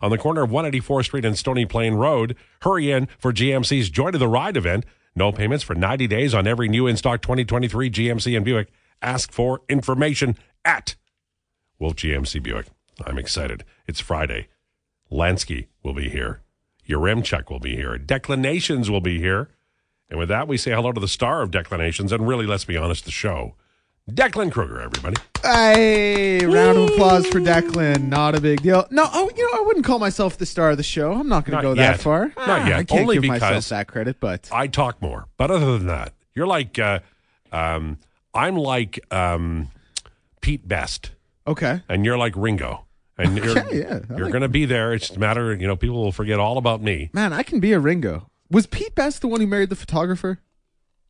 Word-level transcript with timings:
on 0.00 0.10
the 0.10 0.18
corner 0.18 0.42
of 0.42 0.50
184th 0.50 1.04
Street 1.04 1.24
and 1.24 1.36
Stony 1.36 1.66
Plain 1.66 1.94
Road. 1.94 2.36
Hurry 2.62 2.90
in 2.90 3.08
for 3.18 3.32
GMC's 3.32 3.90
Joy 3.90 4.10
to 4.10 4.18
the 4.18 4.28
Ride 4.28 4.56
event. 4.56 4.84
No 5.14 5.32
payments 5.32 5.64
for 5.64 5.74
90 5.74 6.06
days 6.06 6.34
on 6.34 6.46
every 6.46 6.68
new 6.68 6.86
in 6.86 6.96
stock 6.96 7.22
2023 7.22 7.90
GMC 7.90 8.36
and 8.36 8.44
Buick. 8.44 8.68
Ask 9.02 9.32
for 9.32 9.62
information 9.68 10.36
at 10.64 10.96
Wolf 11.78 11.96
GMC 11.96 12.42
Buick. 12.42 12.66
I'm 13.06 13.18
excited. 13.18 13.64
It's 13.86 14.00
Friday. 14.00 14.48
Lansky 15.10 15.68
will 15.82 15.94
be 15.94 16.08
here. 16.08 16.42
your 16.84 17.00
Yaremchuk 17.00 17.50
will 17.50 17.60
be 17.60 17.76
here. 17.76 17.96
Declanations 17.98 18.90
will 18.90 19.00
be 19.00 19.18
here. 19.18 19.48
And 20.10 20.18
with 20.18 20.28
that, 20.28 20.48
we 20.48 20.56
say 20.56 20.72
hello 20.72 20.92
to 20.92 21.00
the 21.00 21.08
star 21.08 21.42
of 21.42 21.50
Declanations 21.50 22.12
and 22.12 22.26
really, 22.26 22.46
let's 22.46 22.64
be 22.64 22.76
honest, 22.76 23.04
the 23.04 23.10
show. 23.10 23.54
Declan 24.08 24.50
Kruger, 24.50 24.80
everybody. 24.80 25.16
Hey, 25.42 26.44
round 26.46 26.78
of 26.78 26.90
applause 26.90 27.26
for 27.26 27.40
Declan. 27.40 28.04
Not 28.08 28.34
a 28.34 28.40
big 28.40 28.62
deal. 28.62 28.86
No, 28.90 29.06
oh, 29.12 29.30
you 29.36 29.44
know, 29.52 29.58
I 29.62 29.64
wouldn't 29.66 29.84
call 29.84 29.98
myself 29.98 30.38
the 30.38 30.46
star 30.46 30.70
of 30.70 30.76
the 30.78 30.82
show. 30.82 31.12
I'm 31.12 31.28
not 31.28 31.44
going 31.44 31.56
to 31.58 31.62
go 31.62 31.74
yet. 31.74 31.92
that 31.96 32.00
far. 32.00 32.28
Not 32.28 32.34
Ah, 32.38 32.66
yet. 32.66 32.78
I 32.78 32.84
can't 32.84 33.02
Only 33.02 33.16
give 33.16 33.22
because- 33.22 33.40
myself 33.42 33.68
that 33.68 33.86
credit, 33.88 34.16
but 34.18 34.48
I 34.52 34.66
talk 34.66 35.02
more. 35.02 35.26
But 35.36 35.50
other 35.50 35.76
than 35.78 35.86
that, 35.88 36.14
you're 36.34 36.46
like, 36.46 36.78
uh, 36.78 37.00
um, 37.52 37.98
I'm 38.34 38.56
like 38.56 38.98
um, 39.12 39.68
Pete 40.40 40.66
Best, 40.66 41.10
okay. 41.46 41.82
and 41.88 42.04
you're 42.04 42.18
like 42.18 42.32
Ringo. 42.36 42.84
And 43.18 43.36
you're, 43.36 43.48
yeah, 43.74 44.00
I 44.08 44.14
you're 44.16 44.24
like- 44.26 44.32
going 44.32 44.42
to 44.42 44.48
be 44.48 44.64
there. 44.64 44.94
It's 44.94 45.10
a 45.10 45.18
matter, 45.18 45.54
you 45.54 45.66
know, 45.66 45.76
people 45.76 46.02
will 46.02 46.12
forget 46.12 46.38
all 46.38 46.56
about 46.56 46.80
me. 46.82 47.10
Man, 47.12 47.32
I 47.32 47.42
can 47.42 47.60
be 47.60 47.72
a 47.72 47.78
Ringo. 47.80 48.30
Was 48.50 48.66
Pete 48.66 48.94
Best 48.94 49.20
the 49.20 49.28
one 49.28 49.40
who 49.40 49.46
married 49.46 49.68
the 49.70 49.76
photographer? 49.76 50.38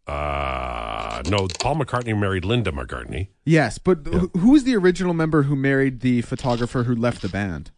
Uh, 0.09 1.23
no, 1.29 1.47
Paul 1.61 1.77
McCartney 1.77 2.19
married 2.19 2.45
Linda 2.45 2.73
McCartney. 2.73 3.29
Yes, 3.45 3.79
but 3.79 3.99
who 4.07 4.31
who 4.39 4.53
was 4.53 4.65
the 4.65 4.75
original 4.77 5.13
member 5.15 5.43
who 5.45 5.55
married 5.55 6.01
the 6.01 6.23
photographer 6.23 6.85
who 6.85 6.95
left 6.95 7.23
the 7.23 7.29
band? 7.29 7.71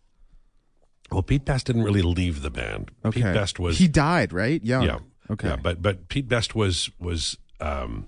Well, 1.10 1.22
Pete 1.22 1.44
Best 1.44 1.66
didn't 1.66 1.82
really 1.82 2.02
leave 2.02 2.42
the 2.42 2.50
band. 2.50 2.92
Okay. 3.04 3.20
Pete 3.22 3.34
Best 3.34 3.58
was 3.58 3.78
He 3.78 3.88
died, 3.88 4.32
right? 4.32 4.62
Young. 4.64 4.84
yeah, 4.84 4.98
Okay. 5.28 5.48
yeah, 5.48 5.56
but 5.56 5.82
but 5.82 6.08
Pete 6.08 6.28
Best 6.28 6.54
was 6.54 6.88
was 7.00 7.36
um, 7.60 8.06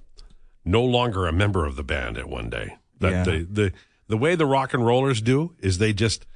no 0.64 0.84
longer 0.84 1.27
a 1.27 1.33
member 1.33 1.66
of 1.66 1.74
the 1.77 1.83
band 1.83 2.16
at 2.16 2.28
one 2.28 2.48
day. 2.48 2.77
That 3.00 3.11
Yeah. 3.11 3.24
the 3.24 3.46
the 3.50 3.72
the 4.06 4.16
way 4.16 4.36
the 4.36 4.46
rock 4.46 4.72
and 4.72 4.86
rollers 4.86 5.20
do 5.20 5.55
is 5.58 5.78
they 5.78 5.92
just 5.92 6.27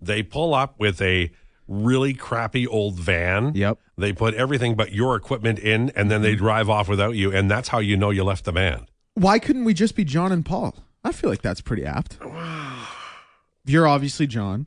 they 0.00 0.22
pull 0.24 0.54
up 0.54 0.78
with 0.80 1.00
a 1.00 1.30
really 1.68 2.14
crappy 2.14 2.66
old 2.66 2.94
van. 2.98 3.52
Yep. 3.54 3.78
They 3.96 4.12
put 4.12 4.34
everything 4.34 4.74
but 4.74 4.92
your 4.92 5.14
equipment 5.16 5.58
in, 5.58 5.90
and 5.90 6.10
then 6.10 6.22
they 6.22 6.34
drive 6.34 6.68
off 6.70 6.88
without 6.88 7.14
you, 7.14 7.32
and 7.32 7.50
that's 7.50 7.68
how 7.68 7.78
you 7.78 7.96
know 7.96 8.10
you 8.10 8.24
left 8.24 8.44
the 8.44 8.52
band. 8.52 8.86
Why 9.14 9.38
couldn't 9.38 9.64
we 9.64 9.74
just 9.74 9.94
be 9.94 10.04
John 10.04 10.32
and 10.32 10.44
Paul? 10.44 10.74
I 11.04 11.12
feel 11.12 11.28
like 11.30 11.42
that's 11.42 11.60
pretty 11.60 11.84
apt. 11.84 12.18
You're 13.64 13.86
obviously 13.86 14.26
John. 14.26 14.66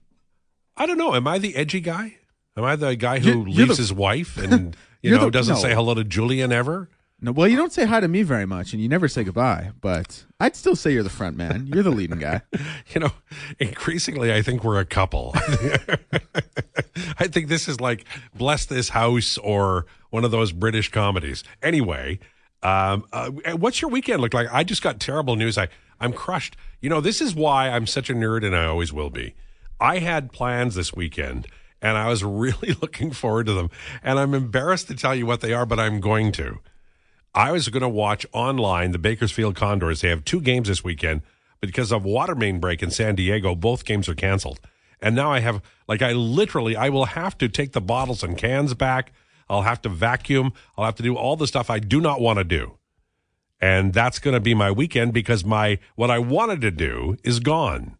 I 0.77 0.85
don't 0.85 0.97
know. 0.97 1.15
Am 1.15 1.27
I 1.27 1.37
the 1.39 1.55
edgy 1.55 1.79
guy? 1.79 2.17
Am 2.57 2.63
I 2.63 2.75
the 2.75 2.95
guy 2.95 3.19
who 3.19 3.29
You're- 3.29 3.51
you're 3.51 3.65
leaves 3.67 3.77
the- 3.77 3.83
his 3.83 3.93
wife 3.93 4.37
and 4.37 4.75
you 5.01 5.11
You're 5.11 5.19
know 5.19 5.25
the- 5.25 5.31
doesn't 5.31 5.55
no. 5.55 5.61
say 5.61 5.73
hello 5.73 5.93
to 5.95 6.03
Julian 6.03 6.51
ever? 6.51 6.89
No, 7.23 7.31
well, 7.31 7.47
you 7.47 7.55
don't 7.55 7.71
say 7.71 7.85
hi 7.85 7.99
to 7.99 8.07
me 8.07 8.23
very 8.23 8.47
much, 8.47 8.73
and 8.73 8.81
you 8.81 8.89
never 8.89 9.07
say 9.07 9.23
goodbye. 9.23 9.71
But 9.79 10.25
I'd 10.39 10.55
still 10.55 10.75
say 10.75 10.91
you're 10.91 11.03
the 11.03 11.09
front 11.09 11.37
man. 11.37 11.67
You're 11.67 11.83
the 11.83 11.91
leading 11.91 12.17
guy. 12.17 12.41
you 12.93 12.99
know, 12.99 13.11
increasingly, 13.59 14.33
I 14.33 14.41
think 14.41 14.63
we're 14.63 14.79
a 14.79 14.85
couple. 14.85 15.33
I 17.19 17.27
think 17.27 17.47
this 17.47 17.67
is 17.67 17.79
like 17.79 18.05
Bless 18.33 18.65
This 18.65 18.89
House 18.89 19.37
or 19.37 19.85
one 20.09 20.25
of 20.25 20.31
those 20.31 20.51
British 20.51 20.89
comedies. 20.89 21.43
Anyway, 21.61 22.19
um, 22.63 23.05
uh, 23.13 23.29
what's 23.29 23.83
your 23.83 23.91
weekend 23.91 24.21
look 24.21 24.33
like? 24.33 24.47
I 24.51 24.63
just 24.63 24.81
got 24.81 24.99
terrible 24.99 25.35
news. 25.35 25.59
I, 25.59 25.67
I'm 25.99 26.13
crushed. 26.13 26.57
You 26.79 26.89
know, 26.89 27.01
this 27.01 27.21
is 27.21 27.35
why 27.35 27.69
I'm 27.69 27.85
such 27.85 28.09
a 28.09 28.13
nerd 28.13 28.43
and 28.43 28.55
I 28.55 28.65
always 28.65 28.91
will 28.91 29.11
be. 29.11 29.35
I 29.79 29.99
had 29.99 30.31
plans 30.31 30.73
this 30.73 30.93
weekend 30.93 31.47
and 31.83 31.97
I 31.97 32.07
was 32.07 32.23
really 32.23 32.75
looking 32.81 33.11
forward 33.11 33.45
to 33.45 33.53
them. 33.53 33.69
And 34.03 34.17
I'm 34.17 34.33
embarrassed 34.33 34.87
to 34.87 34.95
tell 34.95 35.13
you 35.13 35.27
what 35.27 35.41
they 35.41 35.53
are, 35.53 35.67
but 35.67 35.79
I'm 35.79 35.99
going 35.99 36.31
to. 36.33 36.59
I 37.33 37.51
was 37.51 37.69
going 37.69 37.81
to 37.81 37.89
watch 37.89 38.25
online 38.33 38.91
the 38.91 38.99
Bakersfield 38.99 39.55
Condors. 39.55 40.01
They 40.01 40.09
have 40.09 40.25
two 40.25 40.41
games 40.41 40.67
this 40.67 40.83
weekend, 40.83 41.21
because 41.61 41.91
of 41.91 42.03
water 42.03 42.35
main 42.35 42.59
break 42.59 42.83
in 42.83 42.91
San 42.91 43.15
Diego, 43.15 43.55
both 43.55 43.85
games 43.85 44.09
are 44.09 44.15
canceled. 44.15 44.59
And 44.99 45.15
now 45.15 45.31
I 45.31 45.39
have, 45.39 45.61
like, 45.87 46.01
I 46.01 46.11
literally, 46.11 46.75
I 46.75 46.89
will 46.89 47.05
have 47.05 47.37
to 47.37 47.47
take 47.47 47.71
the 47.71 47.81
bottles 47.81 48.23
and 48.23 48.37
cans 48.37 48.73
back. 48.73 49.13
I'll 49.49 49.61
have 49.61 49.81
to 49.83 49.89
vacuum. 49.89 50.53
I'll 50.77 50.85
have 50.85 50.95
to 50.95 51.03
do 51.03 51.15
all 51.15 51.35
the 51.35 51.47
stuff 51.47 51.69
I 51.69 51.79
do 51.79 52.01
not 52.01 52.19
want 52.19 52.37
to 52.37 52.43
do. 52.43 52.77
And 53.59 53.93
that's 53.93 54.19
going 54.19 54.33
to 54.33 54.39
be 54.39 54.55
my 54.55 54.71
weekend 54.71 55.13
because 55.13 55.45
my, 55.45 55.77
what 55.95 56.09
I 56.09 56.19
wanted 56.19 56.61
to 56.61 56.71
do 56.71 57.17
is 57.23 57.39
gone. 57.39 57.95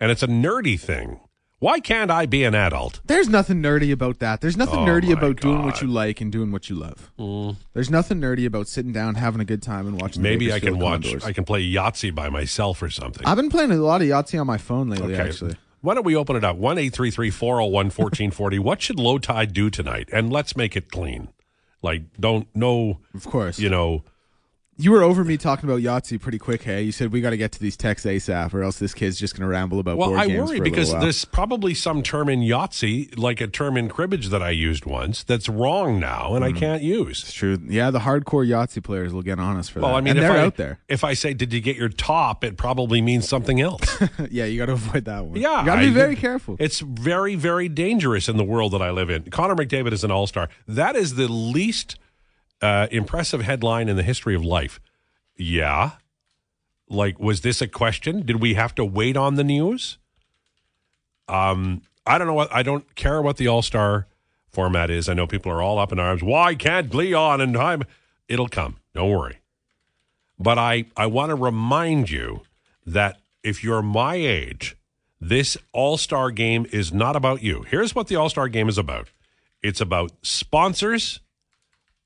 And 0.00 0.10
it's 0.10 0.22
a 0.22 0.28
nerdy 0.28 0.78
thing. 0.78 1.20
Why 1.60 1.80
can't 1.80 2.08
I 2.08 2.26
be 2.26 2.44
an 2.44 2.54
adult? 2.54 3.00
There's 3.04 3.28
nothing 3.28 3.60
nerdy 3.60 3.90
about 3.90 4.20
that. 4.20 4.40
There's 4.40 4.56
nothing 4.56 4.78
Oh 4.80 4.86
nerdy 4.86 5.12
about 5.12 5.40
doing 5.40 5.64
what 5.64 5.82
you 5.82 5.88
like 5.88 6.20
and 6.20 6.30
doing 6.30 6.52
what 6.52 6.70
you 6.70 6.76
love. 6.76 7.10
Mm. 7.18 7.56
There's 7.74 7.90
nothing 7.90 8.20
nerdy 8.20 8.46
about 8.46 8.68
sitting 8.68 8.92
down, 8.92 9.16
having 9.16 9.40
a 9.40 9.44
good 9.44 9.60
time, 9.60 9.88
and 9.88 10.00
watching. 10.00 10.22
the 10.22 10.28
Maybe 10.28 10.52
I 10.52 10.60
can 10.60 10.78
watch, 10.78 11.02
Condors. 11.02 11.24
I 11.24 11.32
can 11.32 11.44
play 11.44 11.68
Yahtzee 11.68 12.14
by 12.14 12.28
myself 12.28 12.80
or 12.80 12.90
something. 12.90 13.26
I've 13.26 13.36
been 13.36 13.50
playing 13.50 13.72
a 13.72 13.76
lot 13.76 14.02
of 14.02 14.06
Yahtzee 14.06 14.40
on 14.40 14.46
my 14.46 14.58
phone 14.58 14.88
lately. 14.88 15.16
Actually, 15.16 15.56
Why 15.80 15.94
don't 15.94 16.06
we 16.06 16.14
open 16.14 16.36
it 16.36 16.44
up? 16.44 16.56
1 16.56 16.76
401 16.90 17.72
1440. 17.72 18.58
What 18.60 18.80
should 18.80 18.96
Lowetide 18.96 19.52
do 19.52 19.68
tonight? 19.68 20.08
And 20.12 20.32
let's 20.32 20.56
make 20.56 20.76
it 20.76 20.92
clean. 20.92 21.28
Like, 21.82 22.02
don't, 22.20 22.46
no, 22.54 23.00
of 23.14 23.26
course. 23.26 23.58
you 23.58 23.68
know, 23.68 24.04
You 24.80 24.92
were 24.92 25.02
over 25.02 25.24
me 25.24 25.36
talking 25.36 25.68
about 25.68 25.80
Yahtzee 25.80 26.20
pretty 26.20 26.38
quick. 26.38 26.62
Hey, 26.62 26.82
you 26.82 26.92
said 26.92 27.10
we 27.10 27.20
got 27.20 27.30
to 27.30 27.36
get 27.36 27.50
to 27.50 27.58
these 27.58 27.76
texts 27.76 28.06
ASAP, 28.06 28.54
or 28.54 28.62
else 28.62 28.78
this 28.78 28.94
kid's 28.94 29.18
just 29.18 29.34
going 29.34 29.42
to 29.42 29.48
ramble 29.48 29.80
about. 29.80 29.98
well, 29.98 30.10
board 30.10 30.20
I 30.20 30.28
games 30.28 30.38
worry 30.38 30.58
for 30.58 30.62
a 30.62 30.70
because 30.70 30.92
there's 30.92 31.24
probably 31.24 31.74
some 31.74 32.00
term 32.00 32.28
in 32.28 32.42
Yahtzee, 32.42 33.18
like 33.18 33.40
a 33.40 33.48
term 33.48 33.76
in 33.76 33.88
cribbage 33.88 34.28
that 34.28 34.40
I 34.40 34.50
used 34.50 34.86
once, 34.86 35.24
that's 35.24 35.48
wrong 35.48 35.98
now 35.98 36.36
and 36.36 36.44
I 36.44 36.52
mm. 36.52 36.56
can't 36.58 36.82
use. 36.82 37.24
It's 37.24 37.32
true. 37.32 37.58
Yeah, 37.66 37.90
the 37.90 37.98
hardcore 37.98 38.46
Yahtzee 38.46 38.84
players 38.84 39.12
will 39.12 39.22
get 39.22 39.40
on 39.40 39.56
us 39.56 39.68
for 39.68 39.80
Well, 39.80 39.88
that. 39.88 39.92
Well, 39.94 39.98
I 39.98 40.00
mean, 40.00 40.10
and 40.10 40.18
if 40.20 40.22
they're 40.22 40.40
I, 40.40 40.46
out 40.46 40.56
there. 40.56 40.78
if 40.86 41.02
I 41.02 41.14
say, 41.14 41.34
did 41.34 41.52
you 41.52 41.60
get 41.60 41.76
your 41.76 41.88
top, 41.88 42.44
it 42.44 42.56
probably 42.56 43.02
means 43.02 43.28
something 43.28 43.60
else. 43.60 44.00
yeah, 44.30 44.44
you 44.44 44.58
got 44.58 44.66
to 44.66 44.74
avoid 44.74 45.06
that 45.06 45.24
one. 45.24 45.40
Yeah, 45.40 45.58
you 45.58 45.66
got 45.66 45.74
to 45.76 45.86
be 45.86 45.90
very 45.90 46.14
careful. 46.14 46.54
It's 46.60 46.78
very, 46.78 47.34
very 47.34 47.68
dangerous 47.68 48.28
in 48.28 48.36
the 48.36 48.44
world 48.44 48.74
that 48.74 48.82
I 48.82 48.92
live 48.92 49.10
in. 49.10 49.24
Connor 49.24 49.56
McDavid 49.56 49.92
is 49.92 50.04
an 50.04 50.12
all 50.12 50.28
star. 50.28 50.48
That 50.68 50.94
is 50.94 51.16
the 51.16 51.26
least 51.26 51.96
uh, 52.60 52.88
impressive 52.90 53.42
headline 53.42 53.88
in 53.88 53.96
the 53.96 54.02
history 54.02 54.34
of 54.34 54.44
life. 54.44 54.80
Yeah. 55.36 55.92
Like, 56.88 57.20
was 57.20 57.42
this 57.42 57.60
a 57.60 57.68
question? 57.68 58.24
Did 58.24 58.40
we 58.40 58.54
have 58.54 58.74
to 58.76 58.84
wait 58.84 59.16
on 59.16 59.34
the 59.34 59.44
news? 59.44 59.98
Um, 61.28 61.82
I 62.06 62.16
don't 62.18 62.26
know 62.26 62.34
what 62.34 62.52
I 62.52 62.62
don't 62.62 62.94
care 62.94 63.20
what 63.20 63.36
the 63.36 63.48
all 63.48 63.62
star 63.62 64.06
format 64.48 64.90
is. 64.90 65.08
I 65.08 65.14
know 65.14 65.26
people 65.26 65.52
are 65.52 65.62
all 65.62 65.78
up 65.78 65.92
in 65.92 65.98
arms. 65.98 66.22
Why 66.22 66.54
can't 66.54 66.92
Leon 66.94 67.40
and 67.40 67.54
time? 67.54 67.82
It'll 68.28 68.48
come. 68.48 68.76
Don't 68.94 69.10
worry. 69.10 69.38
But 70.38 70.58
I, 70.58 70.86
I 70.96 71.06
want 71.06 71.30
to 71.30 71.34
remind 71.34 72.10
you 72.10 72.42
that 72.86 73.18
if 73.42 73.62
you're 73.64 73.82
my 73.82 74.14
age, 74.14 74.76
this 75.20 75.56
All 75.72 75.96
Star 75.98 76.30
game 76.30 76.66
is 76.72 76.92
not 76.92 77.16
about 77.16 77.42
you. 77.42 77.62
Here's 77.62 77.94
what 77.94 78.08
the 78.08 78.16
All 78.16 78.28
Star 78.28 78.48
game 78.48 78.68
is 78.68 78.78
about 78.78 79.08
it's 79.62 79.80
about 79.80 80.12
sponsors, 80.22 81.20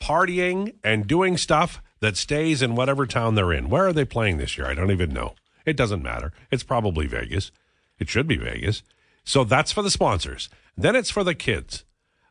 partying, 0.03 0.75
and 0.83 1.07
doing 1.07 1.37
stuff 1.37 1.81
that 2.01 2.17
stays 2.17 2.61
in 2.61 2.75
whatever 2.75 3.07
town 3.07 3.37
they're 3.37 3.53
in. 3.53 3.71
Where 3.71 3.87
are 3.87 3.93
they 3.93 4.05
playing 4.05 4.39
this 4.39 4.59
year? 4.59 4.67
I 4.67 4.75
don't 4.75 4.91
even 4.91 5.13
know. 5.13 5.37
It 5.65 5.77
doesn't 5.77 6.03
matter. 6.03 6.33
It's 6.51 6.65
probably 6.65 7.07
Vegas. 7.07 7.53
It 8.01 8.09
should 8.09 8.27
be 8.27 8.37
Vegas. 8.37 8.83
So 9.23 9.45
that's 9.45 9.71
for 9.71 9.83
the 9.83 9.91
sponsors. 9.91 10.49
Then 10.77 10.97
it's 10.97 11.11
for 11.11 11.23
the 11.23 11.37
kids. 11.37 11.85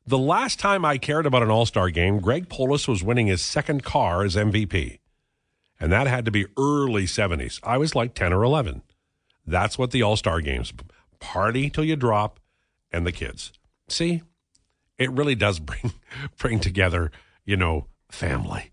The 0.05 0.17
last 0.17 0.59
time 0.59 0.83
I 0.83 0.97
cared 0.97 1.25
about 1.25 1.43
an 1.43 1.49
All 1.49 1.65
Star 1.65 1.89
game, 1.89 2.19
Greg 2.19 2.49
Polis 2.49 2.89
was 2.89 3.03
winning 3.03 3.27
his 3.27 3.41
second 3.41 3.83
car 3.83 4.25
as 4.25 4.35
MVP. 4.35 4.99
And 5.79 5.91
that 5.91 6.07
had 6.07 6.25
to 6.25 6.31
be 6.31 6.47
early 6.57 7.05
70s. 7.05 7.61
I 7.63 7.77
was 7.77 7.95
like 7.95 8.13
10 8.13 8.33
or 8.33 8.43
11. 8.43 8.81
That's 9.47 9.77
what 9.77 9.91
the 9.91 10.03
All 10.03 10.17
Star 10.17 10.41
games 10.41 10.73
party 11.19 11.69
till 11.69 11.85
you 11.85 11.95
drop 11.95 12.41
and 12.91 13.05
the 13.05 13.11
kids. 13.13 13.53
See, 13.87 14.23
it 14.97 15.11
really 15.11 15.35
does 15.35 15.59
bring 15.69 15.93
bring 16.37 16.59
together, 16.59 17.11
you 17.46 17.58
know, 17.58 17.88
family. 18.09 18.72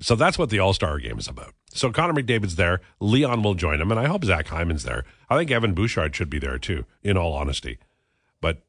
So 0.00 0.16
that's 0.16 0.38
what 0.38 0.50
the 0.50 0.58
All 0.58 0.74
Star 0.74 0.98
game 0.98 1.18
is 1.18 1.28
about. 1.28 1.54
So 1.74 1.90
Connor 1.90 2.20
McDavid's 2.20 2.56
there. 2.56 2.80
Leon 3.00 3.42
will 3.42 3.54
join 3.54 3.80
him, 3.80 3.90
and 3.90 3.98
I 3.98 4.06
hope 4.06 4.24
Zach 4.24 4.48
Hyman's 4.48 4.84
there. 4.84 5.04
I 5.30 5.38
think 5.38 5.50
Evan 5.50 5.74
Bouchard 5.74 6.14
should 6.14 6.28
be 6.28 6.38
there 6.38 6.58
too, 6.58 6.84
in 7.02 7.16
all 7.16 7.32
honesty. 7.32 7.78
But 8.40 8.62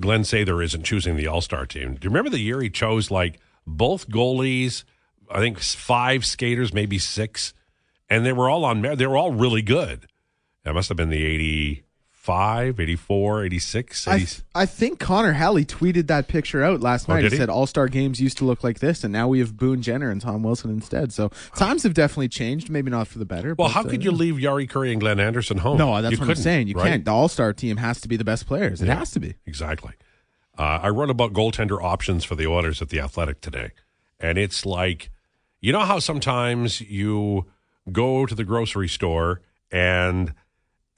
Glen 0.00 0.22
Sather 0.22 0.64
isn't 0.64 0.84
choosing 0.84 1.16
the 1.16 1.26
All 1.26 1.40
Star 1.40 1.66
team. 1.66 1.94
Do 1.94 2.06
you 2.06 2.10
remember 2.10 2.30
the 2.30 2.38
year 2.38 2.60
he 2.60 2.70
chose 2.70 3.10
like 3.10 3.40
both 3.66 4.08
goalies? 4.08 4.84
I 5.30 5.40
think 5.40 5.58
five 5.60 6.24
skaters, 6.24 6.72
maybe 6.72 6.98
six, 6.98 7.52
and 8.08 8.24
they 8.24 8.32
were 8.32 8.48
all 8.48 8.64
on. 8.64 8.80
They 8.80 9.06
were 9.06 9.16
all 9.16 9.32
really 9.32 9.62
good. 9.62 10.06
That 10.64 10.74
must 10.74 10.88
have 10.88 10.96
been 10.96 11.10
the 11.10 11.82
85, 12.28 12.80
84, 12.80 13.44
86. 13.44 14.06
I, 14.08 14.14
80 14.16 14.24
th- 14.26 14.40
I 14.54 14.66
think 14.66 14.98
Connor 14.98 15.32
Halley 15.32 15.64
tweeted 15.64 16.08
that 16.08 16.28
picture 16.28 16.62
out 16.62 16.80
last 16.80 17.08
Oh, 17.08 17.14
night. 17.14 17.24
He 17.24 17.30
he? 17.30 17.36
said 17.36 17.48
All 17.48 17.66
Star 17.66 17.88
games 17.88 18.20
used 18.20 18.36
to 18.38 18.44
look 18.44 18.62
like 18.62 18.80
this, 18.80 19.02
and 19.02 19.12
now 19.12 19.28
we 19.28 19.38
have 19.38 19.56
Boone 19.56 19.80
Jenner 19.80 20.10
and 20.10 20.20
Tom 20.20 20.42
Wilson 20.42 20.70
instead. 20.70 21.12
So 21.12 21.30
times 21.56 21.84
have 21.84 21.94
definitely 21.94 22.28
changed. 22.28 22.68
Maybe 22.68 22.90
not 22.90 23.08
for 23.08 23.18
the 23.18 23.24
better. 23.24 23.54
well, 23.58 23.68
but, 23.68 23.72
how 23.72 23.80
uh, 23.80 23.84
could 23.84 24.04
you 24.04 24.10
leave 24.12 24.34
Jari 24.34 24.68
Kurri 24.68 24.92
and 24.92 25.00
Glenn 25.00 25.18
Anderson 25.20 25.58
home? 25.58 25.78
No, 25.78 26.00
that's 26.02 26.12
You 26.12 26.18
what 26.18 26.28
I'm 26.28 26.34
saying. 26.36 26.68
You 26.68 26.74
right? 26.74 26.88
can't. 26.90 27.04
The 27.04 27.10
All 27.12 27.28
Star 27.28 27.52
team 27.52 27.78
has 27.78 28.00
to 28.02 28.08
be 28.08 28.16
the 28.16 28.24
best 28.24 28.46
players. 28.46 28.82
It 28.82 28.88
has 28.88 29.10
to 29.12 29.20
be. 29.20 29.34
Exactly. 29.46 29.92
Uh, 30.58 30.80
I 30.82 30.88
wrote 30.88 31.08
about 31.10 31.32
goaltender 31.32 31.82
options 31.82 32.24
for 32.24 32.34
the 32.34 32.46
Oilers 32.46 32.82
at 32.82 32.88
the 32.90 33.00
Athletic 33.00 33.40
today, 33.40 33.70
and 34.20 34.36
it's 34.36 34.66
like, 34.66 35.10
you 35.60 35.72
know 35.72 35.80
how 35.80 35.98
sometimes 36.00 36.80
you 36.80 37.46
go 37.90 38.26
to 38.26 38.34
the 38.34 38.44
grocery 38.44 38.88
store 38.88 39.40
and 39.70 40.34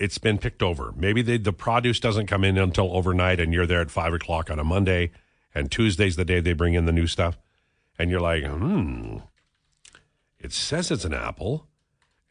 it's 0.01 0.19
been 0.19 0.39
picked 0.39 0.63
over. 0.63 0.93
Maybe 0.97 1.23
the 1.23 1.37
the 1.37 1.53
produce 1.53 2.01
doesn't 2.01 2.27
come 2.27 2.45
in 2.45 2.59
until 2.59 2.97
overnight, 2.97 3.39
and 3.39 3.53
you're 3.53 3.67
there 3.67 3.81
at 3.81 3.91
five 3.91 4.13
o'clock 4.13 4.51
on 4.51 4.59
a 4.59 4.65
Monday, 4.65 5.13
and 5.55 5.71
Tuesday's 5.71 6.17
the 6.17 6.25
day 6.25 6.41
they 6.41 6.53
bring 6.55 6.75
in 6.75 6.87
the 6.87 6.93
new 6.93 7.07
stuff, 7.07 7.39
and 7.99 8.11
you're 8.11 8.21
like, 8.21 8.45
hmm, 8.45 9.19
it 10.39 10.53
says 10.53 10.91
it's 10.91 11.05
an 11.05 11.15
apple, 11.15 11.67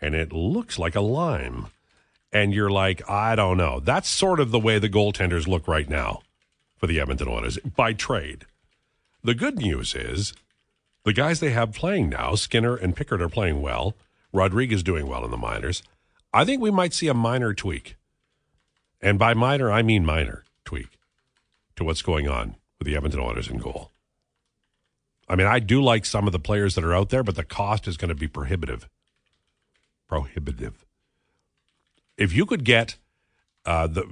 and 0.01 0.15
it 0.15 0.33
looks 0.33 0.77
like 0.77 0.95
a 0.95 1.01
lime 1.01 1.67
and 2.31 2.53
you're 2.53 2.69
like, 2.69 3.07
I 3.09 3.35
don't 3.35 3.57
know. 3.57 3.79
That's 3.79 4.07
sort 4.07 4.39
of 4.39 4.51
the 4.51 4.59
way 4.59 4.79
the 4.79 4.89
goaltenders 4.89 5.47
look 5.47 5.67
right 5.67 5.89
now 5.89 6.21
for 6.77 6.87
the 6.87 6.99
Edmonton 6.99 7.27
Oilers 7.27 7.57
by 7.59 7.93
trade. 7.93 8.45
The 9.23 9.33
good 9.33 9.57
news 9.57 9.95
is 9.95 10.33
the 11.03 11.13
guys 11.13 11.39
they 11.39 11.49
have 11.51 11.73
playing 11.73 12.09
now, 12.09 12.35
Skinner 12.35 12.75
and 12.75 12.95
Pickard, 12.95 13.21
are 13.21 13.29
playing 13.29 13.61
well. 13.61 13.95
Rodrigue 14.31 14.83
doing 14.83 15.07
well 15.07 15.25
in 15.25 15.31
the 15.31 15.37
minors. 15.37 15.81
I 16.33 16.45
think 16.45 16.61
we 16.61 16.71
might 16.71 16.93
see 16.93 17.07
a 17.07 17.13
minor 17.13 17.53
tweak. 17.53 17.95
And 19.01 19.17
by 19.17 19.33
minor, 19.33 19.71
I 19.71 19.81
mean 19.81 20.05
minor 20.05 20.43
tweak 20.65 20.97
to 21.75 21.83
what's 21.83 22.01
going 22.01 22.27
on 22.27 22.55
with 22.77 22.87
the 22.87 22.95
Edmonton 22.95 23.21
Oilers 23.21 23.47
in 23.47 23.57
goal. 23.57 23.91
I 25.27 25.35
mean, 25.35 25.47
I 25.47 25.59
do 25.59 25.81
like 25.81 26.05
some 26.05 26.27
of 26.27 26.33
the 26.33 26.39
players 26.39 26.75
that 26.75 26.83
are 26.83 26.93
out 26.93 27.09
there, 27.09 27.23
but 27.23 27.35
the 27.35 27.43
cost 27.43 27.87
is 27.87 27.97
going 27.97 28.09
to 28.09 28.15
be 28.15 28.27
prohibitive. 28.27 28.89
Prohibitive 30.07 30.85
if 32.19 32.33
you 32.33 32.45
could 32.45 32.65
get 32.65 32.97
uh, 33.65 33.87
the 33.87 34.03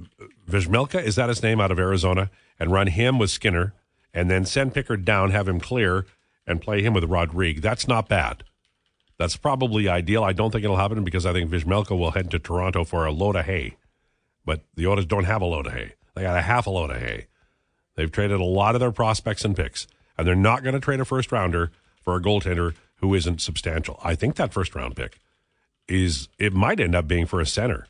Vejmelka, 0.50 1.00
is 1.00 1.16
that 1.16 1.28
his 1.28 1.42
name, 1.42 1.60
out 1.60 1.70
of 1.70 1.78
Arizona, 1.78 2.30
and 2.58 2.72
run 2.72 2.88
him 2.88 3.18
with 3.18 3.30
Skinner, 3.30 3.74
and 4.14 4.30
then 4.30 4.44
send 4.44 4.74
Pickard 4.74 5.04
down, 5.04 5.30
have 5.30 5.46
him 5.46 5.60
clear, 5.60 6.06
and 6.46 6.60
play 6.60 6.82
him 6.82 6.94
with 6.94 7.04
Rodrigue, 7.04 7.60
that's 7.60 7.86
not 7.86 8.08
bad. 8.08 8.42
That's 9.18 9.36
probably 9.36 9.88
ideal. 9.88 10.22
I 10.22 10.32
don't 10.32 10.50
think 10.50 10.64
it'll 10.64 10.76
happen 10.76 11.02
because 11.04 11.26
I 11.26 11.32
think 11.32 11.50
Vejmelka 11.50 11.98
will 11.98 12.12
head 12.12 12.30
to 12.30 12.38
Toronto 12.38 12.84
for 12.84 13.04
a 13.04 13.12
load 13.12 13.36
of 13.36 13.46
hay. 13.46 13.76
But 14.44 14.62
the 14.74 14.86
Oilers 14.86 15.06
don't 15.06 15.24
have 15.24 15.42
a 15.42 15.46
load 15.46 15.66
of 15.66 15.72
hay. 15.72 15.94
They 16.14 16.22
got 16.22 16.36
a 16.36 16.42
half 16.42 16.66
a 16.66 16.70
load 16.70 16.90
of 16.90 17.00
hay. 17.00 17.26
They've 17.96 18.10
traded 18.10 18.40
a 18.40 18.44
lot 18.44 18.74
of 18.76 18.80
their 18.80 18.92
prospects 18.92 19.44
and 19.44 19.56
picks, 19.56 19.88
and 20.16 20.26
they're 20.26 20.36
not 20.36 20.62
going 20.62 20.74
to 20.74 20.80
trade 20.80 21.00
a 21.00 21.04
first 21.04 21.32
rounder 21.32 21.72
for 22.00 22.14
a 22.14 22.22
goaltender 22.22 22.74
who 22.96 23.14
isn't 23.14 23.40
substantial. 23.40 23.98
I 24.02 24.14
think 24.14 24.36
that 24.36 24.52
first 24.52 24.74
round 24.74 24.96
pick 24.96 25.18
is 25.88 26.28
it 26.38 26.52
might 26.52 26.80
end 26.80 26.94
up 26.94 27.08
being 27.08 27.26
for 27.26 27.40
a 27.40 27.46
center 27.46 27.86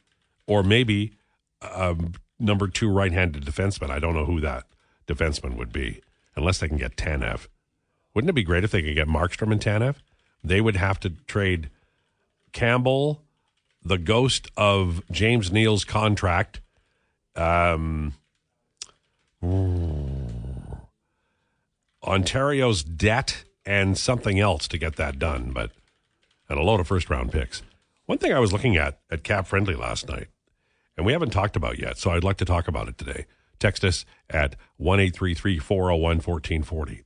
or 0.47 0.63
maybe 0.63 1.13
um, 1.61 2.15
number 2.39 2.69
two 2.69 2.91
right-handed 2.91 3.45
defenseman. 3.45 3.91
I 3.91 3.99
don't 3.99 4.15
know 4.15 4.25
who 4.25 4.41
that 4.41 4.65
defenseman 5.07 5.57
would 5.57 5.73
be, 5.73 6.01
unless 6.37 6.59
they 6.59 6.69
can 6.69 6.79
get 6.79 6.97
Tanev. 6.97 7.49
Wouldn't 8.15 8.31
it 8.31 8.35
be 8.35 8.45
great 8.45 8.65
if 8.65 8.71
they 8.71 8.83
could 8.83 8.95
get 8.95 9.09
Markstrom 9.09 9.53
and 9.53 9.61
Tanev? 9.61 9.97
They 10.43 10.61
would 10.61 10.77
have 10.77 11.01
to 11.01 11.11
trade 11.11 11.71
Campbell, 12.53 13.23
the 13.83 13.99
ghost 13.99 14.49
of 14.57 15.03
James 15.11 15.53
Neal's 15.53 15.85
contract, 15.85 16.61
um, 17.37 18.15
Ontario's 22.03 22.83
debt, 22.83 23.45
and 23.67 23.99
something 23.99 24.41
else 24.41 24.67
to 24.69 24.79
get 24.79 24.97
that 24.97 25.19
done. 25.19 25.53
But 25.53 25.73
and 26.49 26.59
a 26.59 26.63
load 26.63 26.81
of 26.81 26.89
first-round 26.89 27.31
picks. 27.31 27.63
One 28.07 28.17
thing 28.17 28.33
I 28.33 28.39
was 28.39 28.53
looking 28.53 28.77
at 28.77 29.01
at 29.11 29.23
Cap 29.23 29.47
Friendly 29.47 29.75
last 29.75 30.09
night 30.09 30.29
and 30.99 31.07
we 31.07 31.13
haven't 31.13 31.31
talked 31.31 31.55
about 31.55 31.79
yet, 31.79 31.97
so 31.97 32.11
I'd 32.11 32.25
like 32.25 32.39
to 32.39 32.45
talk 32.45 32.67
about 32.67 32.89
it 32.89 32.99
today. 32.99 33.27
Text 33.61 33.85
us 33.85 34.05
at 34.29 34.57
1 34.79 35.13
401 35.13 36.01
1440. 36.01 37.03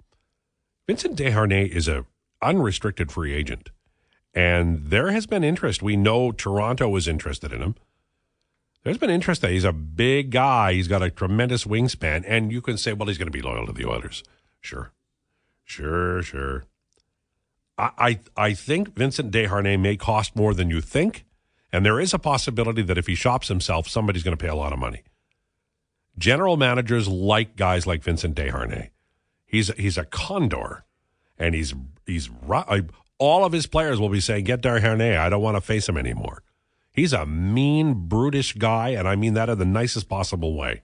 Vincent 0.87 1.17
Desharnais 1.17 1.69
is 1.69 1.89
a 1.89 2.07
unrestricted 2.43 3.13
free 3.13 3.33
agent, 3.33 3.71
and 4.35 4.87
there 4.87 5.11
has 5.11 5.27
been 5.27 5.45
interest. 5.45 5.83
We 5.83 5.97
know 5.97 6.33
Toronto 6.33 6.89
was 6.89 7.09
interested 7.09 7.53
in 7.53 7.63
him. 7.63 7.75
There's 8.85 8.99
been 8.99 9.11
interest 9.11 9.43
that 9.43 9.53
he's 9.53 9.65
a 9.65 9.73
big 9.73 10.31
guy. 10.31 10.73
He's 10.73 10.89
got 10.89 11.03
a 11.03 11.11
tremendous 11.11 11.65
wingspan, 11.65 12.25
and 12.27 12.51
you 12.51 12.61
can 12.61 12.77
say, 12.77 12.93
well, 12.93 13.09
he's 13.09 13.19
going 13.19 13.29
to 13.29 13.33
be 13.33 13.43
loyal 13.43 13.67
to 13.67 13.73
the 13.73 13.89
Oilers. 13.89 14.25
Sure. 14.61 14.93
Sure, 15.65 16.23
sure. 16.23 16.65
I, 17.79 17.91
I, 17.99 18.21
I 18.37 18.55
think 18.55 18.95
Vincent 18.95 19.31
Desharnais 19.33 19.81
may 19.81 19.97
cost 19.97 20.35
more 20.35 20.53
than 20.53 20.69
you 20.69 20.81
think. 20.81 21.25
And 21.73 21.87
there 21.87 22.01
is 22.01 22.13
a 22.13 22.19
possibility 22.19 22.83
that 22.83 22.99
if 22.99 23.07
he 23.07 23.15
shops 23.15 23.49
himself, 23.49 23.89
somebody's 23.89 24.23
going 24.23 24.37
to 24.37 24.43
pay 24.43 24.51
a 24.51 24.55
lot 24.55 24.73
of 24.73 24.79
money. 24.79 25.03
General 26.19 26.59
managers 26.59 27.09
like 27.09 27.57
guys 27.57 27.87
like 27.87 28.03
Vincent 28.03 28.37
Desharnais. 28.37 28.91
He's 29.47 29.69
he's 29.79 29.97
a 29.97 30.05
condor, 30.05 30.85
and 31.43 31.55
he's 31.55 31.75
he's 32.07 32.31
all 33.19 33.45
of 33.45 33.53
his 33.53 33.67
players 33.67 34.01
will 34.01 34.09
be 34.09 34.21
saying, 34.21 34.45
"Get 34.45 34.63
Desharnais. 34.63 35.19
I 35.19 35.29
don't 35.29 35.43
want 35.43 35.57
to 35.57 35.61
face 35.61 35.89
him 35.89 35.97
anymore." 35.97 36.43
He's 36.93 37.13
a 37.13 37.27
mean, 37.27 38.07
brutish 38.07 38.53
guy, 38.55 38.91
and 38.91 39.09
I 39.09 39.17
mean 39.17 39.35
that 39.35 39.49
in 39.49 39.59
the 39.59 39.65
nicest 39.65 40.09
possible 40.09 40.55
way. 40.55 40.83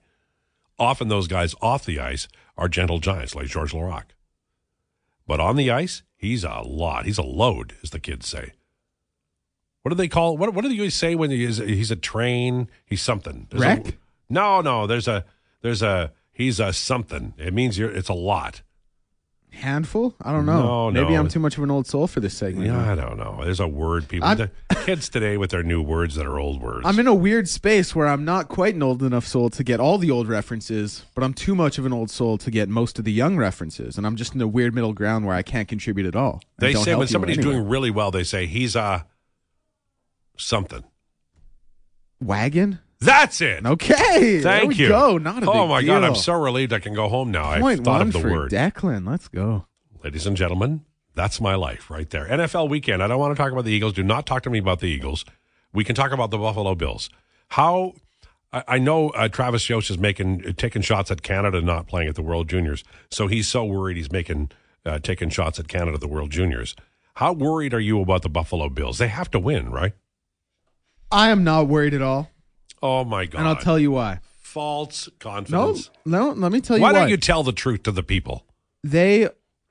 Often 0.77 1.07
those 1.07 1.27
guys 1.27 1.55
off 1.61 1.85
the 1.85 1.99
ice 1.99 2.27
are 2.57 2.67
gentle 2.67 2.99
giants 2.99 3.35
like 3.35 3.47
Georges 3.47 3.73
Laraque. 3.73 4.11
But 5.27 5.39
on 5.39 5.55
the 5.55 5.69
ice, 5.69 6.01
he's 6.17 6.43
a 6.43 6.61
lot. 6.65 7.05
He's 7.05 7.19
a 7.19 7.23
load, 7.23 7.75
as 7.83 7.91
the 7.91 7.99
kids 7.99 8.27
say. 8.27 8.53
What 9.83 9.89
do 9.89 9.95
they 9.95 10.07
call? 10.07 10.35
What 10.37 10.53
What 10.53 10.65
do 10.65 10.71
you 10.73 10.89
say 10.89 11.15
when 11.15 11.31
he's 11.31 11.57
he's 11.57 11.91
a 11.91 11.95
train? 11.95 12.69
He's 12.85 13.01
something. 13.01 13.47
There's 13.49 13.61
a- 13.89 13.93
no, 14.29 14.61
no. 14.61 14.87
There's 14.87 15.07
a 15.07 15.25
there's 15.61 15.81
a 15.81 16.11
he's 16.31 16.59
a 16.59 16.73
something. 16.73 17.33
It 17.37 17.53
means 17.53 17.77
you're. 17.77 17.91
It's 17.91 18.09
a 18.09 18.13
lot. 18.13 18.61
Handful? 19.51 20.15
I 20.21 20.31
don't 20.31 20.45
know. 20.45 20.89
No, 20.89 20.91
Maybe 21.03 21.13
no. 21.15 21.19
I'm 21.19 21.27
too 21.27 21.39
much 21.39 21.57
of 21.57 21.63
an 21.63 21.71
old 21.71 21.85
soul 21.87 22.07
for 22.07 22.19
this 22.19 22.33
segment. 22.33 22.67
Yeah, 22.67 22.91
I 22.91 22.95
don't 22.95 23.17
know. 23.17 23.41
There's 23.43 23.59
a 23.59 23.67
word 23.67 24.07
people. 24.07 24.27
I'm- 24.27 24.37
The 24.37 24.75
kids 24.85 25.09
today 25.09 25.37
with 25.37 25.49
their 25.51 25.63
new 25.63 25.81
words 25.81 26.15
that 26.15 26.25
are 26.25 26.39
old 26.39 26.61
words. 26.61 26.85
I'm 26.85 26.97
in 26.99 27.07
a 27.07 27.13
weird 27.13 27.49
space 27.49 27.93
where 27.95 28.07
I'm 28.07 28.23
not 28.23 28.47
quite 28.47 28.75
an 28.75 28.83
old 28.83 29.03
enough 29.03 29.25
soul 29.27 29.49
to 29.51 29.63
get 29.63 29.79
all 29.79 29.97
the 29.97 30.09
old 30.11 30.27
references, 30.29 31.03
but 31.13 31.23
I'm 31.23 31.33
too 31.33 31.55
much 31.55 31.77
of 31.77 31.85
an 31.85 31.91
old 31.93 32.09
soul 32.09 32.37
to 32.37 32.49
get 32.51 32.69
most 32.69 32.97
of 32.99 33.05
the 33.05 33.11
young 33.11 33.37
references, 33.37 33.97
and 33.97 34.07
I'm 34.07 34.15
just 34.15 34.33
in 34.33 34.41
a 34.41 34.47
weird 34.47 34.73
middle 34.73 34.93
ground 34.93 35.25
where 35.25 35.35
I 35.35 35.41
can't 35.41 35.67
contribute 35.67 36.07
at 36.07 36.15
all. 36.15 36.41
They 36.59 36.73
say 36.73 36.95
when 36.95 37.07
somebody's 37.07 37.37
anyway. 37.39 37.53
doing 37.55 37.67
really 37.67 37.91
well, 37.91 38.11
they 38.11 38.23
say 38.23 38.45
he's 38.45 38.75
a 38.75 39.05
something. 40.37 40.83
wagon. 42.21 42.79
That's 43.01 43.39
it. 43.39 43.65
Okay, 43.65 44.41
Thank 44.41 44.43
there 44.43 44.65
we 44.67 44.75
you. 44.75 44.87
Go. 44.89 45.17
Not 45.17 45.43
a 45.43 45.49
oh 45.49 45.61
big 45.61 45.69
my 45.69 45.83
god, 45.83 46.03
I'm 46.03 46.15
so 46.15 46.33
relieved 46.33 46.73
I 46.73 46.79
can 46.79 46.93
go 46.93 47.07
home 47.07 47.31
now. 47.31 47.57
Point 47.59 47.81
I 47.81 47.83
thought 47.83 47.91
one 47.99 48.01
of 48.07 48.13
the 48.13 48.19
for 48.19 48.31
word. 48.31 48.51
Declan. 48.51 49.07
Let's 49.07 49.27
go. 49.29 49.65
Ladies 50.03 50.27
and 50.27 50.35
gentlemen, 50.35 50.83
that's 51.15 51.39
my 51.39 51.55
life 51.55 51.89
right 51.89 52.09
there. 52.09 52.25
NFL 52.25 52.69
weekend. 52.69 53.01
I 53.01 53.07
don't 53.07 53.19
want 53.19 53.35
to 53.35 53.41
talk 53.41 53.51
about 53.51 53.65
the 53.65 53.71
Eagles. 53.71 53.93
Do 53.93 54.03
not 54.03 54.25
talk 54.25 54.43
to 54.43 54.49
me 54.49 54.59
about 54.59 54.79
the 54.79 54.87
Eagles. 54.87 55.23
We 55.73 55.83
can 55.83 55.95
talk 55.95 56.11
about 56.11 56.31
the 56.31 56.37
Buffalo 56.37 56.75
Bills. 56.75 57.09
How 57.49 57.93
I, 58.51 58.63
I 58.67 58.77
know 58.79 59.09
uh, 59.09 59.29
Travis 59.29 59.69
Yost 59.69 59.89
is 59.89 59.97
making 59.97 60.41
taking 60.57 60.81
shots 60.81 61.09
at 61.11 61.21
Canada 61.21 61.61
not 61.61 61.87
playing 61.87 62.09
at 62.09 62.15
the 62.15 62.21
World 62.21 62.49
Juniors, 62.49 62.83
so 63.09 63.27
he's 63.27 63.47
so 63.47 63.63
worried 63.63 63.97
he's 63.97 64.11
making 64.11 64.51
uh, 64.85 64.99
taking 64.99 65.29
shots 65.29 65.59
at 65.59 65.67
Canada 65.67 65.97
the 65.97 66.07
World 66.07 66.31
Juniors. 66.31 66.75
How 67.15 67.33
worried 67.33 67.73
are 67.73 67.79
you 67.79 68.01
about 68.01 68.21
the 68.21 68.29
Buffalo 68.29 68.69
Bills? 68.69 68.97
They 68.97 69.09
have 69.09 69.29
to 69.31 69.39
win, 69.39 69.69
right? 69.71 69.93
I 71.11 71.29
am 71.29 71.43
not 71.43 71.67
worried 71.67 71.93
at 71.93 72.01
all, 72.01 72.29
Oh 72.81 73.03
my 73.03 73.25
god! 73.25 73.39
and 73.39 73.47
I'll 73.47 73.55
tell 73.55 73.77
you 73.79 73.91
why. 73.91 74.19
false 74.37 75.09
confidence. 75.19 75.89
No, 76.05 76.29
no. 76.29 76.33
Let 76.33 76.51
me 76.51 76.61
tell 76.61 76.77
you 76.77 76.83
Why 76.83 76.91
why. 76.91 76.99
don't 76.99 77.09
you 77.09 77.17
tell 77.17 77.43
the 77.43 77.51
truth 77.51 77.83
to 77.83 77.91
the 77.91 78.03
people? 78.03 78.45
they 78.83 79.27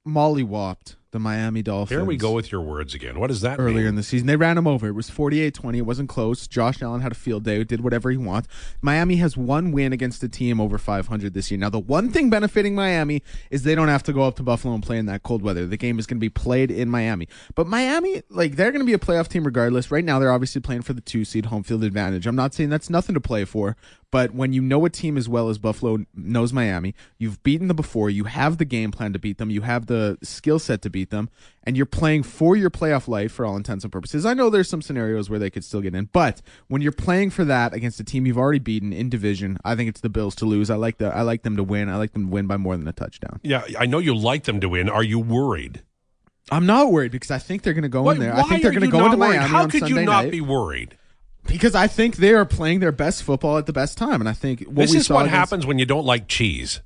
mollywopped 0.07 0.97
the 1.11 1.19
Miami 1.19 1.63
Dolphins. 1.63 1.99
Here 1.99 2.05
we 2.05 2.17
go 2.17 2.33
with 2.33 2.53
your 2.53 2.61
words 2.61 2.95
again. 2.95 3.19
What 3.19 3.29
does 3.29 3.41
that 3.41 3.59
earlier 3.59 3.77
mean? 3.77 3.87
in 3.87 3.95
the 3.95 4.03
season. 4.03 4.27
They 4.27 4.37
ran 4.37 4.59
him 4.59 4.67
over. 4.67 4.87
It 4.89 4.93
was 4.93 5.11
48-20. 5.11 5.79
It 5.79 5.83
wasn't 5.83 6.09
close. 6.09 6.47
Josh 6.47 6.83
Allen 6.83 7.01
had 7.01 7.13
a 7.13 7.15
field 7.15 7.45
day, 7.45 7.65
did 7.65 7.83
whatever 7.83 8.11
he 8.11 8.17
wants. 8.17 8.49
Miami 8.83 9.17
has 9.17 9.37
one 9.37 9.73
win 9.73 9.93
against 9.93 10.23
a 10.23 10.29
team 10.29 10.61
over 10.61 10.77
500 10.77 11.33
this 11.33 11.51
year. 11.51 11.59
Now, 11.59 11.71
the 11.71 11.79
one 11.79 12.11
thing 12.11 12.29
benefiting 12.29 12.75
Miami 12.75 13.23
is 13.51 13.63
they 13.63 13.75
don't 13.75 13.89
have 13.89 14.03
to 14.05 14.13
go 14.13 14.23
up 14.23 14.37
to 14.37 14.43
Buffalo 14.43 14.75
and 14.75 14.83
play 14.83 14.99
in 14.99 15.07
that 15.07 15.23
cold 15.23 15.43
weather. 15.43 15.67
The 15.67 15.79
game 15.79 15.99
is 15.99 16.07
going 16.07 16.19
to 16.19 16.21
be 16.21 16.29
played 16.29 16.71
in 16.71 16.91
Miami. 16.91 17.29
But 17.55 17.67
Miami, 17.67 18.23
like, 18.29 18.57
they're 18.57 18.73
going 18.73 18.85
to 18.85 18.87
be 18.87 18.93
a 18.93 18.99
playoff 18.99 19.29
team 19.29 19.45
regardless. 19.45 19.91
Right 19.91 20.05
now, 20.05 20.19
they're 20.19 20.33
obviously 20.33 20.61
playing 20.61 20.83
for 20.83 20.93
the 20.93 21.01
two 21.01 21.25
seed 21.25 21.47
home 21.47 21.63
field 21.63 21.85
advantage. 21.85 22.27
I'm 22.27 22.37
not 22.37 22.53
saying 22.53 22.69
that's 22.69 22.91
nothing 22.91 23.15
to 23.15 23.21
play 23.21 23.45
for, 23.45 23.77
But 24.11 24.33
when 24.33 24.53
you 24.53 24.63
know 24.63 24.87
a 24.87 24.91
team 24.91 25.19
as 25.19 25.29
well 25.29 25.51
as 25.51 25.59
Buffalo 25.59 26.05
knows 26.15 26.53
Miami, 26.53 26.95
you've 27.19 27.43
beaten 27.43 27.69
them 27.69 27.77
before, 27.77 28.09
you 28.09 28.25
have 28.25 28.57
the 28.57 28.65
game 28.65 28.91
plan 28.91 29.13
to 29.13 29.19
beat 29.19 29.37
them, 29.39 29.51
you 29.51 29.61
have 29.63 29.87
the 29.87 30.17
skill 30.23 30.59
set 30.59 30.81
to 30.83 30.91
beat 30.91 31.11
them, 31.11 31.29
and 31.65 31.77
you're 31.77 31.87
playing 31.87 32.23
for 32.23 32.57
your 32.57 32.71
playoff 32.71 33.07
life 33.07 33.33
for 33.33 33.45
all 33.45 33.57
intents 33.57 33.85
and 33.85 33.93
purposes. 33.93 34.25
I 34.25 34.33
know 34.33 34.49
there's 34.49 34.69
some 34.69 34.81
scenarios 34.81 35.29
where 35.29 35.39
they 35.39 35.51
could 35.51 35.65
still 35.65 35.83
get 35.83 35.95
in, 35.95 36.09
but 36.13 36.41
when 36.69 36.81
you're 36.81 36.91
playing 36.93 37.31
for 37.31 37.45
that 37.45 37.75
against 37.75 38.01
a 38.01 38.05
team 38.05 38.25
you've 38.25 38.39
already 38.39 38.59
beaten 38.59 38.95
in 38.95 39.11
division, 39.11 39.59
I 39.63 39.75
think 39.77 39.91
it's 39.91 40.01
the 40.01 40.09
Bills 40.09 40.35
to 40.37 40.47
lose. 40.47 40.71
I 40.71 40.77
like 40.77 40.99
the 40.99 41.15
I 41.15 41.23
like 41.23 41.43
them 41.43 41.57
to 41.57 41.63
win. 41.63 41.89
I 41.89 41.97
like 41.97 42.13
them 42.13 42.27
to 42.27 42.31
win 42.31 42.47
by 42.47 42.57
more 42.57 42.77
than 42.77 42.89
a 42.89 42.93
touchdown. 42.93 43.41
Yeah, 43.43 43.65
I 43.79 43.87
know 43.87 43.99
you 43.99 44.17
like 44.17 44.45
them 44.45 44.61
to 44.61 44.69
win. 44.69 44.89
Are 44.89 45.03
you 45.03 45.19
worried? 45.19 45.83
I'm 46.51 46.67
not 46.67 46.91
worried 46.91 47.13
because 47.13 47.31
I 47.31 47.39
think 47.39 47.63
they're 47.63 47.75
going 47.75 47.83
to 47.83 47.89
go 47.89 48.03
Why, 48.03 48.15
in 48.15 48.21
there. 48.21 48.35
I 48.35 48.43
think 48.45 48.63
they're 48.63 48.73
going 48.73 48.83
to 48.83 48.89
go 48.89 49.05
into 49.05 49.19
worried? 49.19 49.37
Miami 49.37 49.49
How 49.49 49.63
on 49.63 49.71
could 49.71 49.81
Sunday 49.81 50.01
you 50.01 50.07
not 50.07 50.25
night 50.25 50.31
be 50.31 50.41
worried? 50.41 50.98
Because 51.49 51.75
I 51.75 51.87
think 51.89 52.17
they 52.17 52.33
are 52.35 52.45
playing 52.45 52.81
their 52.81 52.93
best 52.93 53.23
football 53.23 53.59
at 53.59 53.67
the 53.67 53.73
best 53.73 53.99
time, 53.99 54.21
and 54.21 54.29
I 54.29 54.33
think 54.33 54.61
what 54.63 54.77
This 54.77 54.95
is 54.95 55.09
what 55.11 55.21
against- 55.27 55.35
happens 55.35 55.67
when 55.67 55.79
you 55.79 55.87
don't 55.87 56.05
like 56.07 56.29
cheese. 56.29 56.81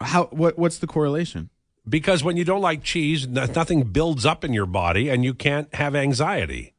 How 0.00 0.24
what 0.26 0.58
what's 0.58 0.78
the 0.78 0.86
correlation? 0.86 1.50
Because 1.88 2.22
when 2.24 2.36
you 2.36 2.44
don't 2.44 2.60
like 2.60 2.82
cheese, 2.82 3.26
nothing 3.28 3.84
builds 3.84 4.26
up 4.26 4.44
in 4.44 4.52
your 4.52 4.66
body 4.66 5.08
and 5.08 5.24
you 5.24 5.32
can't 5.34 5.72
have 5.74 5.94
anxiety. 5.94 6.74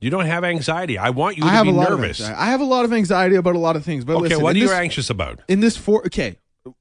You 0.00 0.10
don't 0.10 0.26
have 0.26 0.44
anxiety. 0.44 0.98
I 0.98 1.10
want 1.10 1.38
you 1.38 1.44
I 1.44 1.48
to 1.48 1.52
have 1.52 1.64
be 1.64 1.70
a 1.70 1.74
lot 1.74 1.88
nervous. 1.90 2.20
I 2.20 2.46
have 2.46 2.60
a 2.60 2.64
lot 2.64 2.84
of 2.84 2.92
anxiety 2.92 3.36
about 3.36 3.54
a 3.54 3.58
lot 3.58 3.76
of 3.76 3.84
things. 3.84 4.04
But 4.04 4.14
Okay, 4.16 4.22
listen, 4.28 4.42
what 4.42 4.54
are 4.56 4.58
you 4.58 4.68
this- 4.68 4.76
anxious 4.76 5.08
about? 5.08 5.40
in 5.48 5.60
this 5.60 5.76
four 5.76 6.04
okay 6.06 6.36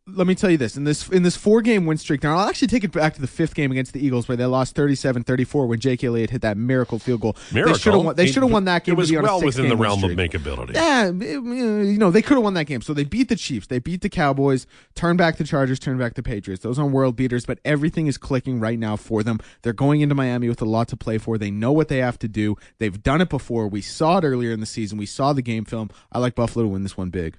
let 0.07 0.27
me 0.27 0.33
tell 0.33 0.49
you 0.49 0.57
this 0.57 0.77
in 0.77 0.85
this 0.85 1.09
in 1.09 1.23
this 1.23 1.35
four 1.35 1.61
game 1.61 1.85
win 1.85 1.97
streak 1.97 2.23
now 2.23 2.37
i'll 2.37 2.47
actually 2.47 2.67
take 2.67 2.83
it 2.85 2.91
back 2.91 3.13
to 3.13 3.21
the 3.21 3.27
fifth 3.27 3.53
game 3.53 3.69
against 3.69 3.91
the 3.91 4.05
eagles 4.05 4.27
where 4.29 4.37
they 4.37 4.45
lost 4.45 4.75
37-34 4.75 5.67
when 5.67 5.79
jake 5.79 6.03
elliott 6.03 6.29
hit 6.29 6.41
that 6.41 6.55
miracle 6.55 6.99
field 6.99 7.19
goal 7.19 7.35
Miracle. 7.51 7.73
they 7.73 7.79
should 7.79 7.93
have 7.93 8.03
won, 8.05 8.15
they 8.15 8.27
should 8.27 8.43
have 8.43 8.51
won 8.51 8.65
that 8.65 8.85
game 8.85 8.93
It 8.93 8.97
was 8.97 9.09
to 9.09 9.13
be 9.13 9.17
on 9.17 9.25
a 9.25 9.27
well 9.27 9.41
within 9.41 9.67
the 9.67 9.75
realm 9.75 10.03
of 10.03 10.11
makeability. 10.11 10.73
yeah, 10.73 11.07
you 11.09 11.97
know 11.97 12.11
they 12.11 12.21
could 12.21 12.35
have 12.35 12.43
won 12.43 12.53
that 12.53 12.65
game. 12.65 12.81
So 12.81 12.93
they 12.93 13.03
beat 13.03 13.27
the 13.29 13.35
Chiefs, 13.35 13.67
they 13.67 13.79
beat 13.79 14.01
the 14.01 14.09
Cowboys, 14.09 14.65
turn 14.95 15.17
back 15.17 15.37
the 15.37 15.43
Chargers, 15.43 15.79
turn 15.79 15.97
back 15.97 16.13
the 16.13 16.23
Patriots. 16.23 16.63
Those 16.63 16.79
aren't 16.79 16.91
world 16.93 17.15
beaters, 17.15 17.45
but 17.45 17.59
everything 17.65 18.07
is 18.07 18.17
clicking 18.17 18.59
right 18.59 18.79
now 18.79 18.95
for 18.95 19.23
them. 19.23 19.39
They're 19.63 19.73
going 19.73 20.01
into 20.01 20.15
Miami 20.15 20.47
with 20.49 20.61
a 20.61 20.65
lot 20.65 20.87
to 20.89 20.97
play 20.97 21.17
for. 21.17 21.37
They 21.37 21.51
know 21.51 21.71
what 21.71 21.87
they 21.87 21.97
have 21.97 22.17
to 22.19 22.27
do. 22.27 22.55
They've 22.79 23.01
done 23.01 23.21
it 23.21 23.29
before. 23.29 23.67
We 23.67 23.81
saw 23.81 24.17
it 24.19 24.23
earlier 24.23 24.51
in 24.51 24.59
the 24.59 24.65
season. 24.65 24.97
We 24.97 25.05
saw 25.05 25.33
the 25.33 25.41
game 25.41 25.65
film. 25.65 25.89
I 26.11 26.19
like 26.19 26.35
Buffalo 26.35 26.63
to 26.63 26.69
win 26.69 26.83
this 26.83 26.95
one 26.97 27.09
big. 27.09 27.37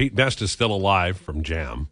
Pete 0.00 0.14
Best 0.14 0.40
is 0.40 0.50
still 0.50 0.72
alive 0.72 1.18
from 1.18 1.42
Jam. 1.42 1.90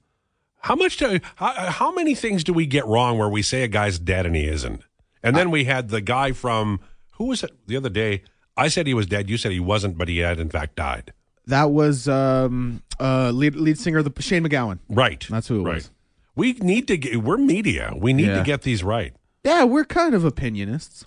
How 0.60 0.74
much 0.74 0.96
do 0.96 1.20
how, 1.36 1.52
how 1.70 1.92
many 1.92 2.14
things 2.14 2.42
do 2.42 2.54
we 2.54 2.64
get 2.64 2.86
wrong 2.86 3.18
where 3.18 3.28
we 3.28 3.42
say 3.42 3.64
a 3.64 3.68
guy's 3.68 3.98
dead 3.98 4.24
and 4.24 4.34
he 4.34 4.46
isn't? 4.46 4.80
And 5.22 5.36
then 5.36 5.50
we 5.50 5.64
had 5.64 5.90
the 5.90 6.00
guy 6.00 6.32
from 6.32 6.80
who 7.18 7.24
was 7.24 7.42
it 7.42 7.50
the 7.66 7.76
other 7.76 7.90
day? 7.90 8.22
I 8.56 8.68
said 8.68 8.86
he 8.86 8.94
was 8.94 9.04
dead. 9.04 9.28
You 9.28 9.36
said 9.36 9.52
he 9.52 9.60
wasn't, 9.60 9.98
but 9.98 10.08
he 10.08 10.20
had 10.20 10.40
in 10.40 10.48
fact 10.48 10.76
died. 10.76 11.12
That 11.48 11.70
was 11.70 12.08
um, 12.08 12.82
uh, 12.98 13.30
lead, 13.30 13.56
lead 13.56 13.78
singer, 13.78 14.02
the 14.02 14.22
Shane 14.22 14.42
MacGowan. 14.42 14.78
Right. 14.88 15.26
That's 15.28 15.48
who 15.48 15.60
it 15.60 15.64
right. 15.64 15.74
was. 15.74 15.90
We 16.34 16.54
need 16.54 16.88
to 16.88 16.96
get. 16.96 17.18
We're 17.18 17.36
media. 17.36 17.92
We 17.94 18.14
need 18.14 18.28
Yeah. 18.28 18.38
to 18.38 18.42
get 18.42 18.62
these 18.62 18.82
right. 18.82 19.14
Yeah, 19.44 19.64
we're 19.64 19.84
kind 19.84 20.14
of 20.14 20.22
opinionists. 20.22 21.04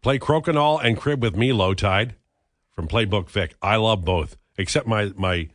Play 0.00 0.20
Crokinole 0.20 0.84
and 0.84 0.96
Crib 0.96 1.20
with 1.24 1.34
me, 1.34 1.50
Lowetide, 1.50 2.12
from 2.70 2.86
Playbook 2.86 3.30
Vic. 3.30 3.56
I 3.60 3.74
love 3.74 4.04
both, 4.04 4.36
except 4.56 4.86
my 4.86 5.12
my 5.16 5.48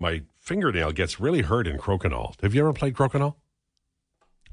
my 0.00 0.22
fingernail 0.40 0.92
gets 0.92 1.20
really 1.20 1.42
hurt 1.42 1.66
in 1.66 1.76
Crokinole. 1.78 2.40
Have 2.42 2.54
you 2.54 2.60
ever 2.62 2.72
played 2.72 2.94
Crokinole? 2.94 3.34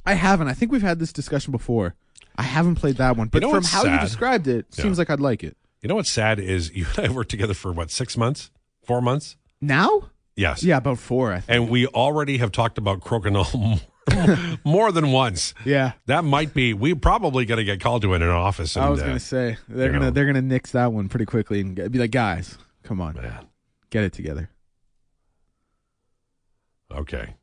I 0.06 0.14
haven't. 0.14 0.48
I 0.48 0.54
think 0.54 0.72
we've 0.72 0.82
had 0.82 1.00
this 1.00 1.12
discussion 1.12 1.52
before. 1.52 1.96
I 2.36 2.44
haven't 2.44 2.76
played 2.76 2.98
that 2.98 3.18
one, 3.18 3.30
but 3.30 3.42
know 3.42 3.52
from 3.52 3.64
how 3.64 3.84
you 3.86 4.00
described 4.00 4.48
it, 4.48 4.68
Yeah. 4.76 4.84
seems 4.84 5.00
like 5.00 5.10
I'd 5.10 5.20
like 5.20 5.44
it. 5.44 5.58
You 5.82 5.90
know 5.90 5.96
what's 5.96 6.10
sad 6.10 6.40
is 6.40 6.72
you 6.76 6.86
and 6.98 7.08
I 7.08 7.10
worked 7.12 7.32
together 7.32 7.54
for 7.54 7.72
what 7.72 7.90
six 7.92 8.16
months, 8.16 8.52
four 8.86 9.02
months. 9.02 9.36
Now? 9.60 10.12
Yes. 10.36 10.64
Yeah, 10.64 10.78
about 10.78 11.00
four. 11.00 11.34
I 11.34 11.40
think. 11.40 11.50
And 11.50 11.70
we 11.70 11.88
already 11.88 12.38
have 12.38 12.52
talked 12.52 12.78
about 12.78 13.00
Crokinole 13.02 13.82
more, 14.16 14.58
more 14.64 14.92
than 14.92 15.12
once. 15.12 15.54
Yeah. 15.66 15.94
That 16.06 16.24
might 16.24 16.54
be. 16.54 16.74
We're 16.76 16.96
probably 16.96 17.46
going 17.46 17.58
to 17.58 17.64
get 17.64 17.80
called 17.82 18.04
to 18.04 18.14
in 18.14 18.22
an 18.22 18.30
office. 18.30 18.76
And, 18.76 18.86
I 18.86 18.90
was 18.90 19.02
uh, 19.02 19.08
gonna 19.08 19.20
say 19.20 19.58
they're 19.68 19.92
gonna 19.92 20.06
know. 20.06 20.12
they're 20.12 20.28
gonna 20.28 20.42
nix 20.44 20.72
that 20.72 20.94
one 20.94 21.10
pretty 21.10 21.26
quickly 21.26 21.60
and 21.62 21.76
be 21.92 21.98
like, 22.00 22.12
guys, 22.12 22.58
come 22.84 23.02
on, 23.02 23.16
man. 23.16 23.48
get 23.90 24.04
it 24.04 24.14
together. 24.14 24.50
Okay. 26.94 27.36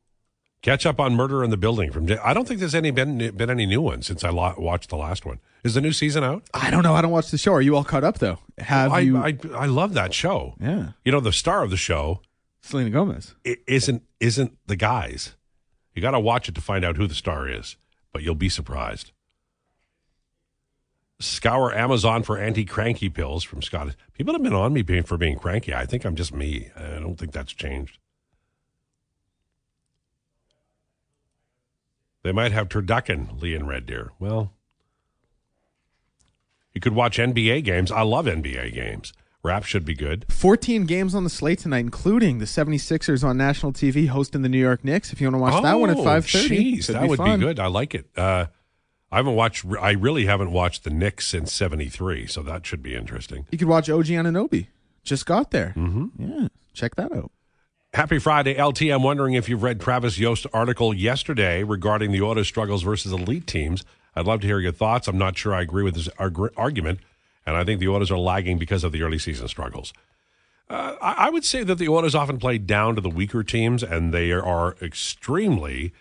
Catch 0.63 0.87
up 0.87 0.99
on 0.99 1.15
Murder 1.15 1.45
in 1.45 1.51
the 1.51 1.57
Building 1.59 1.93
from. 1.93 2.09
I 2.25 2.33
don't 2.33 2.49
think 2.49 2.59
there's 2.59 2.75
any 2.75 2.91
been 2.91 3.19
been 3.37 3.51
any 3.51 3.67
new 3.67 3.83
ones 3.83 4.07
since 4.07 4.25
I 4.25 4.31
lo- 4.31 4.55
watched 4.57 4.89
the 4.89 4.97
last 4.97 5.27
one. 5.27 5.39
Is 5.63 5.75
the 5.75 5.81
new 5.83 5.93
season 5.93 6.25
out? 6.25 6.43
I 6.55 6.71
don't 6.71 6.83
know. 6.83 6.95
I 6.95 7.03
don't 7.03 7.11
watch 7.11 7.31
the 7.31 7.37
show. 7.39 7.53
Are 7.53 7.61
you 7.63 7.77
all 7.77 7.85
caught 7.85 8.05
up 8.05 8.19
though? 8.19 8.39
Have 8.59 8.93
I, 8.93 9.01
you? 9.01 9.19
I 9.19 9.37
I 9.55 9.67
love 9.67 9.93
that 9.95 10.15
show. 10.15 10.55
yeah, 10.61 10.93
You 11.05 11.13
know 11.13 11.21
the 11.21 11.33
star 11.33 11.63
of 11.63 11.71
the 11.71 11.77
show 11.77 12.21
Selena 12.63 12.89
Gomez. 12.91 13.35
isn't 13.67 14.03
isn't 14.21 14.57
the 14.67 14.77
guys. 14.77 15.35
You 15.95 16.01
got 16.01 16.13
to 16.13 16.21
watch 16.21 16.49
it 16.49 16.55
to 16.55 16.61
find 16.63 16.83
out 16.85 16.97
who 16.97 17.07
the 17.07 17.15
star 17.15 17.47
is, 17.49 17.77
but 18.13 18.23
you'll 18.23 18.35
be 18.35 18.49
surprised. 18.49 19.13
Scour 21.21 21.73
Amazon 21.73 22.23
for 22.23 22.37
anti-cranky 22.39 23.09
pills 23.09 23.45
from 23.45 23.63
Scott. 23.63 23.95
People 24.15 24.35
have 24.35 24.43
been 24.43 24.53
on 24.53 24.73
me 24.73 24.83
being, 24.83 25.05
for 25.05 25.17
being 25.17 25.39
cranky. 25.39 25.73
I 25.73 25.87
think 25.87 26.05
I'm 26.05 26.17
just 26.17 26.35
me. 26.35 26.71
I 26.77 26.99
don't 26.99 27.17
think 27.17 27.33
that's 27.33 27.53
changed. 27.53 27.99
They 32.25 32.33
might 32.33 32.51
have 32.53 32.69
turducken, 32.69 33.41
Lee 33.41 33.55
and 33.55 33.69
Red 33.69 33.87
Deer. 33.87 34.11
Well, 34.19 34.51
you 36.75 36.81
could 36.81 36.95
watch 36.95 37.19
NBA 37.19 37.63
games. 37.65 37.93
I 37.93 38.03
love 38.03 38.27
NBA 38.27 38.75
games. 38.75 39.13
Rap 39.43 39.65
should 39.65 39.85
be 39.85 39.95
good. 39.95 40.25
14 40.31 40.87
games 40.87 41.15
on 41.15 41.23
the 41.23 41.31
slate 41.31 41.59
tonight, 41.59 41.81
including 41.81 42.39
the 42.39 42.47
76ers 42.47 43.23
on 43.23 43.37
national 43.37 43.73
TV 43.75 44.09
hosting 44.09 44.41
the 44.41 44.49
New 44.49 44.59
York 44.59 44.83
Knicks. 44.85 45.13
If 45.13 45.21
you 45.21 45.27
want 45.31 45.35
to 45.35 45.39
watch 45.39 45.63
that 45.63 45.79
one 45.79 45.91
at 45.91 45.99
Oh, 45.99 46.03
5:30, 46.03 46.49
Jeez, 46.79 46.87
that 46.87 47.03
be 47.03 47.09
would 47.09 47.19
fun. 47.19 47.39
be 47.39 47.45
good. 47.47 47.61
I 47.61 47.67
like 47.67 47.95
it. 47.95 48.07
Uh, 48.17 48.47
I 49.13 49.19
haven't 49.19 49.35
watched. 49.37 49.67
I 49.81 49.91
really 49.93 50.25
haven't 50.25 50.51
watched 50.51 50.83
the 50.85 50.91
Knicks 50.91 51.27
since 51.29 51.53
'73, 51.53 52.27
so 52.27 52.43
that 52.43 52.65
should 52.65 52.83
be 52.83 52.95
interesting. 52.97 53.47
You 53.53 53.59
could 53.59 53.69
watch 53.69 53.89
OG 53.91 54.07
Anunoby. 54.07 54.69
Just 55.05 55.27
got 55.27 55.51
there. 55.51 55.75
Mm-hmm. 55.77 56.07
Yeah, 56.23 56.49
check 56.73 56.95
that 56.97 57.13
out. 57.13 57.31
Happy 57.95 58.19
Friday, 58.19 58.61
LT. 58.61 58.83
I'm 58.91 59.05
wondering 59.05 59.35
if 59.35 59.49
you've 59.49 59.63
read 59.63 59.81
Travis 59.81 60.19
Yost's 60.19 60.49
article 60.53 60.93
yesterday 60.93 61.63
regarding 61.63 62.11
the 62.11 62.23
auto 62.23 62.43
struggles 62.43 62.83
versus 62.83 63.13
elite 63.13 63.47
teams. 63.47 63.85
I'd 64.17 64.27
love 64.27 64.41
to 64.41 64.49
hear 64.49 64.59
your 64.59 64.73
thoughts. 64.73 65.07
I'm 65.07 65.17
not 65.17 65.39
sure 65.39 65.55
I 65.55 65.61
agree 65.63 65.85
with 65.85 65.95
his 65.95 66.09
arg- 66.19 66.53
argument, 66.57 66.99
and 67.47 67.57
I 67.57 67.63
think 67.63 67.79
the 67.79 67.87
autos 67.87 68.11
are 68.11 68.19
lagging 68.19 68.59
because 68.59 68.83
of 68.83 68.91
the 68.91 69.05
early 69.05 69.21
season 69.21 69.47
struggles. 69.47 69.93
Uh, 70.69 70.97
I, 71.01 71.27
I 71.27 71.31
would 71.31 71.45
say 71.45 71.63
that 71.63 71.77
the 71.77 71.87
autos 71.87 72.17
often 72.17 72.39
play 72.39 72.59
down 72.59 72.97
to 72.97 73.01
the 73.01 73.09
weaker 73.09 73.45
teams, 73.45 73.85
and 73.85 74.13
they 74.13 74.33
are 74.33 74.75
extremely 74.83 75.93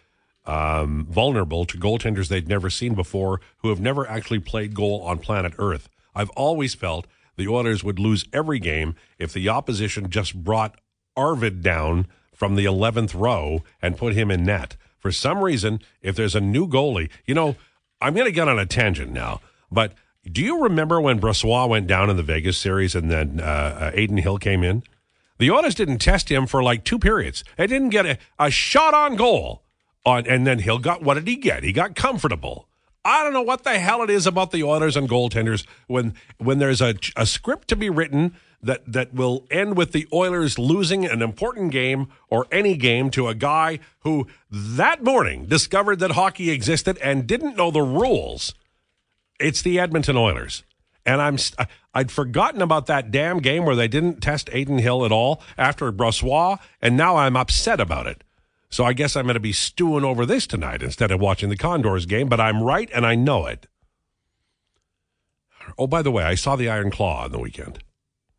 um, 0.48 1.06
vulnerable 1.08 1.64
to 1.64 1.78
goaltenders 1.78 2.28
they'd 2.28 2.48
never 2.48 2.72
seen 2.72 2.96
before 2.96 3.40
who 3.58 3.70
have 3.70 3.80
never 3.80 4.10
actually 4.10 4.40
played 4.40 4.74
goal 4.74 5.04
on 5.04 5.20
planet 5.20 5.54
Earth. 5.60 5.90
I've 6.16 6.32
always 6.32 6.74
felt 6.74 7.06
the 7.36 7.48
Oilers 7.48 7.84
would 7.84 8.00
lose 8.00 8.26
every 8.34 8.58
game 8.58 8.96
if 9.20 9.32
the 9.32 9.48
opposition 9.48 10.10
just 10.10 10.44
brought 10.44 10.80
Arvid 11.16 11.62
down 11.62 12.08
from 12.34 12.56
the 12.56 12.66
11th 12.66 13.14
row 13.14 13.64
and 13.82 13.98
put 13.98 14.14
him 14.14 14.32
in 14.32 14.44
net. 14.44 14.76
For 15.00 15.12
some 15.12 15.44
reason, 15.44 15.82
if 16.02 16.16
there's 16.16 16.36
a 16.36 16.42
new 16.42 16.68
goalie, 16.68 17.10
you 17.26 17.36
know, 17.36 17.56
I'm 18.02 18.14
going 18.14 18.26
to 18.26 18.32
get 18.32 18.48
on 18.48 18.60
a 18.60 18.66
tangent 18.66 19.12
now, 19.12 19.42
but 19.72 19.94
do 20.30 20.42
you 20.42 20.64
remember 20.64 21.02
when 21.02 21.20
Brossoit 21.20 21.70
went 21.70 21.88
down 21.88 22.10
in 22.10 22.18
the 22.18 22.24
Vegas 22.24 22.58
series 22.58 22.96
and 22.96 23.12
then 23.12 23.42
uh, 23.42 23.92
uh, 23.94 24.00
Adin 24.00 24.18
Hill 24.18 24.38
came 24.38 24.64
in? 24.64 24.84
The 25.38 25.52
Oilers 25.52 25.76
didn't 25.76 25.98
test 25.98 26.30
him 26.30 26.48
for 26.48 26.64
like 26.64 26.86
two 26.86 26.98
periods. 26.98 27.44
They 27.58 27.68
didn't 27.68 27.90
get 27.90 28.06
a, 28.06 28.18
a 28.40 28.50
shot 28.50 28.94
on 28.94 29.16
goal. 29.16 29.64
On, 30.06 30.26
and 30.28 30.46
then 30.48 30.60
Hill 30.60 30.80
got 30.80 31.02
what 31.02 31.16
did 31.16 31.28
he 31.28 31.36
get? 31.36 31.64
He 31.64 31.72
got 31.72 31.96
comfortable. 31.96 32.68
I 33.06 33.24
don't 33.24 33.34
know 33.34 33.42
what 33.42 33.64
the 33.64 33.80
hell 33.80 34.02
it 34.02 34.10
is 34.10 34.26
about 34.26 34.52
the 34.52 34.64
Oilers 34.64 34.96
and 34.96 35.10
goaltenders 35.10 35.66
when 35.88 36.14
when 36.38 36.60
there's 36.60 36.82
a, 36.82 36.96
a 37.16 37.26
script 37.26 37.68
to 37.70 37.76
be 37.76 37.90
written 37.90 38.36
that 38.64 38.82
that 38.92 39.14
will 39.14 39.46
end 39.52 39.78
with 39.78 39.92
the 39.92 40.08
Oilers 40.12 40.58
losing 40.58 41.06
an 41.06 41.22
important 41.22 41.72
game 41.72 42.08
or 42.30 42.48
any 42.52 42.76
game 42.76 43.12
to 43.12 43.28
a 43.28 43.36
guy 43.36 43.80
who 44.00 44.28
that 44.50 45.04
morning 45.04 45.46
discovered 45.46 46.00
that 46.00 46.12
hockey 46.12 46.50
existed 46.50 46.98
and 47.00 47.28
didn't 47.28 47.58
know 47.58 47.72
the 47.72 47.82
rules. 47.82 48.54
It's 49.40 49.62
the 49.62 49.80
Edmonton 49.80 50.18
Oilers. 50.18 50.64
And 51.06 51.22
I'm 51.22 51.38
I'd 51.94 52.12
forgotten 52.12 52.62
about 52.62 52.86
that 52.88 53.12
damn 53.12 53.40
game 53.40 53.66
where 53.66 53.76
they 53.76 53.90
didn't 53.90 54.22
test 54.22 54.50
Adin 54.50 54.80
Hill 54.80 55.06
at 55.06 55.12
all 55.12 55.42
after 55.58 55.92
Brossoit, 55.92 56.60
and 56.82 56.96
now 56.96 57.18
I'm 57.18 57.36
upset 57.36 57.80
about 57.80 58.08
it. 58.08 58.24
So 58.70 58.86
I 58.86 58.94
guess 58.94 59.16
I'm 59.16 59.26
going 59.26 59.36
to 59.36 59.40
be 59.40 59.54
stewing 59.54 60.04
over 60.04 60.26
this 60.26 60.48
tonight 60.48 60.82
instead 60.82 61.12
of 61.12 61.20
watching 61.20 61.50
the 61.50 61.58
Condors 61.58 62.08
game, 62.08 62.28
but 62.28 62.40
I'm 62.40 62.64
right 62.64 62.90
and 62.92 63.06
I 63.06 63.14
know 63.14 63.46
it. 63.46 63.68
Oh, 65.78 65.88
by 65.88 66.02
the 66.02 66.12
way, 66.12 66.24
I 66.24 66.36
saw 66.36 66.56
the 66.56 66.70
Iron 66.70 66.90
Claw 66.90 67.26
on 67.26 67.32
the 67.32 67.40
weekend. 67.40 67.84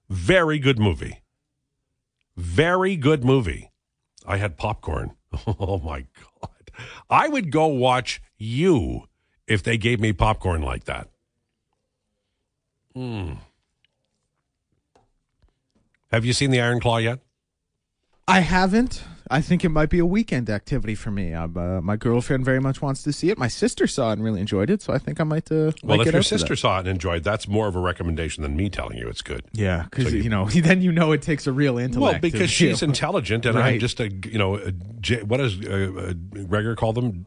Very 0.08 0.58
good 0.58 0.78
movie. 0.78 1.20
Very 2.37 2.96
good 2.96 3.25
movie. 3.25 3.70
I 4.26 4.37
had 4.38 4.56
popcorn. 4.56 5.16
Oh 5.46 5.78
my 5.78 6.06
God. 6.20 6.70
I 7.11 7.28
would 7.28 7.50
go 7.50 7.66
watch 7.66 8.23
you 8.38 9.08
if 9.49 9.62
they 9.64 9.76
gave 9.76 9.99
me 10.00 10.12
popcorn 10.12 10.62
like 10.62 10.84
that. 10.84 11.08
Hmm. 12.94 13.34
Have 16.12 16.25
you 16.25 16.32
seen 16.32 16.52
the 16.52 16.61
Iron 16.61 16.78
Claw 16.78 16.99
yet? 16.99 17.18
I 18.28 18.40
haven't. 18.40 19.02
I 19.31 19.40
think 19.40 19.64
it 19.64 19.71
might 19.71 19.88
be 19.88 19.99
a 19.99 20.07
weekend 20.07 20.50
activity 20.50 20.95
for 20.95 21.11
me. 21.11 21.33
Uh, 21.33 21.47
my 21.81 21.97
girlfriend 21.97 22.45
very 22.45 22.61
much 22.61 22.83
wants 22.83 23.02
to 23.04 23.12
see 23.12 23.31
it. 23.31 23.38
My 23.38 23.49
sister 23.49 23.87
saw 23.87 24.11
it 24.11 24.14
and 24.14 24.25
really 24.25 24.40
enjoyed 24.40 24.69
it, 24.71 24.83
so 24.83 24.93
I 24.93 24.99
think 24.99 25.21
I 25.21 25.25
might. 25.25 25.50
Uh, 25.50 25.73
well, 25.83 26.00
if 26.00 26.12
your 26.12 26.23
sister 26.23 26.54
saw 26.57 26.76
it 26.76 26.81
and 26.81 26.88
enjoyed, 26.88 27.25
that's 27.25 27.49
more 27.49 27.66
of 27.66 27.75
a 27.76 27.81
recommendation 27.81 28.43
than 28.43 28.54
me 28.57 28.69
telling 28.69 28.99
you 28.99 29.09
it's 29.09 29.23
good. 29.23 29.45
yeah, 29.52 29.85
because 29.90 30.09
So 30.09 30.16
you- 30.16 30.25
you, 30.25 30.28
know, 30.28 30.45
then 30.50 30.83
you 30.83 30.93
know 30.93 31.12
it 31.12 31.23
takes 31.23 31.47
a 31.47 31.52
real 31.52 31.78
intellect. 31.78 32.12
Well, 32.12 32.21
because 32.21 32.40
do. 32.50 32.69
she's 32.69 32.83
intelligent, 32.83 33.47
and 33.47 33.59
I'm 33.59 33.78
just 33.78 33.99
a 34.00 34.11
you 34.12 34.38
know, 34.38 34.57
a, 34.57 34.73
what 35.25 35.38
does 35.38 35.59
uh, 35.64 35.93
uh, 36.11 36.43
Gregor 36.45 36.76
call 36.76 36.93
them? 36.93 37.26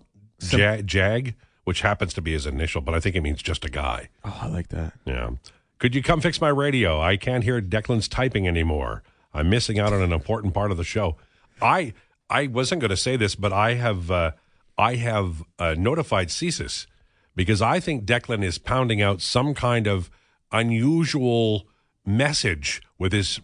Ja- 0.52 0.82
Jag, 0.84 1.34
which 1.64 1.82
happens 1.82 2.14
to 2.14 2.22
be 2.22 2.34
his 2.34 2.46
initial, 2.46 2.80
but 2.82 2.94
I 2.94 3.00
think 3.00 3.16
it 3.16 3.22
means 3.22 3.42
just 3.42 3.66
a 3.66 3.70
guy. 3.70 4.10
Oh, 4.24 4.38
I 4.44 4.48
like 4.48 4.68
that. 4.70 4.94
Yeah. 5.06 5.32
Could 5.80 5.96
you 5.96 6.04
come 6.04 6.22
fix 6.22 6.40
my 6.40 6.50
radio? 6.50 7.02
I 7.02 7.18
can't 7.18 7.44
hear 7.44 7.60
Declan's 7.62 8.08
typing 8.08 8.48
anymore. 8.48 9.04
I'm 9.34 9.50
missing 9.50 9.80
out 9.80 9.94
on 9.94 10.02
an 10.02 10.12
important 10.14 10.54
part 10.54 10.72
of 10.72 10.78
the 10.78 10.84
show. 10.84 11.18
I 11.62 11.94
I 12.30 12.48
wasn't 12.48 12.82
going 12.82 12.90
to 12.90 12.98
say 12.98 13.16
this, 13.16 13.36
but 13.36 13.54
I 13.54 13.76
have 13.76 14.12
uh, 14.12 14.32
I 14.78 14.96
have 14.96 15.44
uh, 15.58 15.76
notified 15.78 16.28
CSIS 16.30 16.88
because 17.36 17.62
I 17.62 17.80
think 17.80 18.06
Declan 18.06 18.44
is 18.44 18.58
pounding 18.58 19.02
out 19.02 19.22
some 19.22 19.54
kind 19.54 19.88
of 19.88 20.10
unusual 20.52 21.68
message 22.06 22.82
with 22.98 23.14
his. 23.14 23.40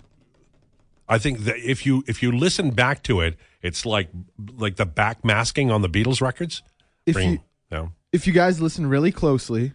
I 1.08 1.18
think 1.18 1.40
that 1.40 1.58
if 1.58 1.86
you 1.86 2.04
if 2.08 2.24
you 2.24 2.32
listen 2.32 2.72
back 2.72 3.04
to 3.04 3.22
it, 3.22 3.38
it's 3.62 3.86
like 3.86 4.10
like 4.58 4.76
the 4.76 4.86
back 4.86 5.24
masking 5.24 5.72
on 5.72 5.82
the 5.82 5.90
Beatles 5.90 6.22
records. 6.22 6.62
If 7.06 7.16
Bring- 7.16 7.32
you 7.32 7.40
no. 7.72 7.92
if 8.12 8.28
you 8.28 8.34
guys 8.34 8.62
listen 8.62 8.88
really 8.88 9.12
closely, 9.12 9.74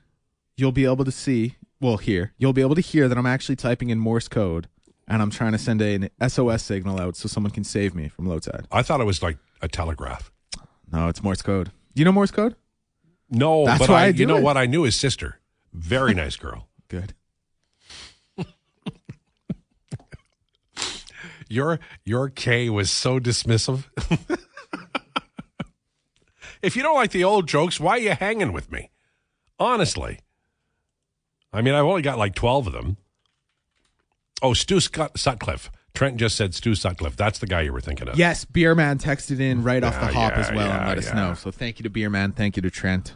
you'll 0.56 0.72
be 0.72 0.84
able 0.84 1.04
to 1.04 1.12
see, 1.12 1.56
well, 1.80 1.96
here 1.96 2.32
you'll 2.38 2.52
be 2.52 2.62
able 2.62 2.74
to 2.74 2.80
hear 2.80 3.08
that 3.08 3.18
I'm 3.18 3.26
actually 3.26 3.56
typing 3.56 3.90
in 3.90 3.98
Morse 3.98 4.28
code 4.28 4.68
and 5.08 5.22
I'm 5.22 5.30
trying 5.30 5.52
to 5.52 5.58
send 5.58 5.80
an 5.80 6.10
SOS 6.28 6.62
signal 6.62 7.00
out 7.00 7.16
so 7.16 7.28
someone 7.28 7.50
can 7.50 7.64
save 7.64 7.94
me 7.94 8.08
from 8.08 8.26
Lowetide. 8.26 8.66
I 8.70 8.82
thought 8.82 9.00
it 9.00 9.04
was 9.04 9.22
like 9.22 9.38
a 9.62 9.68
telegraph. 9.68 10.30
No, 10.92 11.08
it's 11.08 11.22
Morse 11.22 11.42
code. 11.42 11.72
Do 11.94 12.00
you 12.00 12.04
know 12.04 12.12
Morse 12.12 12.30
code? 12.30 12.54
No, 13.30 13.64
That's 13.64 13.80
but 13.80 13.88
why 13.88 14.02
I, 14.02 14.04
I 14.04 14.08
you 14.08 14.26
know 14.26 14.36
it. 14.36 14.42
what? 14.42 14.56
I 14.56 14.66
knew 14.66 14.82
his 14.84 14.96
sister. 14.96 15.40
Very 15.72 16.14
nice 16.14 16.36
girl. 16.36 16.68
Good. 16.88 17.14
Your 21.50 21.80
your 22.04 22.28
K 22.28 22.68
was 22.68 22.90
so 22.90 23.18
dismissive. 23.18 23.84
if 26.62 26.76
you 26.76 26.82
don't 26.82 26.94
like 26.94 27.10
the 27.10 27.24
old 27.24 27.48
jokes, 27.48 27.80
why 27.80 27.92
are 27.92 27.98
you 27.98 28.10
hanging 28.10 28.52
with 28.52 28.70
me? 28.70 28.90
Honestly. 29.58 30.18
I 31.50 31.62
mean, 31.62 31.72
I've 31.72 31.86
only 31.86 32.02
got 32.02 32.18
like 32.18 32.34
12 32.34 32.66
of 32.66 32.72
them. 32.74 32.98
Oh, 34.42 34.54
Stu 34.54 34.80
Scott, 34.80 35.18
Sutcliffe. 35.18 35.70
Trent 35.94 36.16
just 36.16 36.36
said 36.36 36.54
Stu 36.54 36.74
Sutcliffe. 36.74 37.16
That's 37.16 37.38
the 37.40 37.46
guy 37.46 37.62
you 37.62 37.72
were 37.72 37.80
thinking 37.80 38.08
of. 38.08 38.16
Yes, 38.16 38.44
Beerman 38.44 39.00
texted 39.02 39.40
in 39.40 39.62
right 39.64 39.82
off 39.82 39.94
the 39.94 40.06
Yeah, 40.06 40.12
hop 40.12 40.32
yeah, 40.34 40.38
as 40.38 40.50
well 40.52 40.66
yeah, 40.68 40.78
and 40.78 40.88
let 40.88 40.98
us 40.98 41.06
yeah. 41.08 41.14
know. 41.14 41.34
So 41.34 41.50
thank 41.50 41.78
you 41.78 41.82
to 41.84 41.90
Beerman. 41.90 42.36
Thank 42.36 42.54
you 42.56 42.62
to 42.62 42.70
Trent. 42.70 43.14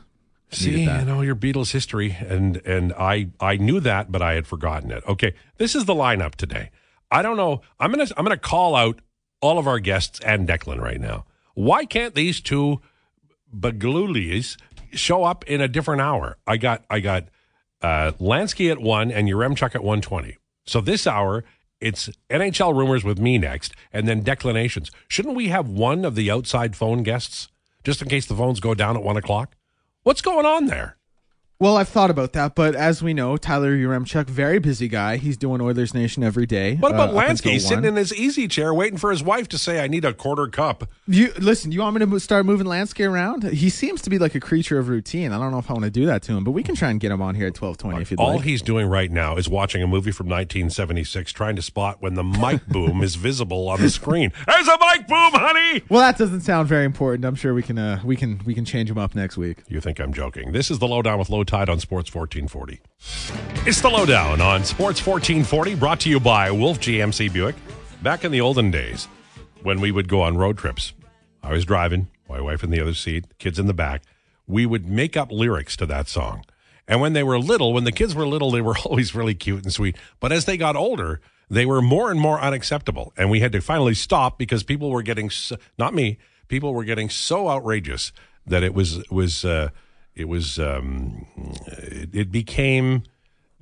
See, 0.51 0.71
Needed 0.73 0.89
that. 0.89 1.01
you 1.01 1.07
know 1.07 1.21
your 1.23 1.37
Beatles 1.37 1.73
history, 1.73 2.17
and 2.29 2.57
and 2.67 2.93
I 2.95 3.29
I 3.41 3.57
knew 3.57 3.79
that, 3.81 4.11
but 4.13 4.21
I 4.21 4.35
had 4.35 4.47
forgotten 4.47 4.91
it. 4.91 5.03
Okay, 5.09 5.35
this 5.59 5.75
is 5.75 5.85
the 5.87 5.95
lineup 5.95 6.35
today. 6.35 6.71
I 7.11 7.23
don't 7.23 7.37
know. 7.37 7.63
I'm 7.79 7.91
gonna 7.91 8.09
I'm 8.17 8.25
gonna 8.25 8.37
call 8.37 8.75
out 8.75 9.01
all 9.41 9.59
of 9.59 9.67
our 9.67 9.79
guests 9.79 10.19
and 10.21 10.47
Declan 10.49 10.81
right 10.81 11.01
now. 11.01 11.25
Why 11.55 11.85
can't 11.85 12.15
these 12.15 12.41
two 12.41 12.81
baglulies 13.57 14.57
show 14.93 15.25
up 15.25 15.45
in 15.45 15.61
a 15.61 15.69
different 15.69 16.01
hour? 16.03 16.37
I 16.47 16.57
got 16.57 16.85
I 16.91 17.01
got 17.01 17.25
uh, 17.81 18.13
Lansky 18.21 18.71
at 18.71 18.79
one 18.79 19.11
and 19.11 19.29
Yaremchuk 19.29 19.75
at 19.75 19.83
one 19.85 20.01
twenty. 20.01 20.37
So 20.67 20.81
this 20.81 21.07
hour 21.07 21.45
it's 21.83 22.09
NHL 22.31 22.77
rumors 22.77 23.03
with 23.03 23.19
me 23.19 23.39
next, 23.39 23.75
and 23.93 24.07
then 24.07 24.23
Declanations. 24.23 24.93
Shouldn't 25.09 25.35
we 25.35 25.49
have 25.49 25.69
one 25.69 26.05
of 26.05 26.15
the 26.15 26.31
outside 26.31 26.77
phone 26.77 27.03
guests 27.03 27.49
just 27.83 28.01
in 28.01 28.09
case 28.09 28.25
the 28.25 28.37
phones 28.37 28.61
go 28.61 28.73
down 28.73 28.97
at 28.97 29.03
one 29.03 29.17
o'clock? 29.17 29.57
What's 30.05 30.23
going 30.23 30.47
on 30.47 30.67
there? 30.67 30.97
Well, 31.63 31.77
I've 31.77 31.89
thought 31.89 32.11
about 32.11 32.33
that, 32.33 32.57
but 32.57 32.75
as 32.75 33.05
we 33.05 33.15
know, 33.15 33.37
Tyler 33.37 33.73
Yaremchuk, 33.73 34.27
very 34.27 34.59
busy 34.59 34.89
guy. 34.89 35.17
He's 35.17 35.37
doing 35.37 35.61
Oilers 35.61 35.95
Nation 35.95 36.25
every 36.25 36.45
day. 36.45 36.75
What 36.75 36.91
about 36.91 37.11
uh, 37.11 37.13
Lansky 37.13 37.61
sitting 37.61 37.85
in 37.85 37.95
his 37.95 38.13
easy 38.13 38.49
chair 38.49 38.75
waiting 38.75 38.99
for 38.99 39.13
his 39.13 39.23
wife 39.23 39.47
to 39.51 39.59
say, 39.59 39.81
I 39.81 39.87
need 39.87 40.05
a 40.05 40.13
quarter 40.13 40.49
cup? 40.49 40.89
You 41.07 41.33
listen. 41.39 41.71
You 41.71 41.79
want 41.83 41.95
me 41.95 42.05
to 42.05 42.19
start 42.19 42.47
moving 42.47 42.67
Lansky 42.67 43.09
around? 43.09 43.45
He 43.45 43.71
seems 43.71 44.03
to 44.03 44.11
be 44.11 44.19
like 44.19 44.35
a 44.35 44.41
creature 44.41 44.81
of 44.81 44.89
routine. 44.89 45.31
I 45.33 45.39
don't 45.39 45.53
know 45.53 45.61
if 45.61 45.71
I 45.71 45.75
want 45.75 45.85
to 45.85 45.91
do 45.93 46.05
that 46.07 46.23
to 46.23 46.33
him, 46.33 46.43
but 46.43 46.51
we 46.51 46.65
can 46.65 46.75
try 46.75 46.91
and 46.91 46.99
get 46.99 47.13
him 47.13 47.23
on 47.23 47.37
here 47.37 47.47
at 47.47 47.55
twelve 47.55 47.79
twenty 47.79 48.03
if 48.03 48.11
you'd 48.11 48.19
All 48.19 48.35
like. 48.35 48.45
he's 48.45 48.61
doing 48.61 48.89
right 48.89 49.13
now 49.13 49.37
is 49.37 49.49
watching 49.49 49.85
a 49.85 49.87
movie 49.87 50.11
from 50.11 50.27
1976, 50.27 51.31
trying 51.31 51.55
to 51.55 51.63
spot 51.63 51.99
when 52.03 52.15
the 52.15 52.25
mic 52.25 52.67
boom 52.67 53.05
is 53.05 53.15
visible 53.15 53.69
on 53.69 53.81
the 53.81 53.89
screen. 53.89 54.33
There's 54.49 54.67
a 54.67 54.79
mic 54.81 55.07
boom, 55.07 55.31
honey! 55.33 55.85
well, 55.89 56.01
that 56.01 56.19
doesn't 56.19 56.41
sound 56.41 56.67
very 56.67 56.87
important. 56.87 57.25
I'm 57.25 57.37
sure 57.37 57.55
we 57.55 57.63
can 57.63 57.79
uh, 57.79 58.01
we 58.05 58.17
can 58.17 58.41
we 58.45 58.53
can 58.53 58.65
change 58.65 58.91
him 58.91 58.99
up 58.99 59.15
next 59.15 59.37
week. 59.37 59.59
You 59.69 59.81
think 59.81 60.01
I'm 60.01 60.13
joking. 60.13 60.51
This 60.51 60.69
is 60.69 60.81
the 60.81 60.89
Lowdown 60.89 61.21
with 61.21 61.31
Low 61.31 61.45
Tide 61.53 61.69
on 61.69 61.81
Sports 61.81 62.15
1440. 62.15 62.81
It's 63.69 63.83
the 63.83 63.91
Lowdown 63.91 64.41
on 64.41 64.65
Sports 64.65 65.07
1440, 65.07 65.75
brought 65.75 66.01
to 66.01 66.09
you 66.09 66.19
by 66.19 66.51
Wolf 66.51 66.81
GMC 66.81 67.31
Buick. 67.31 67.57
Back 68.01 68.25
in 68.25 68.33
the 68.33 68.41
olden 68.41 68.71
days, 68.71 69.07
when 69.63 69.79
we 69.79 69.93
would 69.93 70.09
go 70.09 70.23
on 70.23 70.39
road 70.39 70.57
trips, 70.57 70.95
I 71.43 71.53
was 71.53 71.67
driving, 71.67 72.09
my 72.27 72.41
wife 72.41 72.65
in 72.65 72.71
the 72.71 72.81
other 72.81 72.95
seat, 72.95 73.37
kids 73.37 73.59
in 73.59 73.67
the 73.67 73.75
back. 73.75 74.01
We 74.47 74.65
would 74.65 74.89
make 74.89 75.15
up 75.15 75.31
lyrics 75.31 75.77
to 75.77 75.85
that 75.85 76.09
song. 76.09 76.47
And 76.89 77.03
when 77.03 77.13
they 77.13 77.23
were 77.23 77.39
little, 77.39 77.75
when 77.75 77.85
the 77.85 77.93
kids 77.93 78.15
were 78.15 78.27
little, 78.27 78.51
they 78.51 78.63
were 78.63 78.79
always 78.87 79.15
really 79.15 79.35
cute 79.35 79.63
and 79.63 79.75
sweet. 79.75 79.99
But 80.21 80.33
as 80.33 80.47
they 80.47 80.57
got 80.57 80.75
older, 80.75 81.21
they 81.51 81.67
were 81.67 81.83
more 81.83 82.11
and 82.11 82.19
more 82.19 82.41
unacceptable. 82.41 83.13
And 83.15 83.31
we 83.31 83.41
had 83.41 83.53
to 83.53 83.61
finally 83.61 83.93
stop 83.93 84.39
because 84.39 84.63
people 84.63 84.89
were 84.89 85.03
getting, 85.03 85.29
so, 85.29 85.59
not 85.77 85.93
me, 85.93 86.17
people 86.49 86.73
were 86.73 86.85
getting 86.85 87.11
so 87.11 87.51
outrageous 87.51 88.11
that 88.47 88.63
it 88.63 88.73
was, 88.73 89.07
was, 89.11 89.45
uh, 89.45 89.69
it 90.15 90.27
was, 90.27 90.59
um, 90.59 91.27
it, 91.67 92.15
it 92.15 92.33
became 92.33 93.05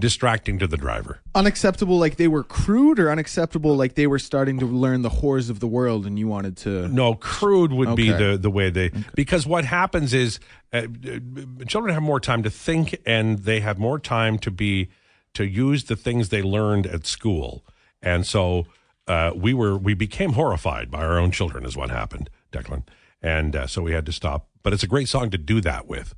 distracting 0.01 0.59
to 0.59 0.67
the 0.67 0.77
driver. 0.77 1.21
Unacceptable, 1.35 1.99
like 1.99 2.17
they 2.17 2.27
were 2.27 2.43
crude, 2.43 2.99
or 2.99 3.11
unacceptable, 3.11 3.77
like 3.77 3.95
they 3.95 4.07
were 4.07 4.19
starting 4.19 4.59
to 4.59 4.67
learn 4.67 5.03
the 5.03 5.11
horrors 5.11 5.51
of 5.51 5.61
the 5.61 5.69
world, 5.69 6.07
and 6.07 6.19
you 6.19 6.27
wanted 6.27 6.57
to. 6.59 6.89
No, 6.89 7.15
crude 7.15 7.73
would 7.73 7.95
be 7.95 8.11
the 8.11 8.37
the 8.41 8.51
way 8.51 8.71
they 8.71 8.91
because 9.15 9.47
what 9.47 9.65
happens 9.65 10.13
is 10.13 10.41
uh, 10.73 10.87
uh, 11.07 11.65
children 11.67 11.95
have 11.95 12.03
more 12.03 12.19
time 12.21 12.43
to 12.43 12.51
think 12.51 12.99
and 13.07 13.41
they 13.41 13.61
have 13.61 13.79
more 13.79 13.99
time 13.99 14.39
to 14.39 14.51
be 14.51 14.89
to 15.35 15.47
use 15.47 15.85
the 15.85 15.97
things 15.97 16.31
they 16.31 16.43
learned 16.43 16.87
at 16.87 17.07
school, 17.07 17.65
and 18.03 18.27
so 18.27 18.67
uh, 19.07 19.33
we 19.37 19.55
were 19.55 19.77
we 19.77 19.95
became 19.95 20.33
horrified 20.33 20.91
by 20.91 21.05
our 21.05 21.19
own 21.19 21.31
children 21.31 21.65
is 21.65 21.77
what 21.77 21.91
happened, 21.91 22.31
Declan, 22.51 22.85
and 23.23 23.55
uh, 23.55 23.67
so 23.67 23.83
we 23.83 23.93
had 23.93 24.07
to 24.07 24.13
stop. 24.13 24.49
But 24.63 24.73
it's 24.73 24.83
a 24.83 24.89
great 24.89 25.09
song 25.09 25.31
to 25.31 25.39
do 25.39 25.61
that 25.63 25.87
with, 25.87 26.15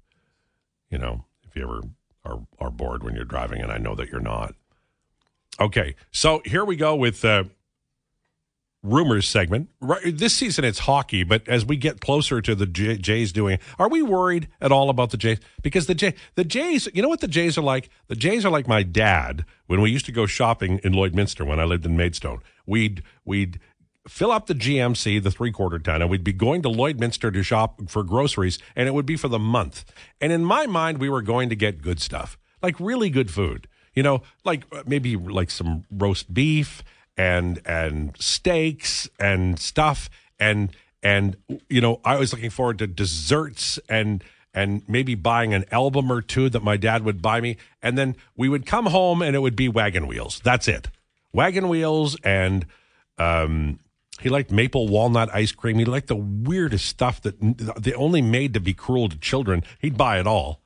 you 0.92 0.98
know, 0.98 1.24
if 1.48 1.57
you 1.57 1.64
ever 1.64 1.83
are 2.24 2.40
are 2.61 2.70
bored 2.70 3.02
when 3.02 3.14
you're 3.16 3.24
driving, 3.24 3.61
and 3.61 3.72
I 3.72 3.78
know 3.78 3.96
that 3.96 4.11
you're 4.11 4.20
not. 4.20 4.55
Okay, 5.59 5.96
so 6.12 6.40
here 6.44 6.64
we 6.64 6.76
go 6.76 6.94
with. 6.94 7.24
Uh, 7.24 7.44
rumors 8.83 9.28
segment. 9.28 9.68
Right, 9.81 10.16
this 10.16 10.35
season 10.35 10.64
it's 10.64 10.81
hockey, 10.81 11.22
but 11.22 11.46
as 11.48 11.64
we 11.64 11.76
get 11.76 12.00
closer 12.00 12.40
to 12.40 12.55
the 12.55 12.66
J- 12.66 12.98
Jays 12.98 13.33
doing, 13.33 13.59
are 13.78 13.88
we 13.88 14.02
worried 14.02 14.48
at 14.61 14.72
all 14.72 14.90
about 14.90 15.11
the 15.11 15.16
Jays? 15.16 15.38
Because 15.62 15.87
the 15.87 15.94
J- 15.94 16.14
the 16.35 16.44
Jays, 16.44 16.88
you 16.92 17.02
know 17.02 17.09
what 17.09 17.20
the 17.20 17.28
Jays 17.28 17.57
are 17.57 17.62
like? 17.62 17.90
The 18.09 18.16
Jays 18.16 18.44
are 18.44 18.50
like 18.50 18.66
my 18.66 18.83
dad 18.83 19.44
when 19.66 19.81
we 19.81 19.90
used 19.90 20.07
to 20.07 20.12
go 20.12 20.26
shopping 20.26 20.81
in 20.83 20.92
Lloydminster 20.92 21.46
when 21.46 21.61
I 21.61 21.64
lived 21.64 21.87
in 21.87 21.96
Maidstone. 21.96 22.40
We'd 22.66 23.02
we'd 23.24 23.61
fill 24.08 24.32
up 24.32 24.46
the 24.46 24.54
GMC, 24.54 25.22
the 25.22 25.30
three 25.30 25.52
quarter 25.52 25.78
ton, 25.78 26.02
and 26.02 26.10
we'd 26.10 26.24
be 26.24 26.32
going 26.32 26.62
to 26.62 26.68
Lloydminster 26.68 27.32
to 27.32 27.42
shop 27.42 27.88
for 27.88 28.02
groceries, 28.02 28.58
and 28.74 28.88
it 28.88 28.94
would 28.94 29.06
be 29.06 29.16
for 29.16 29.28
the 29.28 29.38
month. 29.38 29.84
And 30.20 30.32
in 30.32 30.44
my 30.44 30.66
mind, 30.66 30.98
we 30.98 31.08
were 31.08 31.22
going 31.22 31.48
to 31.48 31.56
get 31.56 31.82
good 31.82 32.00
stuff, 32.00 32.38
like 32.62 32.78
really 32.78 33.10
good 33.10 33.30
food. 33.30 33.68
You 33.94 34.02
know, 34.02 34.22
like 34.44 34.64
uh, 34.72 34.82
maybe 34.86 35.16
like 35.16 35.50
some 35.50 35.84
roast 35.90 36.32
beef 36.32 36.82
and 37.16 37.60
and 37.66 38.16
steaks 38.18 39.08
and 39.18 39.58
stuff 39.58 40.08
and 40.38 40.70
and 41.02 41.36
you 41.68 41.80
know 41.80 42.00
I 42.04 42.16
was 42.16 42.32
looking 42.32 42.50
forward 42.50 42.78
to 42.78 42.86
desserts 42.86 43.78
and 43.88 44.24
and 44.54 44.82
maybe 44.88 45.14
buying 45.14 45.54
an 45.54 45.64
album 45.70 46.10
or 46.10 46.20
two 46.20 46.48
that 46.50 46.62
my 46.62 46.76
dad 46.76 47.04
would 47.04 47.22
buy 47.22 47.40
me 47.40 47.56
and 47.82 47.96
then 47.96 48.16
we 48.36 48.48
would 48.48 48.66
come 48.66 48.86
home 48.86 49.22
and 49.22 49.36
it 49.36 49.40
would 49.40 49.56
be 49.56 49.68
wagon 49.68 50.06
wheels 50.06 50.40
that's 50.42 50.68
it 50.68 50.88
wagon 51.32 51.68
wheels 51.68 52.16
and 52.24 52.66
um 53.18 53.78
he 54.22 54.28
liked 54.28 54.50
maple 54.50 54.88
walnut 54.88 55.32
ice 55.35 55.52
cream 55.52 55.78
he 55.78 55.85
liked 55.85 56.08
the 56.08 56.16
weirdest 56.16 56.87
stuff 56.87 57.20
that 57.20 57.38
they 57.78 57.92
only 57.94 58.22
made 58.22 58.54
to 58.54 58.61
be 58.61 58.74
cruel 58.74 59.08
to 59.08 59.18
children 59.18 59.62
he'd 59.80 59.96
buy 59.96 60.18
it 60.18 60.26
all 60.26 60.62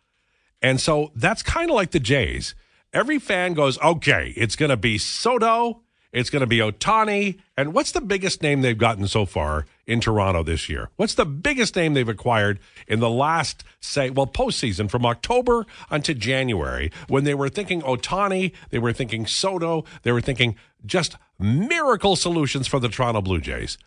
and 0.62 0.80
so 0.80 1.12
that's 1.14 1.42
kind 1.42 1.70
of 1.70 1.76
like 1.76 1.90
the 1.90 2.00
Jays. 2.00 2.54
Every 2.92 3.18
fan 3.18 3.54
goes, 3.54 3.78
okay, 3.80 4.32
it's 4.36 4.56
going 4.56 4.70
to 4.70 4.76
be 4.76 4.98
Soto, 4.98 5.82
it's 6.12 6.30
going 6.30 6.40
to 6.40 6.46
be 6.46 6.58
Otani. 6.58 7.38
And 7.58 7.74
what's 7.74 7.92
the 7.92 8.00
biggest 8.00 8.42
name 8.42 8.62
they've 8.62 8.76
gotten 8.76 9.06
so 9.06 9.26
far 9.26 9.66
in 9.86 10.00
Toronto 10.00 10.42
this 10.42 10.68
year? 10.68 10.88
What's 10.96 11.14
the 11.14 11.26
biggest 11.26 11.76
name 11.76 11.94
they've 11.94 12.08
acquired 12.08 12.58
in 12.88 13.00
the 13.00 13.10
last, 13.10 13.64
say, 13.80 14.08
well, 14.08 14.26
postseason 14.26 14.90
from 14.90 15.04
October 15.04 15.66
until 15.90 16.14
January 16.14 16.90
when 17.06 17.24
they 17.24 17.34
were 17.34 17.48
thinking 17.50 17.82
Otani, 17.82 18.52
they 18.70 18.78
were 18.78 18.92
thinking 18.92 19.26
Soto, 19.26 19.84
they 20.02 20.12
were 20.12 20.22
thinking 20.22 20.56
just 20.86 21.16
miracle 21.38 22.16
solutions 22.16 22.66
for 22.66 22.80
the 22.80 22.88
Toronto 22.88 23.20
Blue 23.20 23.40
Jays. 23.40 23.78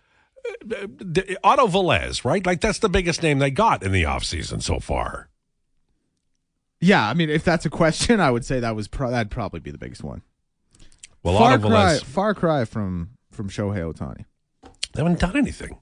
Otto 1.43 1.67
Velez, 1.67 2.23
right? 2.23 2.45
Like 2.45 2.61
that's 2.61 2.79
the 2.79 2.89
biggest 2.89 3.21
name 3.23 3.39
they 3.39 3.51
got 3.51 3.83
in 3.83 3.91
the 3.91 4.03
offseason 4.03 4.61
so 4.61 4.79
far. 4.79 5.29
Yeah, 6.81 7.07
I 7.07 7.13
mean, 7.13 7.29
if 7.29 7.43
that's 7.43 7.65
a 7.65 7.69
question, 7.69 8.19
I 8.19 8.31
would 8.31 8.45
say 8.45 8.59
that 8.59 8.75
was 8.75 8.87
pro- 8.87 9.11
that'd 9.11 9.31
probably 9.31 9.59
be 9.59 9.71
the 9.71 9.77
biggest 9.77 10.03
one. 10.03 10.21
Well, 11.23 11.37
far 11.37 11.53
Otto 11.53 11.67
cry, 11.67 11.95
Velez, 11.97 12.03
far 12.03 12.33
cry 12.33 12.65
from 12.65 13.11
from 13.31 13.49
Shohei 13.49 13.93
Otani. 13.93 14.25
they 14.93 15.01
haven't 15.01 15.19
done 15.19 15.35
anything. 15.35 15.79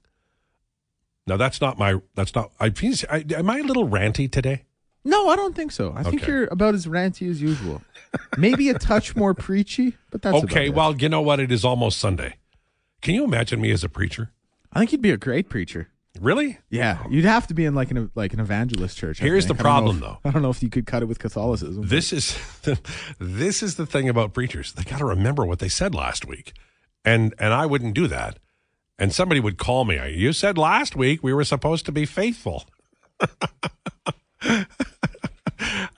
Now 1.26 1.36
that's 1.36 1.60
not 1.60 1.78
my. 1.78 2.00
That's 2.14 2.34
not. 2.34 2.50
I, 2.58 2.72
I 3.10 3.24
am 3.36 3.50
I 3.50 3.58
a 3.58 3.62
little 3.62 3.88
ranty 3.88 4.30
today? 4.30 4.64
No, 5.08 5.28
I 5.28 5.36
don't 5.36 5.54
think 5.56 5.72
so. 5.72 5.92
I 5.96 6.02
think 6.02 6.22
Okay. 6.22 6.30
you're 6.32 6.44
about 6.50 6.74
as 6.74 6.86
ranty 6.86 7.30
as 7.30 7.40
usual. 7.40 7.80
Maybe 8.36 8.68
a 8.68 8.74
touch 8.78 9.16
more 9.16 9.32
preachy, 9.46 9.94
but 10.10 10.22
that's 10.22 10.36
okay. 10.44 10.66
about 10.68 10.74
it. 10.74 10.74
Well, 10.74 10.96
you 10.96 11.08
know 11.08 11.22
what? 11.22 11.40
It 11.40 11.50
is 11.50 11.64
almost 11.64 11.98
Sunday. 11.98 12.36
Can 13.00 13.14
you 13.14 13.24
imagine 13.24 13.60
me 13.60 13.70
as 13.70 13.82
a 13.84 13.88
preacher? 13.88 14.32
I 14.72 14.78
think 14.80 14.92
you'd 14.92 15.00
be 15.02 15.10
a 15.10 15.16
great 15.16 15.48
preacher. 15.48 15.88
Really? 16.20 16.58
Yeah, 16.68 16.98
oh. 17.04 17.10
you'd 17.10 17.24
have 17.24 17.46
to 17.46 17.54
be 17.54 17.64
in 17.64 17.74
like 17.74 17.90
an 17.90 18.10
like 18.14 18.32
an 18.32 18.40
evangelist 18.40 18.98
church. 18.98 19.22
I 19.22 19.24
Here's 19.24 19.46
think. 19.46 19.58
the 19.58 19.62
I 19.68 19.70
don't 19.72 19.84
know 19.84 19.90
problem, 19.92 19.96
if- 19.96 20.02
though. 20.22 20.28
I 20.28 20.32
don't 20.32 20.42
know 20.42 20.50
if 20.50 20.62
you 20.62 20.68
could 20.68 20.84
cut 20.86 21.02
it 21.02 21.06
with 21.06 21.18
Catholicism. 21.20 21.86
This 21.86 22.12
is 22.12 22.36
this 23.18 23.62
is 23.62 23.76
the 23.76 23.86
thing 23.86 24.08
about 24.08 24.34
preachers. 24.34 24.72
They 24.72 24.82
got 24.82 24.98
to 24.98 25.04
remember 25.04 25.46
what 25.46 25.58
they 25.60 25.68
said 25.68 25.94
last 25.94 26.26
week, 26.26 26.52
and 27.04 27.34
and 27.38 27.54
I 27.54 27.66
wouldn't 27.66 27.94
do 27.94 28.08
that. 28.08 28.38
And 28.98 29.14
somebody 29.14 29.38
would 29.40 29.58
call 29.58 29.84
me. 29.84 29.96
You 30.12 30.32
said 30.32 30.58
last 30.58 30.96
week 30.96 31.22
we 31.22 31.32
were 31.32 31.44
supposed 31.44 31.86
to 31.86 31.92
be 31.92 32.04
faithful. 32.04 32.66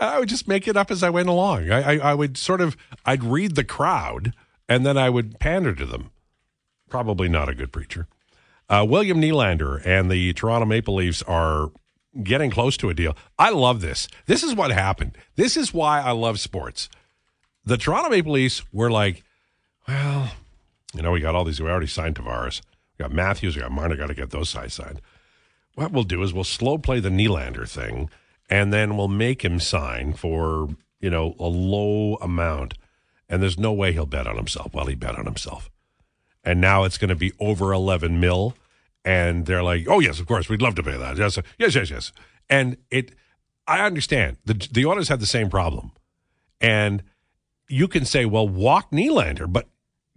I 0.00 0.18
would 0.18 0.28
just 0.28 0.48
make 0.48 0.66
it 0.66 0.76
up 0.76 0.90
as 0.90 1.02
I 1.02 1.10
went 1.10 1.28
along. 1.28 1.70
I, 1.70 1.96
I, 1.96 2.10
I 2.10 2.14
would 2.14 2.36
sort 2.36 2.60
of 2.60 2.76
I'd 3.04 3.22
read 3.22 3.54
the 3.54 3.64
crowd 3.64 4.32
and 4.68 4.84
then 4.86 4.96
I 4.96 5.10
would 5.10 5.38
pander 5.38 5.74
to 5.74 5.84
them. 5.84 6.10
Probably 6.88 7.28
not 7.28 7.48
a 7.48 7.54
good 7.54 7.70
preacher. 7.72 8.08
Uh, 8.68 8.86
William 8.88 9.20
Nylander 9.20 9.84
and 9.84 10.10
the 10.10 10.32
Toronto 10.32 10.64
Maple 10.64 10.94
Leafs 10.94 11.22
are 11.22 11.70
getting 12.22 12.50
close 12.50 12.76
to 12.78 12.88
a 12.88 12.94
deal. 12.94 13.16
I 13.38 13.50
love 13.50 13.80
this. 13.80 14.08
This 14.26 14.42
is 14.42 14.54
what 14.54 14.70
happened. 14.70 15.16
This 15.36 15.56
is 15.56 15.74
why 15.74 16.00
I 16.00 16.12
love 16.12 16.40
sports. 16.40 16.88
The 17.64 17.76
Toronto 17.76 18.10
Maple 18.10 18.32
Leafs 18.32 18.62
were 18.72 18.90
like, 18.90 19.22
well, 19.86 20.32
you 20.94 21.02
know, 21.02 21.12
we 21.12 21.20
got 21.20 21.34
all 21.34 21.44
these. 21.44 21.60
We 21.60 21.68
already 21.68 21.86
signed 21.86 22.16
Tavares. 22.16 22.62
We 22.98 23.02
got 23.02 23.12
Matthews. 23.12 23.56
We 23.56 23.62
got 23.62 23.72
Marner. 23.72 23.96
Got 23.96 24.08
to 24.08 24.14
get 24.14 24.30
those 24.30 24.54
guys 24.54 24.74
signed. 24.74 25.00
What 25.74 25.92
we'll 25.92 26.04
do 26.04 26.22
is 26.22 26.32
we'll 26.32 26.44
slow 26.44 26.78
play 26.78 27.00
the 27.00 27.08
Nylander 27.10 27.68
thing, 27.68 28.10
and 28.50 28.72
then 28.72 28.96
we'll 28.96 29.08
make 29.08 29.42
him 29.42 29.60
sign 29.60 30.12
for 30.12 30.68
you 31.00 31.08
know 31.08 31.34
a 31.38 31.46
low 31.46 32.16
amount. 32.16 32.74
And 33.28 33.40
there's 33.40 33.58
no 33.58 33.72
way 33.72 33.92
he'll 33.92 34.06
bet 34.06 34.26
on 34.26 34.36
himself. 34.36 34.74
Well, 34.74 34.86
he 34.86 34.96
bet 34.96 35.16
on 35.16 35.24
himself. 35.24 35.70
And 36.42 36.60
now 36.60 36.82
it's 36.82 36.98
going 36.98 37.10
to 37.10 37.14
be 37.14 37.32
over 37.38 37.72
11 37.72 38.18
mil 38.18 38.56
and 39.04 39.46
they're 39.46 39.62
like 39.62 39.86
oh 39.88 40.00
yes 40.00 40.20
of 40.20 40.26
course 40.26 40.48
we'd 40.48 40.60
love 40.60 40.74
to 40.74 40.82
pay 40.82 40.96
that. 40.96 41.16
Yes 41.16 41.38
yes 41.58 41.74
yes 41.74 41.90
yes. 41.90 42.12
And 42.50 42.76
it 42.90 43.12
i 43.68 43.80
understand. 43.80 44.36
The 44.44 44.54
the 44.54 44.84
owners 44.84 45.08
had 45.08 45.20
the 45.20 45.26
same 45.26 45.48
problem. 45.48 45.92
And 46.60 47.04
you 47.68 47.86
can 47.86 48.04
say 48.04 48.24
well 48.24 48.48
walk 48.48 48.90
Nylander 48.90 49.50
but 49.50 49.68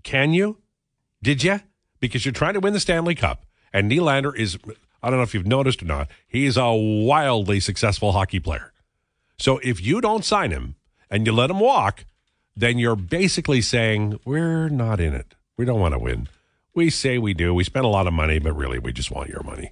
can 0.01 0.33
you? 0.33 0.57
Did 1.21 1.43
you 1.43 1.61
because 1.99 2.25
you're 2.25 2.33
trying 2.33 2.55
to 2.55 2.59
win 2.59 2.73
the 2.73 2.79
Stanley 2.79 3.15
Cup 3.15 3.45
and 3.71 3.91
Nylander 3.91 4.35
is 4.35 4.57
I 5.03 5.09
don't 5.09 5.19
know 5.19 5.23
if 5.23 5.33
you've 5.33 5.45
noticed 5.45 5.83
or 5.83 5.85
not 5.85 6.09
he's 6.27 6.57
a 6.57 6.71
wildly 6.71 7.59
successful 7.59 8.13
hockey 8.13 8.39
player 8.39 8.71
so 9.37 9.59
if 9.59 9.79
you 9.81 10.01
don't 10.01 10.25
sign 10.25 10.51
him 10.51 10.75
and 11.09 11.27
you 11.27 11.33
let 11.33 11.51
him 11.51 11.59
walk 11.59 12.05
then 12.55 12.77
you're 12.77 12.95
basically 12.95 13.61
saying 13.61 14.19
we're 14.25 14.69
not 14.69 14.99
in 14.99 15.13
it. 15.13 15.35
We 15.57 15.65
don't 15.65 15.79
want 15.79 15.93
to 15.93 15.99
win. 15.99 16.29
We 16.73 16.89
say 16.89 17.17
we 17.17 17.33
do. 17.33 17.53
We 17.53 17.63
spend 17.63 17.85
a 17.85 17.89
lot 17.89 18.07
of 18.07 18.13
money, 18.13 18.39
but 18.39 18.53
really 18.53 18.79
we 18.79 18.93
just 18.93 19.11
want 19.11 19.29
your 19.29 19.43
money. 19.43 19.71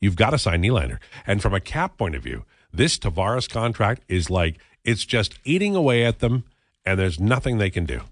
You've 0.00 0.16
got 0.16 0.30
to 0.30 0.38
sign 0.38 0.62
Nylander. 0.62 0.98
And 1.26 1.42
from 1.42 1.54
a 1.54 1.60
cap 1.60 1.96
point 1.96 2.14
of 2.14 2.22
view, 2.22 2.44
this 2.72 2.98
Tavares 2.98 3.48
contract 3.48 4.02
is 4.08 4.30
like 4.30 4.58
it's 4.84 5.04
just 5.04 5.38
eating 5.44 5.74
away 5.74 6.04
at 6.04 6.20
them, 6.20 6.44
and 6.84 6.98
there's 6.98 7.18
nothing 7.18 7.58
they 7.58 7.70
can 7.70 7.86
do. 7.86 8.02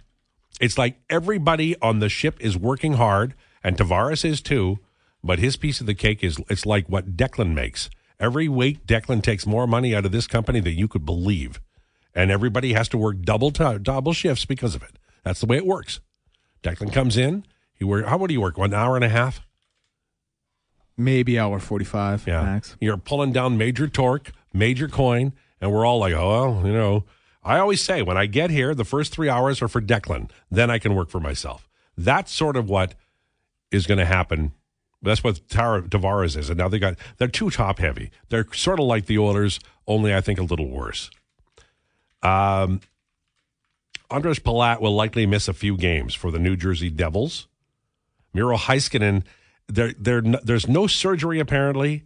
It's 0.60 0.78
like 0.78 0.96
everybody 1.10 1.76
on 1.80 1.98
the 1.98 2.08
ship 2.08 2.36
is 2.40 2.56
working 2.56 2.94
hard, 2.94 3.34
and 3.62 3.76
Tavares 3.76 4.24
is 4.24 4.40
too. 4.40 4.78
But 5.24 5.38
his 5.38 5.56
piece 5.56 5.80
of 5.80 5.86
the 5.86 5.94
cake 5.94 6.22
is 6.22 6.38
it's 6.50 6.66
like 6.66 6.86
what 6.88 7.16
Declan 7.16 7.54
makes. 7.54 7.88
Every 8.20 8.46
week, 8.48 8.86
Declan 8.86 9.22
takes 9.22 9.46
more 9.46 9.66
money 9.66 9.94
out 9.94 10.04
of 10.04 10.12
this 10.12 10.26
company 10.26 10.60
than 10.60 10.74
you 10.74 10.86
could 10.86 11.04
believe, 11.06 11.60
and 12.14 12.30
everybody 12.30 12.74
has 12.74 12.88
to 12.90 12.98
work 12.98 13.22
double 13.22 13.50
t- 13.50 13.78
double 13.78 14.12
shifts 14.12 14.44
because 14.44 14.74
of 14.74 14.82
it. 14.82 14.98
That's 15.24 15.40
the 15.40 15.46
way 15.46 15.56
it 15.56 15.66
works. 15.66 16.00
Declan 16.62 16.92
comes 16.92 17.16
in. 17.16 17.44
He 17.74 17.84
work. 17.84 18.06
How 18.06 18.18
would 18.18 18.30
he 18.30 18.38
work? 18.38 18.58
One 18.58 18.74
hour 18.74 18.96
and 18.96 19.04
a 19.04 19.08
half. 19.08 19.40
Maybe 20.96 21.38
hour 21.38 21.58
forty 21.58 21.84
five 21.84 22.26
Yeah. 22.26 22.42
max. 22.42 22.76
You're 22.80 22.96
pulling 22.98 23.32
down 23.32 23.58
major 23.58 23.88
torque, 23.88 24.30
major 24.52 24.88
coin, 24.88 25.32
and 25.60 25.72
we're 25.72 25.84
all 25.86 25.98
like, 25.98 26.12
oh, 26.14 26.28
well, 26.52 26.66
you 26.66 26.72
know. 26.72 27.04
I 27.42 27.58
always 27.58 27.82
say 27.82 28.00
when 28.02 28.16
I 28.16 28.26
get 28.26 28.50
here, 28.50 28.74
the 28.74 28.84
first 28.84 29.12
three 29.12 29.28
hours 29.28 29.60
are 29.60 29.68
for 29.68 29.80
Declan. 29.82 30.30
Then 30.50 30.70
I 30.70 30.78
can 30.78 30.94
work 30.94 31.10
for 31.10 31.20
myself. 31.20 31.68
That's 31.96 32.32
sort 32.32 32.56
of 32.56 32.68
what 32.70 32.94
is 33.70 33.86
going 33.86 33.98
to 33.98 34.06
happen. 34.06 34.52
That's 35.04 35.22
what 35.22 35.48
Tara, 35.48 35.82
Tavares 35.82 36.36
is. 36.36 36.50
And 36.50 36.58
now 36.58 36.68
they 36.68 36.78
got, 36.78 36.96
they're 37.18 37.28
too 37.28 37.50
top 37.50 37.78
heavy. 37.78 38.10
They're 38.28 38.46
sort 38.52 38.80
of 38.80 38.86
like 38.86 39.06
the 39.06 39.18
Oilers, 39.18 39.60
only 39.86 40.14
I 40.14 40.20
think 40.20 40.38
a 40.38 40.42
little 40.42 40.68
worse. 40.68 41.10
Um, 42.22 42.80
Ondrej 44.10 44.40
Palat 44.40 44.80
will 44.80 44.94
likely 44.94 45.26
miss 45.26 45.48
a 45.48 45.52
few 45.52 45.76
games 45.76 46.14
for 46.14 46.30
the 46.30 46.38
New 46.38 46.56
Jersey 46.56 46.90
Devils. 46.90 47.46
Miro 48.32 48.56
Heiskanen, 48.56 49.24
there, 49.68 49.92
there, 49.98 50.20
there's 50.20 50.68
no 50.68 50.86
surgery 50.86 51.38
apparently. 51.38 52.04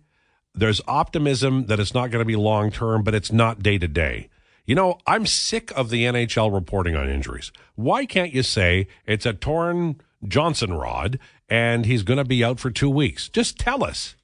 There's 0.55 0.81
optimism 0.89 1.67
that 1.67 1.79
it's 1.79 1.95
not 1.95 2.11
going 2.11 2.21
to 2.21 2.27
be 2.27 2.37
long 2.37 2.71
term, 2.71 3.03
but 3.03 3.15
it's 3.15 3.31
not 3.31 3.63
day 3.63 3.79
to 3.79 3.89
day. 3.89 4.29
You 4.67 4.75
know, 4.75 4.99
I'm 5.07 5.25
sick 5.25 5.71
of 5.77 5.89
the 5.89 6.05
NHL 6.05 6.53
reporting 6.53 6.95
on 6.95 7.09
injuries. 7.09 7.53
Why 7.75 8.05
can't 8.05 8.35
you 8.35 8.43
say 8.43 8.87
it's 9.07 9.25
a 9.25 9.33
torn 9.33 10.01
Johnson 10.27 10.75
rod 10.75 11.19
and 11.49 11.87
he's 11.87 12.03
going 12.03 12.19
to 12.19 12.25
be 12.25 12.45
out 12.45 12.61
for 12.61 12.71
two 12.71 12.91
weeks? 12.91 13.29
Just 13.29 13.59
tell 13.59 13.83
us. 13.83 14.15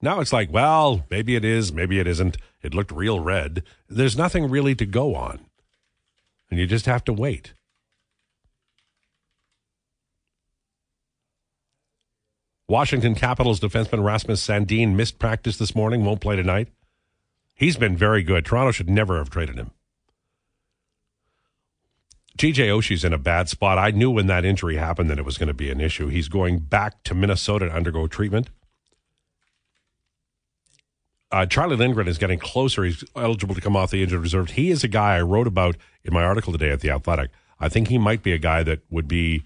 Now 0.00 0.20
it's 0.20 0.32
like, 0.32 0.52
well, 0.52 1.04
maybe 1.10 1.34
it 1.34 1.44
is, 1.44 1.72
maybe 1.72 1.98
it 1.98 2.06
isn't. 2.06 2.36
It 2.62 2.74
looked 2.74 2.92
real 2.92 3.20
red. 3.20 3.62
There's 3.88 4.16
nothing 4.16 4.48
really 4.48 4.74
to 4.76 4.86
go 4.86 5.14
on. 5.14 5.40
And 6.50 6.58
you 6.58 6.66
just 6.66 6.86
have 6.86 7.04
to 7.04 7.12
wait. 7.12 7.52
Washington 12.68 13.14
Capitals 13.14 13.60
defenseman 13.60 14.04
Rasmus 14.04 14.46
Sandin 14.46 14.94
missed 14.94 15.18
practice 15.18 15.56
this 15.56 15.74
morning, 15.74 16.04
won't 16.04 16.20
play 16.20 16.36
tonight. 16.36 16.68
He's 17.54 17.76
been 17.76 17.96
very 17.96 18.22
good. 18.22 18.44
Toronto 18.44 18.72
should 18.72 18.90
never 18.90 19.18
have 19.18 19.30
traded 19.30 19.56
him. 19.56 19.70
TJ 22.38 22.68
Oshie's 22.68 23.04
in 23.04 23.12
a 23.12 23.18
bad 23.18 23.48
spot. 23.48 23.78
I 23.78 23.90
knew 23.90 24.10
when 24.10 24.28
that 24.28 24.44
injury 24.44 24.76
happened 24.76 25.10
that 25.10 25.18
it 25.18 25.24
was 25.24 25.36
going 25.36 25.48
to 25.48 25.54
be 25.54 25.70
an 25.70 25.80
issue. 25.80 26.08
He's 26.08 26.28
going 26.28 26.60
back 26.60 27.02
to 27.04 27.14
Minnesota 27.14 27.66
to 27.66 27.72
undergo 27.74 28.06
treatment. 28.06 28.48
Uh, 31.30 31.44
Charlie 31.44 31.76
Lindgren 31.76 32.08
is 32.08 32.16
getting 32.16 32.38
closer. 32.38 32.84
He's 32.84 33.04
eligible 33.14 33.54
to 33.54 33.60
come 33.60 33.76
off 33.76 33.90
the 33.90 34.02
injured 34.02 34.20
reserve. 34.20 34.50
He 34.50 34.70
is 34.70 34.82
a 34.82 34.88
guy 34.88 35.16
I 35.16 35.22
wrote 35.22 35.46
about 35.46 35.76
in 36.02 36.14
my 36.14 36.22
article 36.22 36.52
today 36.52 36.70
at 36.70 36.80
The 36.80 36.90
Athletic. 36.90 37.30
I 37.60 37.68
think 37.68 37.88
he 37.88 37.98
might 37.98 38.22
be 38.22 38.32
a 38.32 38.38
guy 38.38 38.62
that 38.62 38.80
would 38.88 39.08
be 39.08 39.42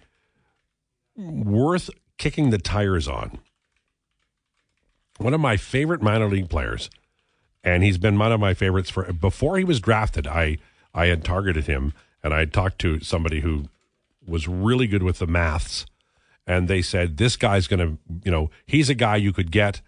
worth 1.17 1.91
kicking 2.19 2.51
the 2.51 2.59
tires 2.59 3.09
on. 3.09 3.39
One 5.19 5.35
of 5.35 5.41
my 5.41 5.57
favorite 5.57 6.03
minor 6.03 6.29
league 6.29 6.49
players, 6.49 6.89
and 7.65 7.83
he's 7.83 7.99
been 7.99 8.19
one 8.19 8.33
of 8.33 8.41
my 8.41 8.55
favorites 8.55 8.91
for 8.91 9.13
before 9.13 9.59
he 9.59 9.65
was 9.65 9.81
drafted. 9.81 10.27
I 10.27 10.59
I 10.95 11.07
had 11.07 11.25
targeted 11.25 11.67
him, 11.67 11.95
and 12.23 12.33
I 12.33 12.45
talked 12.45 12.79
to 12.81 13.01
somebody 13.01 13.41
who 13.41 13.65
was 14.27 14.49
really 14.49 14.87
good 14.87 15.03
with 15.03 15.19
the 15.19 15.27
maths, 15.27 15.87
and 16.47 16.69
they 16.69 16.83
said 16.83 17.17
this 17.17 17.37
guy's 17.37 17.67
going 17.67 17.81
to, 17.81 17.99
you 18.25 18.31
know, 18.31 18.51
he's 18.67 18.91
a 18.91 18.95
guy 18.95 19.17
you 19.17 19.33
could 19.33 19.51
get 19.51 19.81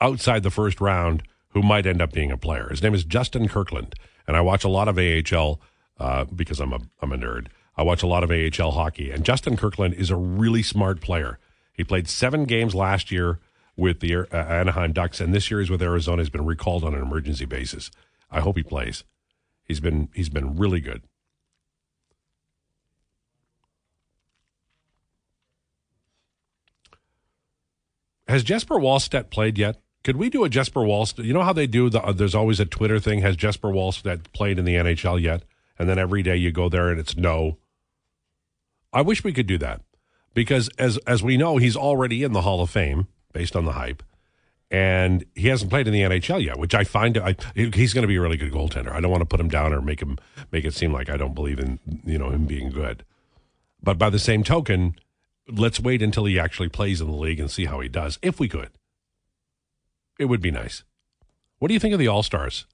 outside 0.00 0.42
the 0.42 0.50
first 0.50 0.80
round 0.80 1.22
who 1.48 1.62
might 1.62 1.86
end 1.86 2.00
up 2.00 2.12
being 2.12 2.30
a 2.30 2.36
player. 2.36 2.68
His 2.70 2.82
name 2.82 2.94
is 2.94 3.04
Justin 3.04 3.48
Kirkland, 3.48 3.94
and 4.26 4.36
I 4.36 4.40
watch 4.40 4.64
a 4.64 4.68
lot 4.68 4.88
of 4.88 4.98
AHL 4.98 5.60
uh, 5.98 6.24
because 6.24 6.60
I'm 6.60 6.72
a 6.72 6.80
I'm 7.00 7.12
a 7.12 7.16
nerd. 7.16 7.48
I 7.76 7.82
watch 7.82 8.02
a 8.02 8.06
lot 8.06 8.24
of 8.24 8.30
AHL 8.30 8.72
hockey, 8.72 9.10
and 9.10 9.24
Justin 9.24 9.56
Kirkland 9.56 9.94
is 9.94 10.10
a 10.10 10.16
really 10.16 10.62
smart 10.62 11.00
player. 11.00 11.38
He 11.72 11.84
played 11.84 12.08
seven 12.08 12.44
games 12.44 12.74
last 12.74 13.10
year 13.10 13.38
with 13.76 14.00
the 14.00 14.16
uh, 14.16 14.26
Anaheim 14.32 14.92
Ducks, 14.92 15.20
and 15.20 15.34
this 15.34 15.50
year 15.50 15.60
he's 15.60 15.70
with 15.70 15.82
Arizona. 15.82 16.22
He's 16.22 16.30
been 16.30 16.44
recalled 16.44 16.84
on 16.84 16.94
an 16.94 17.02
emergency 17.02 17.46
basis. 17.46 17.90
I 18.30 18.40
hope 18.40 18.56
he 18.56 18.62
plays. 18.62 19.04
He's 19.64 19.80
been 19.80 20.08
he's 20.14 20.28
been 20.28 20.56
really 20.56 20.80
good. 20.80 21.02
Has 28.32 28.42
Jesper 28.42 28.76
Wallstedt 28.76 29.28
played 29.28 29.58
yet? 29.58 29.76
Could 30.04 30.16
we 30.16 30.30
do 30.30 30.42
a 30.42 30.48
Jesper 30.48 30.80
Wallstedt? 30.80 31.26
You 31.26 31.34
know 31.34 31.42
how 31.42 31.52
they 31.52 31.66
do 31.66 31.90
the? 31.90 32.02
Uh, 32.02 32.12
there's 32.12 32.34
always 32.34 32.60
a 32.60 32.64
Twitter 32.64 32.98
thing. 32.98 33.20
Has 33.20 33.36
Jesper 33.36 33.68
Wallstedt 33.68 34.32
played 34.32 34.58
in 34.58 34.64
the 34.64 34.74
NHL 34.74 35.20
yet? 35.20 35.42
And 35.78 35.86
then 35.86 35.98
every 35.98 36.22
day 36.22 36.36
you 36.36 36.50
go 36.50 36.70
there 36.70 36.88
and 36.88 36.98
it's 36.98 37.14
no. 37.14 37.58
I 38.90 39.02
wish 39.02 39.22
we 39.22 39.34
could 39.34 39.46
do 39.46 39.58
that 39.58 39.82
because 40.32 40.70
as 40.78 40.96
as 41.06 41.22
we 41.22 41.36
know, 41.36 41.58
he's 41.58 41.76
already 41.76 42.22
in 42.22 42.32
the 42.32 42.40
Hall 42.40 42.62
of 42.62 42.70
Fame 42.70 43.06
based 43.34 43.54
on 43.54 43.66
the 43.66 43.72
hype, 43.72 44.02
and 44.70 45.26
he 45.34 45.48
hasn't 45.48 45.70
played 45.70 45.86
in 45.86 45.92
the 45.92 46.00
NHL 46.00 46.42
yet, 46.42 46.58
which 46.58 46.74
I 46.74 46.84
find 46.84 47.18
I, 47.18 47.36
he's 47.54 47.92
going 47.92 48.00
to 48.00 48.08
be 48.08 48.16
a 48.16 48.20
really 48.22 48.38
good 48.38 48.52
goaltender. 48.52 48.92
I 48.92 49.00
don't 49.00 49.10
want 49.10 49.20
to 49.20 49.26
put 49.26 49.40
him 49.40 49.50
down 49.50 49.74
or 49.74 49.82
make 49.82 50.00
him 50.00 50.16
make 50.50 50.64
it 50.64 50.72
seem 50.72 50.90
like 50.90 51.10
I 51.10 51.18
don't 51.18 51.34
believe 51.34 51.58
in 51.58 51.80
you 52.06 52.16
know 52.16 52.30
him 52.30 52.46
being 52.46 52.70
good. 52.70 53.04
But 53.82 53.98
by 53.98 54.08
the 54.08 54.18
same 54.18 54.42
token, 54.42 54.96
let's 55.48 55.80
wait 55.80 56.02
until 56.02 56.24
he 56.24 56.38
actually 56.38 56.68
plays 56.68 57.00
in 57.00 57.06
the 57.06 57.16
league 57.16 57.40
and 57.40 57.50
see 57.50 57.66
how 57.66 57.80
he 57.80 57.88
does. 57.88 58.18
If 58.22 58.38
we 58.38 58.48
could, 58.48 58.70
it 60.18 60.26
would 60.26 60.40
be 60.40 60.50
nice. 60.50 60.84
What 61.58 61.68
do 61.68 61.74
you 61.74 61.80
think 61.80 61.94
of 61.94 62.00
the 62.00 62.08
All 62.08 62.22
Stars? 62.22 62.66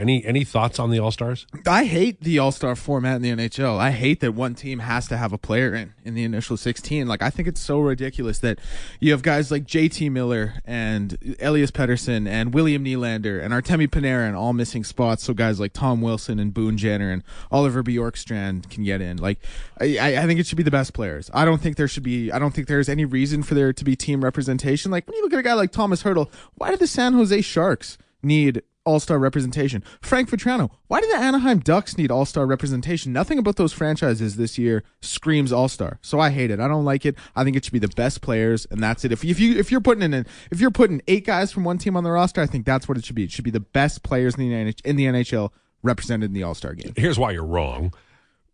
Any 0.00 0.24
any 0.24 0.44
thoughts 0.44 0.78
on 0.78 0.90
the 0.90 0.98
All 0.98 1.10
Stars? 1.10 1.46
I 1.66 1.84
hate 1.84 2.22
the 2.22 2.38
All 2.38 2.52
Star 2.52 2.74
format 2.74 3.16
in 3.16 3.22
the 3.22 3.30
NHL. 3.30 3.78
I 3.78 3.90
hate 3.90 4.20
that 4.20 4.32
one 4.32 4.54
team 4.54 4.78
has 4.78 5.06
to 5.08 5.18
have 5.18 5.34
a 5.34 5.38
player 5.38 5.74
in 5.74 5.92
in 6.06 6.14
the 6.14 6.24
initial 6.24 6.56
sixteen. 6.56 7.06
Like 7.06 7.20
I 7.20 7.28
think 7.28 7.46
it's 7.46 7.60
so 7.60 7.80
ridiculous 7.80 8.38
that 8.38 8.58
you 8.98 9.12
have 9.12 9.20
guys 9.20 9.50
like 9.50 9.66
J.T. 9.66 10.08
Miller 10.08 10.54
and 10.64 11.36
Elias 11.38 11.70
Pettersson 11.70 12.26
and 12.26 12.54
William 12.54 12.82
Nylander 12.82 13.44
and 13.44 13.52
Artemi 13.52 13.88
Panarin 13.88 14.34
all 14.34 14.54
missing 14.54 14.84
spots, 14.84 15.22
so 15.22 15.34
guys 15.34 15.60
like 15.60 15.74
Tom 15.74 16.00
Wilson 16.00 16.38
and 16.38 16.54
Boone 16.54 16.78
Jenner 16.78 17.10
and 17.10 17.22
Oliver 17.50 17.82
Bjorkstrand 17.82 18.70
can 18.70 18.84
get 18.84 19.02
in. 19.02 19.18
Like 19.18 19.38
I, 19.78 20.16
I 20.16 20.26
think 20.26 20.40
it 20.40 20.46
should 20.46 20.56
be 20.56 20.62
the 20.62 20.70
best 20.70 20.94
players. 20.94 21.30
I 21.34 21.44
don't 21.44 21.60
think 21.60 21.76
there 21.76 21.88
should 21.88 22.04
be. 22.04 22.32
I 22.32 22.38
don't 22.38 22.54
think 22.54 22.68
there's 22.68 22.88
any 22.88 23.04
reason 23.04 23.42
for 23.42 23.54
there 23.54 23.74
to 23.74 23.84
be 23.84 23.96
team 23.96 24.24
representation. 24.24 24.90
Like 24.90 25.06
when 25.06 25.18
you 25.18 25.22
look 25.22 25.34
at 25.34 25.38
a 25.38 25.42
guy 25.42 25.52
like 25.52 25.72
Tomas 25.72 26.04
Hertl, 26.04 26.32
why 26.54 26.70
did 26.70 26.78
the 26.80 26.86
San 26.86 27.12
Jose 27.12 27.42
Sharks 27.42 27.98
need 28.22 28.62
all 28.90 29.00
star 29.00 29.18
representation. 29.18 29.82
Frank 30.00 30.28
Vatrano, 30.28 30.70
why 30.88 31.00
do 31.00 31.06
the 31.08 31.16
Anaheim 31.16 31.60
Ducks 31.60 31.96
need 31.96 32.10
all 32.10 32.24
star 32.24 32.46
representation? 32.46 33.12
Nothing 33.12 33.38
about 33.38 33.56
those 33.56 33.72
franchises 33.72 34.36
this 34.36 34.58
year 34.58 34.82
screams 35.00 35.52
all 35.52 35.68
star. 35.68 35.98
So 36.02 36.18
I 36.18 36.30
hate 36.30 36.50
it. 36.50 36.60
I 36.60 36.68
don't 36.68 36.84
like 36.84 37.06
it. 37.06 37.16
I 37.36 37.44
think 37.44 37.56
it 37.56 37.64
should 37.64 37.72
be 37.72 37.78
the 37.78 37.88
best 37.88 38.20
players, 38.20 38.66
and 38.70 38.82
that's 38.82 39.04
it. 39.04 39.12
If, 39.12 39.24
if 39.24 39.38
you 39.38 39.56
if 39.58 39.70
you're 39.70 39.80
putting 39.80 40.02
in 40.12 40.26
if 40.50 40.60
you're 40.60 40.70
putting 40.70 41.00
eight 41.08 41.24
guys 41.24 41.52
from 41.52 41.64
one 41.64 41.78
team 41.78 41.96
on 41.96 42.04
the 42.04 42.10
roster, 42.10 42.40
I 42.40 42.46
think 42.46 42.66
that's 42.66 42.88
what 42.88 42.98
it 42.98 43.04
should 43.04 43.16
be. 43.16 43.24
It 43.24 43.30
should 43.30 43.44
be 43.44 43.50
the 43.50 43.60
best 43.60 44.02
players 44.02 44.34
in 44.34 44.48
the 44.48 44.54
NH- 44.54 44.84
in 44.84 44.96
the 44.96 45.04
NHL 45.06 45.50
represented 45.82 46.30
in 46.30 46.34
the 46.34 46.42
All 46.42 46.54
Star 46.54 46.74
game. 46.74 46.92
Here's 46.96 47.18
why 47.18 47.30
you're 47.30 47.44
wrong. 47.44 47.94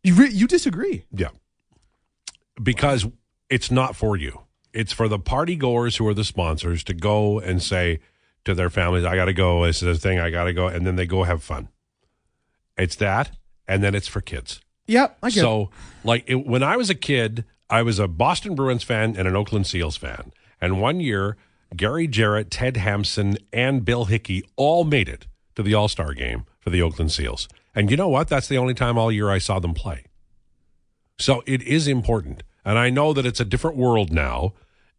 You 0.03 0.15
re- 0.15 0.31
you 0.31 0.47
disagree? 0.47 1.05
Yeah, 1.11 1.31
because 2.63 3.07
it's 3.51 3.71
not 3.71 3.97
for 3.97 4.17
you. 4.17 4.43
It's 4.73 4.93
for 4.93 5.09
the 5.09 5.19
party 5.19 5.57
goers 5.57 5.97
who 5.97 6.07
are 6.07 6.15
the 6.15 6.25
sponsors 6.25 6.85
to 6.85 6.95
go 6.95 7.39
and 7.39 7.63
say 7.63 8.01
to 8.47 8.55
their 8.55 8.71
families, 8.71 9.05
I 9.05 9.15
got 9.17 9.27
to 9.27 9.33
go. 9.33 9.67
This 9.67 9.83
is 9.83 9.99
a 9.99 10.01
thing. 10.01 10.19
I 10.19 10.31
got 10.31 10.45
to 10.45 10.53
go. 10.53 10.67
And 10.67 10.87
then 10.87 10.97
they 10.97 11.07
go 11.07 11.25
have 11.25 11.43
fun. 11.43 11.69
It's 12.77 12.97
that. 12.97 13.31
And 13.69 13.83
then 13.83 13.95
it's 13.95 14.09
for 14.09 14.21
kids. 14.21 14.61
Yep. 14.87 15.19
I 15.23 15.31
get 15.31 15.41
so, 15.41 15.63
it. 15.63 15.69
like, 16.05 16.25
it, 16.27 16.47
when 16.47 16.63
I 16.63 16.77
was 16.77 16.89
a 16.89 16.95
kid, 16.95 17.45
I 17.69 17.83
was 17.83 17.99
a 17.99 18.09
Boston 18.09 18.55
Bruins 18.55 18.85
fan 18.85 19.17
and 19.17 19.27
an 19.29 19.37
Oakland 19.37 19.67
Seals 19.67 19.97
fan. 19.97 20.33
And 20.61 20.81
one 20.81 21.01
year, 21.01 21.37
Gary 21.75 22.07
Jarrett, 22.07 22.51
Ted 22.51 22.77
Hampson, 22.77 23.37
and 23.53 23.85
Bill 23.85 24.07
Hicke 24.07 24.45
all 24.57 24.85
made 24.85 25.09
it 25.09 25.27
to 25.57 25.63
the 25.63 25.75
All 25.75 25.89
Star 25.89 26.15
game 26.15 26.45
for 26.61 26.71
the 26.71 26.81
Oakland 26.81 27.13
Seals. 27.13 27.49
And 27.75 27.91
you 27.91 27.97
know 27.97 28.09
what? 28.09 28.29
That's 28.29 28.49
the 28.49 28.59
only 28.59 28.75
time 28.75 28.97
all 28.97 29.11
year 29.11 29.31
I 29.31 29.39
saw 29.39 29.59
them 29.59 29.75
play. 29.75 30.05
So 31.19 31.43
it 31.47 31.63
is 31.63 31.89
important. 31.89 32.43
And 32.65 32.79
I 32.79 32.91
know 32.91 33.13
that 33.13 33.27
it's 33.27 33.41
a 33.41 33.45
different 33.45 33.77
world 33.77 34.13
now 34.13 34.53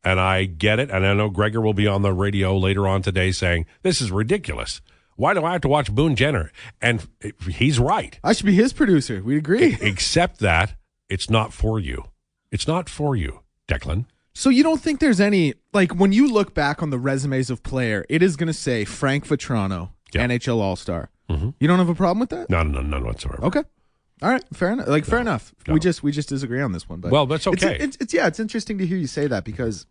and 0.04 0.20
I 0.20 0.46
get 0.46 0.80
it. 0.80 0.90
And 0.90 1.06
I 1.06 1.14
know 1.14 1.30
Gregor 1.30 1.62
will 1.62 1.74
be 1.74 1.88
on 1.88 2.02
the 2.02 2.14
radio 2.14 2.58
later 2.58 2.88
on 2.88 3.02
today 3.02 3.32
saying, 3.32 3.66
this 3.82 4.02
is 4.02 4.12
ridiculous. 4.12 4.82
Why 5.16 5.34
do 5.34 5.44
I 5.44 5.54
have 5.54 5.62
to 5.62 5.68
watch 5.68 5.92
Boone 5.94 6.16
Jenner? 6.16 6.52
And 6.82 7.08
he's 7.50 7.80
right. 7.80 8.20
I 8.24 8.34
should 8.34 8.46
be 8.46 8.54
his 8.54 8.72
producer. 8.72 9.22
We 9.24 9.36
agree. 9.36 9.78
Except 9.82 10.40
that 10.40 10.76
it's 11.10 11.30
not 11.30 11.54
for 11.54 11.80
you. 11.80 12.06
It's 12.52 12.68
not 12.68 12.88
for 12.88 13.16
you, 13.16 13.42
Declan. 13.68 14.06
So 14.34 14.52
you 14.52 14.62
don't 14.62 14.80
think 14.80 15.00
there's 15.00 15.20
any 15.20 15.56
like 15.74 15.96
when 15.96 16.12
you 16.12 16.32
look 16.32 16.54
back 16.54 16.84
on 16.84 16.92
the 16.92 17.00
resumes 17.00 17.50
of 17.50 17.64
player, 17.64 18.06
it 18.08 18.22
is 18.22 18.36
going 18.36 18.48
to 18.48 18.54
say 18.54 18.86
Frank 18.86 19.28
Vatrano, 19.28 19.90
yeah. 20.14 20.28
NHL 20.28 20.60
All 20.60 20.76
Star. 20.76 21.10
Mm-hmm. 21.30 21.50
You 21.60 21.68
don't 21.68 21.80
have 21.80 21.90
a 21.90 21.96
problem 21.96 22.20
with 22.20 22.30
that? 22.30 22.50
No, 22.50 22.62
no, 22.62 22.82
none 22.82 23.04
whatsoever. 23.04 23.44
Okay. 23.44 23.64
All 24.22 24.30
right, 24.30 24.44
fair 24.54 24.72
enough. 24.72 24.88
Like 24.88 25.06
fair 25.06 25.20
enough. 25.20 25.54
No. 25.68 25.76
We 25.76 25.80
just 25.80 26.02
we 26.02 26.12
just 26.12 26.30
disagree 26.30 26.62
on 26.62 26.72
this 26.72 26.90
one, 26.90 27.00
but 27.00 27.12
well, 27.12 27.26
that's 27.28 27.46
okay. 27.48 27.76
It's, 27.76 27.84
it's, 27.84 27.98
it's, 27.98 28.14
yeah, 28.14 28.28
it's 28.28 28.40
interesting 28.40 28.80
to 28.80 28.88
hear 28.88 28.98
you 28.98 29.06
say 29.08 29.28
that 29.28 29.44
because 29.44 29.86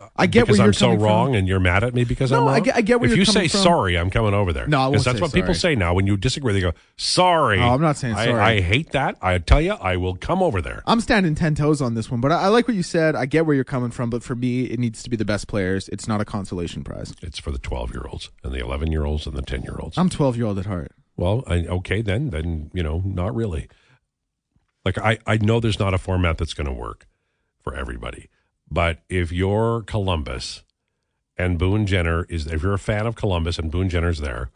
uh, 0.00 0.08
I 0.16 0.26
get 0.26 0.46
because 0.46 0.58
where 0.58 0.66
you're 0.66 0.70
I'm 0.70 0.72
so 0.72 0.94
wrong, 0.94 1.28
from. 1.28 1.34
and 1.34 1.48
you're 1.48 1.60
mad 1.60 1.84
at 1.84 1.92
me 1.92 2.04
because 2.04 2.30
no, 2.30 2.38
I'm 2.38 2.44
wrong. 2.46 2.54
I 2.54 2.60
get, 2.60 2.76
I 2.76 2.80
get 2.80 3.00
where 3.00 3.10
if 3.10 3.16
you're 3.16 3.22
If 3.22 3.28
you 3.28 3.32
say 3.34 3.48
from. 3.48 3.60
sorry, 3.60 3.98
I'm 3.98 4.08
coming 4.08 4.32
over 4.32 4.54
there. 4.54 4.66
No, 4.66 4.80
I 4.80 4.90
because 4.90 5.04
that's 5.04 5.20
what 5.20 5.34
people 5.34 5.52
say 5.52 5.74
now. 5.74 5.92
When 5.92 6.06
you 6.06 6.16
disagree, 6.16 6.54
they 6.54 6.60
go 6.60 6.72
sorry. 6.96 7.60
Oh, 7.60 7.68
I'm 7.68 7.82
not 7.82 7.98
saying 7.98 8.14
I- 8.14 8.24
sorry. 8.24 8.40
I, 8.40 8.60
hate 8.60 8.92
that. 8.92 9.18
I 9.20 9.36
tell 9.38 9.60
you, 9.60 9.72
I 9.72 9.98
will 9.98 10.16
come 10.16 10.42
over 10.42 10.62
there. 10.62 10.82
I'm 10.86 11.00
standing 11.02 11.34
ten 11.34 11.54
toes 11.54 11.82
on 11.82 11.92
this 11.94 12.10
one, 12.10 12.22
but 12.22 12.32
I, 12.32 12.42
I 12.44 12.48
like 12.48 12.68
what 12.68 12.76
you 12.76 12.82
said. 12.82 13.14
I 13.14 13.26
get 13.26 13.44
where 13.44 13.54
you're 13.54 13.64
coming 13.64 13.90
from, 13.90 14.08
but 14.08 14.22
for 14.22 14.34
me, 14.34 14.64
it 14.64 14.78
needs 14.78 15.02
to 15.02 15.10
be 15.10 15.16
the 15.16 15.26
best 15.26 15.48
players. 15.48 15.88
It's 15.90 16.08
not 16.08 16.22
a 16.22 16.24
consolation 16.24 16.82
prize. 16.82 17.14
It's 17.22 17.38
for 17.38 17.50
the 17.50 17.58
12 17.58 17.92
year 17.92 18.04
olds 18.08 18.30
and 18.42 18.54
the 18.54 18.58
11 18.60 18.90
year 18.90 19.04
olds 19.04 19.26
and 19.26 19.36
the 19.36 19.42
10 19.42 19.62
year 19.64 19.76
olds. 19.78 19.98
I'm 19.98 20.08
12 20.08 20.38
year 20.38 20.46
old 20.46 20.58
at 20.58 20.64
heart. 20.66 20.92
Well, 21.16 21.44
I, 21.46 21.66
okay, 21.66 22.02
then, 22.02 22.30
then 22.30 22.70
you 22.74 22.82
know, 22.82 23.02
not 23.04 23.34
really. 23.34 23.68
Like 24.84 24.98
I, 24.98 25.18
I 25.26 25.36
know 25.36 25.60
there's 25.60 25.78
not 25.80 25.94
a 25.94 25.98
format 25.98 26.38
that's 26.38 26.54
going 26.54 26.66
to 26.66 26.72
work 26.72 27.06
for 27.60 27.74
everybody, 27.74 28.28
but 28.70 29.02
if 29.08 29.32
you're 29.32 29.82
Columbus 29.82 30.62
and 31.36 31.58
Boone 31.58 31.86
Jenner 31.86 32.24
is, 32.28 32.46
if 32.46 32.62
you're 32.62 32.74
a 32.74 32.78
fan 32.78 33.06
of 33.06 33.16
Columbus 33.16 33.58
and 33.58 33.70
Boone 33.70 33.88
Jenner's 33.88 34.20
there, 34.20 34.50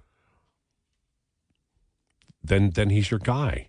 then 2.42 2.70
then 2.70 2.90
he's 2.90 3.10
your 3.10 3.20
guy. 3.20 3.68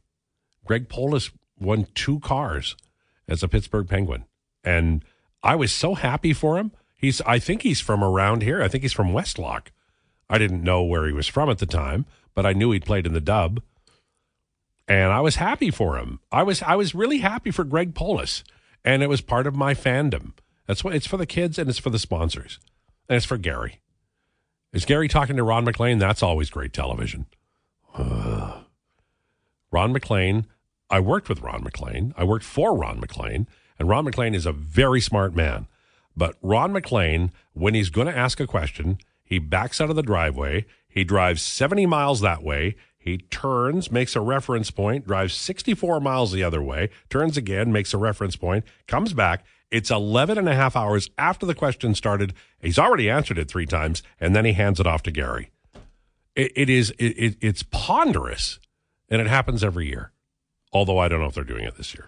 Greg 0.65 0.87
Polis 0.87 1.31
won 1.59 1.87
two 1.95 2.19
cars 2.19 2.75
as 3.27 3.41
a 3.41 3.47
Pittsburgh 3.47 3.87
Penguin, 3.87 4.25
and 4.63 5.03
I 5.43 5.55
was 5.55 5.71
so 5.71 5.95
happy 5.95 6.33
for 6.33 6.57
him. 6.57 6.71
He's, 6.95 7.19
I 7.21 7.39
think 7.39 7.63
he's 7.63 7.81
from 7.81 8.03
around 8.03 8.43
here. 8.43 8.61
I 8.61 8.67
think 8.67 8.83
he's 8.83 8.93
from 8.93 9.11
Westlock. 9.11 9.67
I 10.29 10.37
didn't 10.37 10.63
know 10.63 10.83
where 10.83 11.07
he 11.07 11.11
was 11.11 11.27
from 11.27 11.49
at 11.49 11.57
the 11.57 11.65
time, 11.65 12.05
but 12.33 12.45
I 12.45 12.53
knew 12.53 12.71
he'd 12.71 12.85
played 12.85 13.05
in 13.05 13.13
the 13.13 13.21
Dub, 13.21 13.61
and 14.87 15.11
I 15.11 15.21
was 15.21 15.35
happy 15.37 15.71
for 15.71 15.97
him. 15.97 16.19
I 16.31 16.43
was 16.43 16.61
I 16.61 16.75
was 16.75 16.95
really 16.95 17.19
happy 17.19 17.51
for 17.51 17.63
Greg 17.63 17.93
Polis, 17.93 18.43
and 18.83 19.03
it 19.03 19.09
was 19.09 19.21
part 19.21 19.47
of 19.47 19.55
my 19.55 19.73
fandom. 19.73 20.33
That's 20.67 20.83
what 20.83 20.95
it's 20.95 21.07
for 21.07 21.17
the 21.17 21.25
kids 21.25 21.57
and 21.57 21.69
it's 21.69 21.79
for 21.79 21.89
the 21.89 21.99
sponsors, 21.99 22.59
and 23.09 23.17
it's 23.17 23.25
for 23.25 23.37
Gary. 23.37 23.79
Is 24.73 24.85
Gary 24.85 25.07
talking 25.07 25.35
to 25.35 25.43
Ron 25.43 25.65
MacLean? 25.65 25.99
That's 25.99 26.23
always 26.23 26.49
great 26.49 26.73
television. 26.73 27.25
Ron 27.97 28.63
MacLean. 29.71 30.45
I 30.89 30.99
worked 30.99 31.29
with 31.29 31.41
Ron 31.41 31.63
MacLean. 31.63 32.13
I 32.17 32.23
worked 32.23 32.45
for 32.45 32.75
Ron 32.75 32.99
MacLean, 32.99 33.47
and 33.79 33.89
Ron 33.89 34.05
MacLean 34.05 34.35
is 34.35 34.45
a 34.45 34.51
very 34.51 35.01
smart 35.01 35.35
man. 35.35 35.67
But 36.15 36.35
Ron 36.41 36.73
MacLean, 36.73 37.31
when 37.53 37.73
he's 37.73 37.89
going 37.89 38.07
to 38.07 38.17
ask 38.17 38.39
a 38.39 38.47
question, 38.47 38.97
he 39.23 39.39
backs 39.39 39.79
out 39.79 39.89
of 39.89 39.95
the 39.95 40.03
driveway. 40.03 40.65
He 40.91 41.03
drives 41.03 41.41
70 41.41 41.85
miles 41.85 42.21
that 42.21 42.43
way. 42.43 42.75
He 42.97 43.17
turns, 43.17 43.91
makes 43.91 44.15
a 44.15 44.21
reference 44.21 44.69
point, 44.69 45.07
drives 45.07 45.33
64 45.33 45.99
miles 45.99 46.31
the 46.31 46.43
other 46.43 46.61
way, 46.61 46.89
turns 47.09 47.35
again, 47.35 47.71
makes 47.71 47.93
a 47.93 47.97
reference 47.97 48.35
point, 48.35 48.63
comes 48.87 49.13
back. 49.13 49.43
It's 49.71 49.89
11 49.89 50.37
and 50.37 50.47
a 50.47 50.53
half 50.53 50.75
hours 50.75 51.09
after 51.17 51.45
the 51.45 51.55
question 51.55 51.95
started. 51.95 52.33
He's 52.59 52.77
already 52.77 53.09
answered 53.09 53.39
it 53.39 53.47
three 53.47 53.65
times, 53.65 54.03
and 54.19 54.35
then 54.35 54.45
he 54.45 54.53
hands 54.53 54.79
it 54.79 54.85
off 54.85 55.01
to 55.03 55.11
Gary. 55.11 55.49
It, 56.35 56.51
it 56.55 56.69
is, 56.69 56.91
it, 56.99 57.17
it, 57.17 57.37
it's 57.41 57.63
ponderous, 57.63 58.59
and 59.09 59.21
it 59.21 59.27
happens 59.27 59.63
every 59.63 59.87
year. 59.87 60.11
Although 60.73 60.99
I 60.99 61.07
don't 61.07 61.21
know 61.21 61.27
if 61.27 61.33
they're 61.33 61.43
doing 61.43 61.63
it 61.63 61.77
this 61.77 61.95
year. 61.95 62.07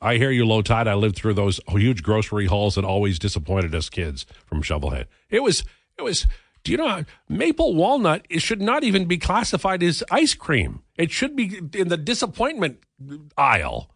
I 0.00 0.16
hear 0.16 0.30
you, 0.30 0.44
Lowetide. 0.44 0.86
I 0.86 0.94
lived 0.94 1.16
through 1.16 1.34
those 1.34 1.60
huge 1.68 2.02
grocery 2.02 2.46
hauls 2.46 2.76
that 2.76 2.84
always 2.84 3.18
disappointed 3.18 3.74
us 3.74 3.88
kids 3.88 4.24
from 4.46 4.62
Shovelhead. 4.62 5.06
It 5.28 5.42
was, 5.42 5.64
it 5.98 6.02
was. 6.02 6.26
Do 6.68 6.72
you 6.72 6.76
know 6.76 7.06
maple 7.30 7.74
walnut? 7.74 8.26
It 8.28 8.42
should 8.42 8.60
not 8.60 8.84
even 8.84 9.06
be 9.06 9.16
classified 9.16 9.82
as 9.82 10.04
ice 10.10 10.34
cream. 10.34 10.82
It 10.98 11.10
should 11.10 11.34
be 11.34 11.62
in 11.72 11.88
the 11.88 11.96
disappointment 11.96 12.80
aisle. 13.38 13.88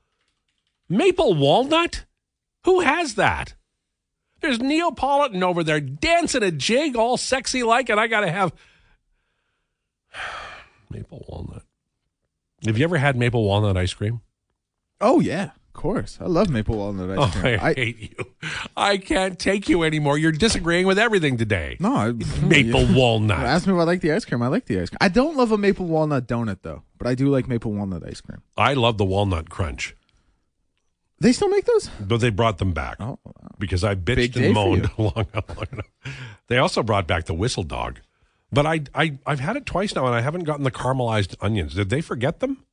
Maple 0.88 1.35
walnut? 1.35 2.06
Who 2.64 2.80
has 2.80 3.16
that? 3.16 3.52
There's 4.40 4.58
Neapolitan 4.58 5.42
over 5.42 5.62
there 5.62 5.80
dancing 5.80 6.42
a 6.42 6.50
jig, 6.50 6.96
all 6.96 7.18
sexy 7.18 7.62
like, 7.62 7.90
and 7.90 8.00
I 8.00 8.06
got 8.06 8.20
to 8.20 8.32
have 8.32 8.54
maple 10.90 11.26
walnut. 11.28 11.64
Have 12.64 12.78
you 12.78 12.85
ever 12.85 12.96
had 12.96 13.18
maple 13.18 13.44
walnut 13.44 13.76
ice 13.76 13.92
cream? 13.92 14.22
Oh 14.98 15.20
yeah, 15.20 15.50
of 15.74 15.80
course. 15.80 16.18
I 16.20 16.26
love 16.26 16.50
maple 16.50 16.76
walnut 16.76 17.11
ice 17.18 17.18
Oh, 17.35 17.40
cream. 17.40 17.58
I, 17.62 17.72
hate 17.72 17.98
you. 18.18 18.24
I 18.76 18.98
can't 18.98 19.38
take 19.38 19.68
you 19.68 19.82
anymore. 19.85 20.18
You're 20.18 20.30
disagreeing 20.32 20.87
with 20.87 20.98
everything 20.98 21.37
today. 21.38 21.76
no, 21.80 21.94
I, 21.96 22.12
Maple 22.44 22.82
you- 22.87 22.96
walnut. 22.96 23.38
Ask 23.40 23.66
me 23.66 23.72
if 23.72 23.78
I 23.78 23.85
like 23.85 24.00
the 24.02 24.12
ice 24.12 24.24
cream. 24.24 24.42
I 24.42 24.48
like 24.48 24.66
the 24.66 24.80
ice 24.80 24.90
cream. 24.90 24.98
I 25.00 25.08
don't 25.08 25.37
love 25.37 25.50
a 25.50 25.58
maple 25.58 25.87
walnut 25.87 26.26
donut 26.28 26.58
though, 26.62 26.82
but 26.98 27.06
I 27.06 27.14
do 27.14 27.28
like 27.28 27.48
maple 27.48 27.72
walnut 27.72 28.06
ice 28.06 28.20
cream. 28.20 28.42
I 28.56 28.74
love 28.74 28.98
the 28.98 29.04
walnut 29.04 29.48
crunch, 29.50 29.96
They 31.20 31.32
still 31.32 31.48
make 31.48 31.64
those? 31.64 31.88
but 32.00 32.18
they 32.18 32.30
brought 32.30 32.58
them 32.58 32.72
back 32.72 32.96
Oh, 33.00 33.18
because 33.58 33.82
I 33.85 33.94
bitched 33.94 34.16
Big 34.16 34.37
and 34.37 34.54
moaned 34.54 34.90
long, 34.98 35.12
long 35.14 35.66
enough. 35.72 35.88
They 36.48 36.58
also 36.58 36.82
brought 36.82 37.06
back 37.06 37.24
the 37.24 37.35
whistle 37.35 37.62
dog, 37.62 38.00
but 38.52 38.66
I, 38.66 38.82
I 38.94 39.18
I've 39.26 39.40
had 39.40 39.56
it 39.56 39.64
twice 39.64 39.94
now 39.94 40.04
and 40.06 40.14
I 40.14 40.20
haven't 40.20 40.44
gotten 40.44 40.64
the 40.64 40.70
caramelized 40.70 41.35
onions. 41.40 41.74
Did 41.74 41.88
they 41.90 42.00
forget 42.02 42.40
them? 42.40 42.64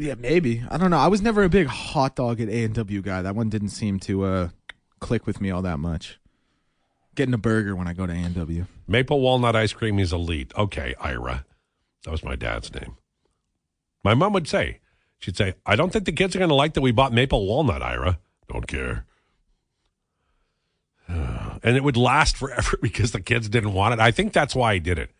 Yeah, 0.00 0.14
maybe. 0.14 0.64
I 0.70 0.78
don't 0.78 0.90
know. 0.90 0.96
I 0.96 1.08
was 1.08 1.20
never 1.20 1.42
a 1.44 1.50
big 1.50 1.66
hot 1.66 2.16
dog 2.16 2.40
at 2.40 2.48
A 2.48 2.64
and 2.64 2.74
W 2.74 3.02
guy. 3.02 3.20
That 3.20 3.36
one 3.36 3.50
didn't 3.50 3.68
seem 3.68 4.00
to 4.00 4.24
uh, 4.24 4.48
click 4.98 5.26
with 5.26 5.42
me 5.42 5.50
all 5.50 5.60
that 5.60 5.78
much. 5.78 6.18
Getting 7.14 7.34
a 7.34 7.38
burger 7.38 7.76
when 7.76 7.86
I 7.86 7.92
go 7.92 8.06
to 8.06 8.12
A 8.12 8.16
and 8.16 8.34
W. 8.34 8.64
Maple 8.88 9.20
walnut 9.20 9.54
ice 9.54 9.74
cream 9.74 9.98
is 9.98 10.10
elite. 10.10 10.52
Okay, 10.56 10.94
Ira. 10.98 11.44
That 12.04 12.12
was 12.12 12.24
my 12.24 12.34
dad's 12.34 12.72
name. 12.72 12.96
My 14.02 14.14
mom 14.14 14.32
would 14.32 14.48
say, 14.48 14.80
she'd 15.18 15.36
say, 15.36 15.52
I 15.66 15.76
don't 15.76 15.92
think 15.92 16.06
the 16.06 16.12
kids 16.12 16.34
are 16.34 16.38
going 16.38 16.48
to 16.48 16.54
like 16.54 16.72
that 16.74 16.80
we 16.80 16.92
bought 16.92 17.12
maple 17.12 17.46
walnut, 17.46 17.82
Ira. 17.82 18.18
Don't 18.48 18.66
care. 18.66 19.04
And 21.62 21.76
it 21.76 21.84
would 21.84 21.98
last 21.98 22.38
forever 22.38 22.78
because 22.82 23.12
the 23.12 23.20
kids 23.20 23.50
didn't 23.50 23.74
want 23.74 23.92
it. 23.92 24.00
I 24.00 24.12
think 24.12 24.32
that's 24.32 24.54
why 24.54 24.72
he 24.72 24.80
did 24.80 24.98
it. 24.98 25.10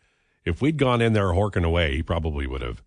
If 0.42 0.62
we'd 0.62 0.78
gone 0.78 1.02
in 1.02 1.12
there 1.12 1.24
horking 1.24 1.66
away, 1.66 1.96
he 1.96 2.02
probably 2.02 2.46
would 2.46 2.62
have. 2.62 2.82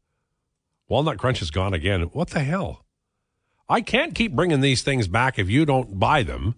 Walnut 0.90 1.18
Crunch 1.18 1.42
is 1.42 1.52
gone 1.52 1.74
again. 1.74 2.02
What 2.14 2.30
the 2.32 2.42
hell? 2.42 2.86
I 3.70 3.82
can't 3.82 4.14
keep 4.14 4.34
bringing 4.36 4.62
these 4.62 4.82
things 4.84 5.08
back 5.08 5.40
if 5.40 5.50
you 5.50 5.66
don't 5.66 5.98
buy 6.00 6.24
them. 6.24 6.56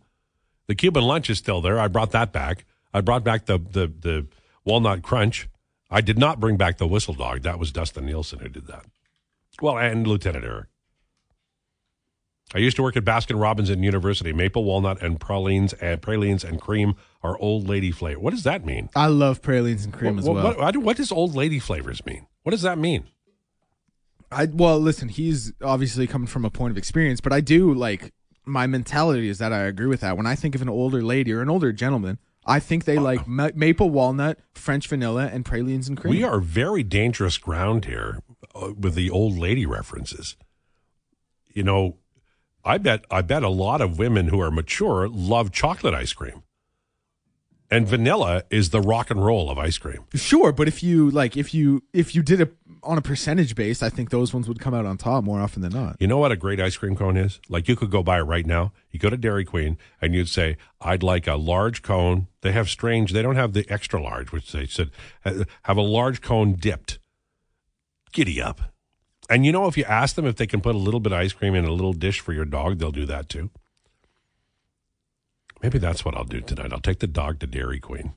The 0.67 0.75
Cuban 0.75 1.03
lunch 1.03 1.29
is 1.29 1.37
still 1.37 1.61
there. 1.61 1.79
I 1.79 1.87
brought 1.87 2.11
that 2.11 2.33
back. 2.33 2.65
I 2.93 3.01
brought 3.01 3.23
back 3.23 3.45
the 3.45 3.57
the 3.59 3.87
the 3.87 4.27
walnut 4.63 5.03
crunch. 5.03 5.47
I 5.91 6.01
did 6.01 6.17
not 6.17 6.39
bring 6.39 6.57
back 6.57 6.77
the 6.77 6.87
whistle 6.87 7.13
dog. 7.13 7.43
That 7.43 7.59
was 7.59 7.71
Dustin 7.71 8.05
Nielsen 8.07 8.39
who 8.39 8.49
did 8.49 8.65
that. 8.67 8.85
Well, 9.61 9.77
and 9.77 10.05
Lieutenant 10.07 10.43
Eric. 10.43 10.67
I 12.53 12.59
used 12.59 12.75
to 12.77 12.83
work 12.83 12.95
at 12.97 13.03
Baskin 13.05 13.39
Robbins 13.41 13.69
in 13.69 13.81
University. 13.83 14.31
Maple 14.33 14.63
walnut 14.63 15.01
and 15.01 15.19
pralines 15.19 15.73
and 15.73 16.01
pralines 16.01 16.43
and 16.43 16.59
cream 16.61 16.95
are 17.23 17.37
old 17.39 17.67
lady 17.67 17.91
flavor. 17.91 18.19
What 18.19 18.31
does 18.31 18.43
that 18.43 18.65
mean? 18.65 18.89
I 18.95 19.07
love 19.07 19.41
pralines 19.41 19.83
and 19.85 19.93
cream 19.93 20.19
as 20.19 20.25
well. 20.25 20.43
what- 20.43 20.57
what- 20.57 20.77
what 20.77 20.97
does 20.97 21.11
old 21.11 21.35
lady 21.35 21.59
flavors 21.59 22.05
mean? 22.05 22.27
What 22.43 22.51
does 22.51 22.61
that 22.63 22.77
mean? 22.77 23.05
I 24.35 24.45
well, 24.51 24.79
listen, 24.79 25.07
he's 25.07 25.53
obviously 25.61 26.07
coming 26.07 26.27
from 26.27 26.43
a 26.43 26.49
point 26.49 26.71
of 26.71 26.77
experience, 26.77 27.21
but 27.21 27.31
I 27.31 27.39
do 27.39 27.73
like 27.73 28.13
my 28.45 28.67
mentality 28.67 29.29
is 29.29 29.37
that 29.37 29.53
I 29.53 29.59
agree 29.59 29.87
with 29.87 30.01
that. 30.01 30.17
When 30.17 30.27
I 30.27 30.35
think 30.35 30.55
of 30.55 30.61
an 30.61 30.67
older 30.69 31.01
lady 31.01 31.31
or 31.31 31.41
an 31.41 31.49
older 31.49 31.71
gentleman, 31.71 32.19
I 32.45 32.59
think 32.59 32.83
they 32.83 32.99
like 32.99 33.27
ma- 33.27 33.51
maple 33.55 33.89
walnut, 33.89 34.39
French 34.53 34.87
vanilla, 34.89 35.29
and 35.31 35.45
pralines 35.45 35.87
and 35.87 35.97
cream. 35.97 36.11
We 36.11 36.23
are 36.23 36.41
very 36.41 36.83
dangerous 36.83 37.37
ground 37.37 37.85
here 37.85 38.19
uh, 38.53 38.73
with 38.77 38.93
the 38.93 39.09
old 39.09 39.37
lady 39.37 39.65
references. 39.65 40.35
You 41.53 41.63
know, 41.63 41.97
I 42.65 42.77
bet 42.77 43.05
I 43.09 43.21
bet 43.21 43.41
a 43.41 43.49
lot 43.49 43.79
of 43.79 43.97
women 43.97 44.27
who 44.27 44.41
are 44.41 44.51
mature 44.51 45.07
love 45.07 45.51
chocolate 45.53 45.93
ice 45.93 46.11
cream. 46.11 46.43
And 47.71 47.87
vanilla 47.87 48.43
is 48.51 48.69
the 48.69 48.79
rock 48.79 49.09
and 49.09 49.25
roll 49.25 49.49
of 49.49 49.57
ice 49.57 49.79
cream. 49.79 50.05
Sure, 50.13 50.51
but 50.51 50.67
if 50.67 50.83
you 50.83 51.09
like, 51.09 51.35
if 51.35 51.53
you 51.53 51.81
if 51.93 52.13
you 52.13 52.21
did 52.21 52.41
it 52.41 52.53
on 52.85 52.97
a 52.97 53.01
percentage 53.01 53.55
base, 53.55 53.81
I 53.83 53.89
think 53.89 54.09
those 54.09 54.33
ones 54.33 54.47
would 54.47 54.59
come 54.59 54.73
out 54.73 54.85
on 54.85 54.97
top 54.97 55.23
more 55.23 55.41
often 55.41 55.61
than 55.61 55.73
not. 55.73 55.97
You 55.99 56.07
know 56.07 56.17
what 56.17 56.31
a 56.31 56.37
great 56.37 56.59
ice 56.59 56.77
cream 56.77 56.95
cone 56.95 57.17
is? 57.17 57.39
Like 57.49 57.67
you 57.67 57.75
could 57.75 57.91
go 57.91 58.03
buy 58.03 58.19
it 58.19 58.23
right 58.23 58.45
now. 58.45 58.71
You 58.91 58.99
go 58.99 59.09
to 59.09 59.17
Dairy 59.17 59.43
Queen 59.43 59.77
and 60.01 60.13
you'd 60.13 60.29
say, 60.29 60.57
"I'd 60.79 61.03
like 61.03 61.27
a 61.27 61.35
large 61.35 61.81
cone." 61.81 62.27
They 62.41 62.51
have 62.51 62.69
strange. 62.69 63.11
They 63.11 63.21
don't 63.21 63.35
have 63.35 63.53
the 63.53 63.65
extra 63.69 64.01
large, 64.01 64.31
which 64.31 64.51
they 64.51 64.65
said 64.65 64.91
have 65.23 65.77
a 65.77 65.81
large 65.81 66.21
cone 66.21 66.53
dipped. 66.53 66.99
Giddy 68.13 68.41
up. 68.41 68.73
And 69.29 69.45
you 69.45 69.51
know, 69.51 69.67
if 69.67 69.77
you 69.77 69.83
ask 69.85 70.15
them 70.15 70.25
if 70.25 70.35
they 70.35 70.47
can 70.47 70.61
put 70.61 70.75
a 70.75 70.79
little 70.79 70.99
bit 70.99 71.11
of 71.11 71.19
ice 71.19 71.33
cream 71.33 71.55
in 71.55 71.65
a 71.65 71.71
little 71.71 71.93
dish 71.93 72.19
for 72.19 72.31
your 72.33 72.45
dog, 72.45 72.77
they'll 72.77 72.91
do 72.91 73.05
that 73.07 73.27
too. 73.27 73.49
Maybe 75.61 75.79
that's 75.79 76.05
what 76.05 76.15
I'll 76.15 76.25
do 76.25 76.41
tonight. 76.41 76.71
I'll 76.71 76.79
take 76.79 76.99
the 76.99 77.07
dog 77.07 77.39
to 77.39 77.47
Dairy 77.47 77.79
Queen. 77.79 78.13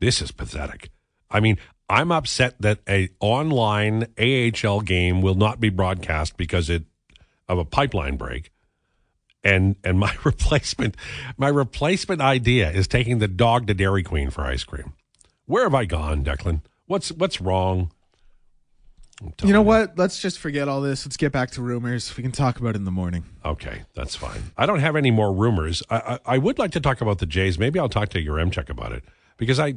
This 0.00 0.20
is 0.20 0.32
pathetic. 0.32 0.90
I 1.30 1.40
mean, 1.40 1.58
I'm 1.94 2.10
upset 2.10 2.56
that 2.60 2.80
a 2.88 3.08
online 3.20 4.08
AHL 4.18 4.80
game 4.80 5.22
will 5.22 5.36
not 5.36 5.60
be 5.60 5.68
broadcast 5.68 6.36
because 6.36 6.68
it 6.68 6.82
of 7.48 7.58
a 7.58 7.64
pipeline 7.64 8.16
break. 8.16 8.50
And 9.44 9.76
and 9.84 9.96
my 9.96 10.12
replacement 10.24 10.96
my 11.36 11.46
replacement 11.46 12.20
idea 12.20 12.68
is 12.72 12.88
taking 12.88 13.20
the 13.20 13.28
dog 13.28 13.68
to 13.68 13.74
Dairy 13.74 14.02
Queen 14.02 14.30
for 14.30 14.42
ice 14.42 14.64
cream. 14.64 14.94
Where 15.46 15.62
have 15.62 15.74
I 15.74 15.84
gone, 15.84 16.24
Declan? 16.24 16.62
What's 16.86 17.12
what's 17.12 17.40
wrong? 17.40 17.92
You 19.44 19.52
know 19.52 19.62
what? 19.62 19.96
Let's 19.96 20.20
just 20.20 20.40
forget 20.40 20.66
all 20.66 20.80
this. 20.80 21.06
Let's 21.06 21.16
get 21.16 21.30
back 21.30 21.52
to 21.52 21.62
rumors. 21.62 22.16
We 22.16 22.24
can 22.24 22.32
talk 22.32 22.58
about 22.58 22.70
it 22.70 22.76
in 22.76 22.84
the 22.84 22.90
morning. 22.90 23.22
Okay, 23.44 23.82
that's 23.94 24.16
fine. 24.16 24.42
I 24.56 24.66
don't 24.66 24.80
have 24.80 24.96
any 24.96 25.12
more 25.12 25.32
rumors. 25.32 25.80
I, 25.88 25.96
I, 25.96 26.34
I 26.34 26.38
would 26.38 26.58
like 26.58 26.72
to 26.72 26.80
talk 26.80 27.00
about 27.00 27.18
the 27.18 27.26
Jays. 27.26 27.56
Maybe 27.56 27.78
I'll 27.78 27.88
talk 27.88 28.08
to 28.10 28.22
Yaremchuk 28.22 28.68
about 28.68 28.90
it 28.90 29.04
because 29.36 29.60
I. 29.60 29.74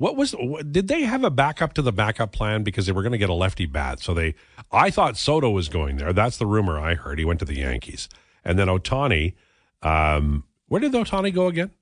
What 0.00 0.16
was? 0.16 0.34
Did 0.70 0.88
they 0.88 1.02
have 1.02 1.24
a 1.24 1.30
backup 1.30 1.74
to 1.74 1.82
the 1.82 1.92
backup 1.92 2.32
plan 2.32 2.62
because 2.62 2.86
they 2.86 2.92
were 2.92 3.02
going 3.02 3.12
to 3.12 3.18
get 3.18 3.28
a 3.28 3.34
lefty 3.34 3.66
bat? 3.66 4.00
So 4.00 4.14
they. 4.14 4.34
I 4.72 4.88
thought 4.88 5.18
Soto 5.18 5.50
was 5.50 5.68
going 5.68 5.98
there. 5.98 6.14
That's 6.14 6.38
the 6.38 6.46
rumor 6.46 6.80
I 6.80 6.94
heard. 6.94 7.18
He 7.18 7.26
went 7.26 7.38
to 7.40 7.44
the 7.44 7.56
Yankees, 7.56 8.08
and 8.42 8.58
then 8.58 8.68
Ohtani. 8.68 9.34
Um, 9.82 10.44
where 10.68 10.80
did 10.80 10.92
Ohtani 10.92 11.34
go 11.34 11.48
again? 11.48 11.72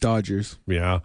Dodgers. 0.00 0.58
Yeah, 0.66 1.00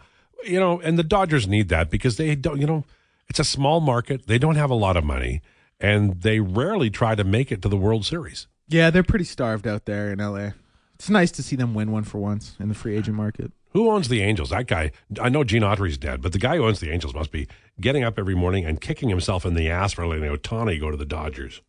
you 0.45 0.59
know, 0.59 0.79
and 0.79 0.97
the 0.97 1.03
Dodgers 1.03 1.47
need 1.47 1.69
that 1.69 1.91
because 1.91 2.17
they 2.17 2.33
don't. 2.33 2.59
You 2.59 2.65
know, 2.65 2.85
it's 3.29 3.39
a 3.39 3.43
small 3.43 3.79
market. 3.79 4.25
They 4.25 4.39
don't 4.39 4.55
have 4.55 4.71
a 4.71 4.75
lot 4.75 4.97
of 4.97 5.03
money, 5.03 5.43
and 5.79 6.21
they 6.21 6.39
rarely 6.39 6.89
try 6.89 7.13
to 7.13 7.23
make 7.23 7.51
it 7.51 7.61
to 7.61 7.69
the 7.69 7.77
World 7.77 8.03
Series. 8.03 8.47
Yeah, 8.67 8.89
they're 8.89 9.03
pretty 9.03 9.25
starved 9.25 9.67
out 9.67 9.85
there 9.85 10.11
in 10.11 10.17
LA. 10.17 10.53
It's 10.95 11.11
nice 11.11 11.29
to 11.33 11.43
see 11.43 11.55
them 11.55 11.75
win 11.75 11.91
one 11.91 12.03
for 12.03 12.17
once 12.17 12.55
in 12.59 12.67
the 12.67 12.73
free 12.73 12.97
agent 12.97 13.15
market. 13.15 13.51
Who 13.71 13.91
owns 13.91 14.07
the 14.07 14.21
Angels? 14.21 14.49
That 14.49 14.67
guy. 14.67 14.91
I 15.21 15.29
know 15.29 15.43
Gene 15.43 15.61
Autry's 15.61 15.97
dead, 15.97 16.21
but 16.21 16.31
the 16.31 16.39
guy 16.39 16.57
who 16.57 16.65
owns 16.65 16.79
the 16.79 16.91
Angels 16.91 17.13
must 17.13 17.31
be 17.31 17.47
getting 17.79 18.03
up 18.03 18.17
every 18.17 18.35
morning 18.35 18.65
and 18.65 18.81
kicking 18.81 19.09
himself 19.09 19.45
in 19.45 19.53
the 19.53 19.69
ass 19.69 19.93
for 19.93 20.07
letting 20.07 20.23
Ohtani 20.23 20.79
go 20.79 20.89
to 20.89 20.97
the 20.97 21.05
Dodgers. 21.05 21.61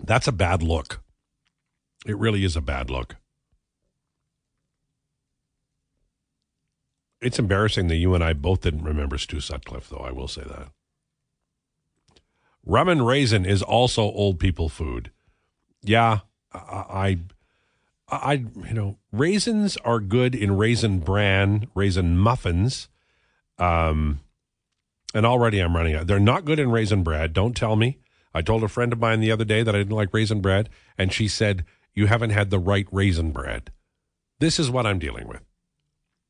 That's 0.00 0.28
a 0.28 0.32
bad 0.32 0.62
look. 0.62 1.00
It 2.06 2.16
really 2.16 2.44
is 2.44 2.56
a 2.56 2.60
bad 2.60 2.90
look. 2.90 3.16
It's 7.20 7.38
embarrassing 7.38 7.88
that 7.88 7.96
you 7.96 8.14
and 8.14 8.22
I 8.22 8.32
both 8.32 8.60
didn't 8.60 8.84
remember 8.84 9.18
Stu 9.18 9.40
Sutcliffe, 9.40 9.88
though. 9.88 9.96
I 9.98 10.12
will 10.12 10.28
say 10.28 10.42
that. 10.42 10.68
Rum 12.64 12.88
and 12.88 13.06
raisin 13.06 13.44
is 13.44 13.62
also 13.62 14.02
old 14.02 14.38
people 14.38 14.68
food. 14.68 15.10
Yeah, 15.82 16.20
I, 16.52 16.58
I, 16.58 17.18
I, 18.10 18.44
you 18.66 18.74
know, 18.74 18.98
raisins 19.12 19.76
are 19.78 20.00
good 20.00 20.34
in 20.34 20.56
raisin 20.56 21.00
bran, 21.00 21.68
raisin 21.74 22.16
muffins. 22.16 22.88
Um, 23.58 24.20
and 25.14 25.26
already 25.26 25.60
I'm 25.60 25.76
running 25.76 25.94
out. 25.94 26.06
They're 26.06 26.18
not 26.18 26.44
good 26.44 26.58
in 26.58 26.70
raisin 26.70 27.02
bread. 27.02 27.32
Don't 27.32 27.56
tell 27.56 27.76
me. 27.76 27.98
I 28.34 28.42
told 28.42 28.62
a 28.62 28.68
friend 28.68 28.92
of 28.92 29.00
mine 29.00 29.20
the 29.20 29.32
other 29.32 29.44
day 29.44 29.62
that 29.62 29.74
I 29.74 29.78
didn't 29.78 29.96
like 29.96 30.12
raisin 30.12 30.40
bread, 30.40 30.68
and 30.96 31.12
she 31.12 31.28
said, 31.28 31.64
You 31.94 32.06
haven't 32.06 32.30
had 32.30 32.50
the 32.50 32.58
right 32.58 32.86
raisin 32.92 33.32
bread. 33.32 33.72
This 34.38 34.58
is 34.60 34.70
what 34.70 34.86
I'm 34.86 34.98
dealing 34.98 35.26
with. 35.26 35.42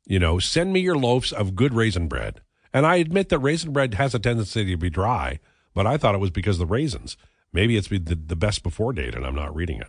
You 0.06 0.18
know, 0.18 0.38
send 0.38 0.72
me 0.72 0.80
your 0.80 0.96
loaves 0.96 1.32
of 1.32 1.54
good 1.54 1.74
raisin 1.74 2.08
bread. 2.08 2.40
And 2.72 2.86
I 2.86 2.96
admit 2.96 3.28
that 3.28 3.40
raisin 3.40 3.72
bread 3.72 3.94
has 3.94 4.14
a 4.14 4.18
tendency 4.18 4.64
to 4.64 4.76
be 4.76 4.90
dry, 4.90 5.40
but 5.74 5.86
I 5.86 5.96
thought 5.96 6.14
it 6.14 6.20
was 6.20 6.30
because 6.30 6.56
of 6.56 6.68
the 6.68 6.72
raisins. 6.72 7.16
Maybe 7.52 7.76
it's 7.76 7.88
the, 7.88 7.98
the 7.98 8.36
best 8.36 8.62
before 8.62 8.92
date, 8.92 9.14
and 9.14 9.26
I'm 9.26 9.34
not 9.34 9.54
reading 9.54 9.80
it. 9.80 9.88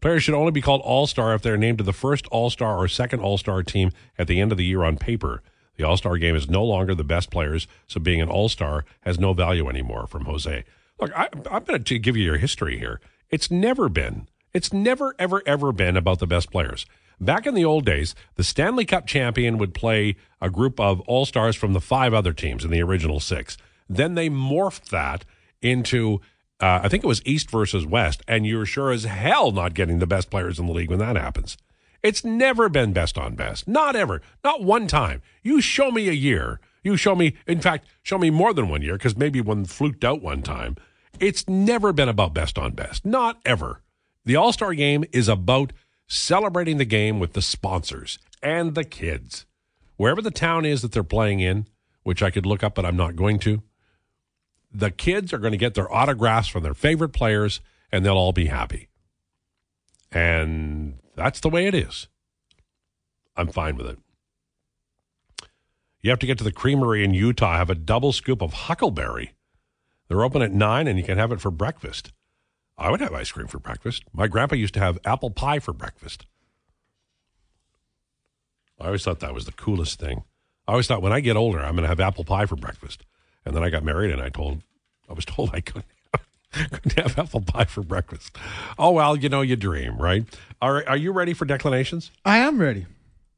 Players 0.00 0.22
should 0.22 0.34
only 0.34 0.52
be 0.52 0.60
called 0.60 0.80
All 0.82 1.06
Star 1.06 1.34
if 1.34 1.42
they're 1.42 1.56
named 1.56 1.78
to 1.78 1.84
the 1.84 1.92
first 1.92 2.26
All 2.28 2.50
Star 2.50 2.76
or 2.76 2.88
second 2.88 3.20
All 3.20 3.38
Star 3.38 3.62
team 3.62 3.90
at 4.16 4.28
the 4.28 4.40
end 4.40 4.52
of 4.52 4.58
the 4.58 4.64
year 4.64 4.84
on 4.84 4.96
paper. 4.96 5.42
The 5.76 5.84
All 5.84 5.96
Star 5.96 6.16
game 6.18 6.36
is 6.36 6.48
no 6.48 6.64
longer 6.64 6.94
the 6.94 7.04
best 7.04 7.30
players, 7.30 7.66
so 7.86 8.00
being 8.00 8.20
an 8.20 8.28
All 8.28 8.48
Star 8.48 8.84
has 9.00 9.18
no 9.18 9.32
value 9.32 9.68
anymore. 9.68 10.06
From 10.06 10.24
Jose. 10.24 10.64
Look, 11.00 11.16
I, 11.16 11.28
I'm 11.50 11.64
going 11.64 11.82
to 11.82 11.98
give 11.98 12.16
you 12.16 12.24
your 12.24 12.38
history 12.38 12.78
here. 12.78 13.00
It's 13.30 13.50
never 13.50 13.88
been, 13.88 14.28
it's 14.52 14.72
never, 14.72 15.14
ever, 15.18 15.42
ever 15.46 15.72
been 15.72 15.96
about 15.96 16.18
the 16.18 16.26
best 16.26 16.50
players. 16.50 16.86
Back 17.20 17.46
in 17.46 17.54
the 17.54 17.64
old 17.64 17.84
days, 17.84 18.14
the 18.36 18.44
Stanley 18.44 18.84
Cup 18.84 19.06
champion 19.06 19.58
would 19.58 19.74
play 19.74 20.16
a 20.40 20.50
group 20.50 20.78
of 20.78 21.00
All 21.02 21.26
Stars 21.26 21.56
from 21.56 21.72
the 21.72 21.80
five 21.80 22.14
other 22.14 22.32
teams 22.32 22.64
in 22.64 22.70
the 22.70 22.82
original 22.82 23.18
six. 23.18 23.56
Then 23.88 24.14
they 24.14 24.30
morphed 24.30 24.90
that 24.90 25.24
into 25.60 26.20
uh, 26.60 26.80
I 26.82 26.88
think 26.88 27.04
it 27.04 27.08
was 27.08 27.22
East 27.24 27.50
versus 27.50 27.86
West, 27.86 28.22
and 28.26 28.46
you're 28.46 28.66
sure 28.66 28.90
as 28.90 29.04
hell 29.04 29.52
not 29.52 29.74
getting 29.74 29.98
the 29.98 30.06
best 30.06 30.30
players 30.30 30.58
in 30.58 30.66
the 30.66 30.72
league 30.72 30.90
when 30.90 30.98
that 30.98 31.16
happens. 31.16 31.56
It's 32.02 32.24
never 32.24 32.68
been 32.68 32.92
best 32.92 33.18
on 33.18 33.34
best. 33.34 33.66
Not 33.66 33.96
ever. 33.96 34.22
Not 34.44 34.62
one 34.62 34.86
time. 34.86 35.22
You 35.42 35.60
show 35.60 35.90
me 35.90 36.08
a 36.08 36.12
year. 36.12 36.60
You 36.82 36.96
show 36.96 37.14
me, 37.14 37.34
in 37.46 37.60
fact, 37.60 37.86
show 38.02 38.18
me 38.18 38.30
more 38.30 38.52
than 38.52 38.68
one 38.68 38.82
year 38.82 38.94
because 38.94 39.16
maybe 39.16 39.40
one 39.40 39.64
fluked 39.64 40.04
out 40.04 40.22
one 40.22 40.42
time. 40.42 40.76
It's 41.20 41.48
never 41.48 41.92
been 41.92 42.08
about 42.08 42.34
best 42.34 42.58
on 42.58 42.72
best. 42.72 43.04
Not 43.04 43.38
ever. 43.44 43.82
The 44.24 44.36
All 44.36 44.52
Star 44.52 44.74
game 44.74 45.04
is 45.12 45.28
about 45.28 45.72
celebrating 46.06 46.78
the 46.78 46.84
game 46.84 47.18
with 47.18 47.32
the 47.32 47.42
sponsors 47.42 48.18
and 48.42 48.74
the 48.74 48.84
kids. 48.84 49.46
Wherever 49.96 50.22
the 50.22 50.30
town 50.30 50.64
is 50.64 50.82
that 50.82 50.92
they're 50.92 51.02
playing 51.02 51.40
in, 51.40 51.66
which 52.04 52.22
I 52.22 52.30
could 52.30 52.46
look 52.46 52.62
up, 52.62 52.74
but 52.74 52.86
I'm 52.86 52.96
not 52.96 53.16
going 53.16 53.38
to, 53.40 53.62
the 54.72 54.90
kids 54.90 55.32
are 55.32 55.38
going 55.38 55.52
to 55.52 55.58
get 55.58 55.74
their 55.74 55.92
autographs 55.92 56.48
from 56.48 56.62
their 56.62 56.74
favorite 56.74 57.10
players 57.10 57.60
and 57.90 58.04
they'll 58.04 58.16
all 58.16 58.32
be 58.32 58.46
happy. 58.46 58.88
And 60.12 60.98
that's 61.14 61.40
the 61.40 61.48
way 61.48 61.66
it 61.66 61.74
is. 61.74 62.08
I'm 63.36 63.48
fine 63.48 63.76
with 63.76 63.86
it. 63.86 63.98
You 66.00 66.10
have 66.10 66.18
to 66.20 66.26
get 66.26 66.38
to 66.38 66.44
the 66.44 66.52
creamery 66.52 67.04
in 67.04 67.12
Utah, 67.12 67.56
have 67.56 67.70
a 67.70 67.74
double 67.74 68.12
scoop 68.12 68.40
of 68.40 68.52
huckleberry. 68.52 69.32
They're 70.08 70.24
open 70.24 70.42
at 70.42 70.52
nine, 70.52 70.86
and 70.86 70.98
you 70.98 71.04
can 71.04 71.18
have 71.18 71.32
it 71.32 71.40
for 71.40 71.50
breakfast. 71.50 72.12
I 72.78 72.90
would 72.90 73.00
have 73.00 73.12
ice 73.12 73.32
cream 73.32 73.48
for 73.48 73.58
breakfast. 73.58 74.04
My 74.12 74.28
grandpa 74.28 74.54
used 74.54 74.74
to 74.74 74.80
have 74.80 74.98
apple 75.04 75.30
pie 75.30 75.58
for 75.58 75.72
breakfast. 75.72 76.26
I 78.80 78.86
always 78.86 79.04
thought 79.04 79.20
that 79.20 79.34
was 79.34 79.44
the 79.44 79.52
coolest 79.52 79.98
thing. 79.98 80.22
I 80.66 80.72
always 80.72 80.86
thought 80.86 81.02
when 81.02 81.12
I 81.12 81.20
get 81.20 81.36
older, 81.36 81.58
I'm 81.58 81.74
going 81.74 81.82
to 81.82 81.88
have 81.88 82.00
apple 82.00 82.24
pie 82.24 82.46
for 82.46 82.56
breakfast. 82.56 83.04
And 83.48 83.56
then 83.56 83.64
I 83.64 83.70
got 83.70 83.82
married, 83.82 84.10
and 84.10 84.20
I 84.20 84.28
told, 84.28 84.60
I 85.08 85.14
was 85.14 85.24
told 85.24 85.50
I 85.54 85.60
couldn't, 85.62 85.86
couldn't 86.52 86.98
have 86.98 87.18
apple 87.18 87.40
pie 87.40 87.64
for 87.64 87.82
breakfast. 87.82 88.36
Oh 88.78 88.90
well, 88.90 89.16
you 89.16 89.30
know, 89.30 89.40
you 89.40 89.56
dream, 89.56 89.96
right? 89.96 90.24
Right, 90.60 90.86
are 90.86 90.96
you 90.98 91.12
ready 91.12 91.32
for 91.32 91.46
Declanations? 91.46 92.10
I 92.26 92.38
am 92.38 92.60
ready. 92.60 92.84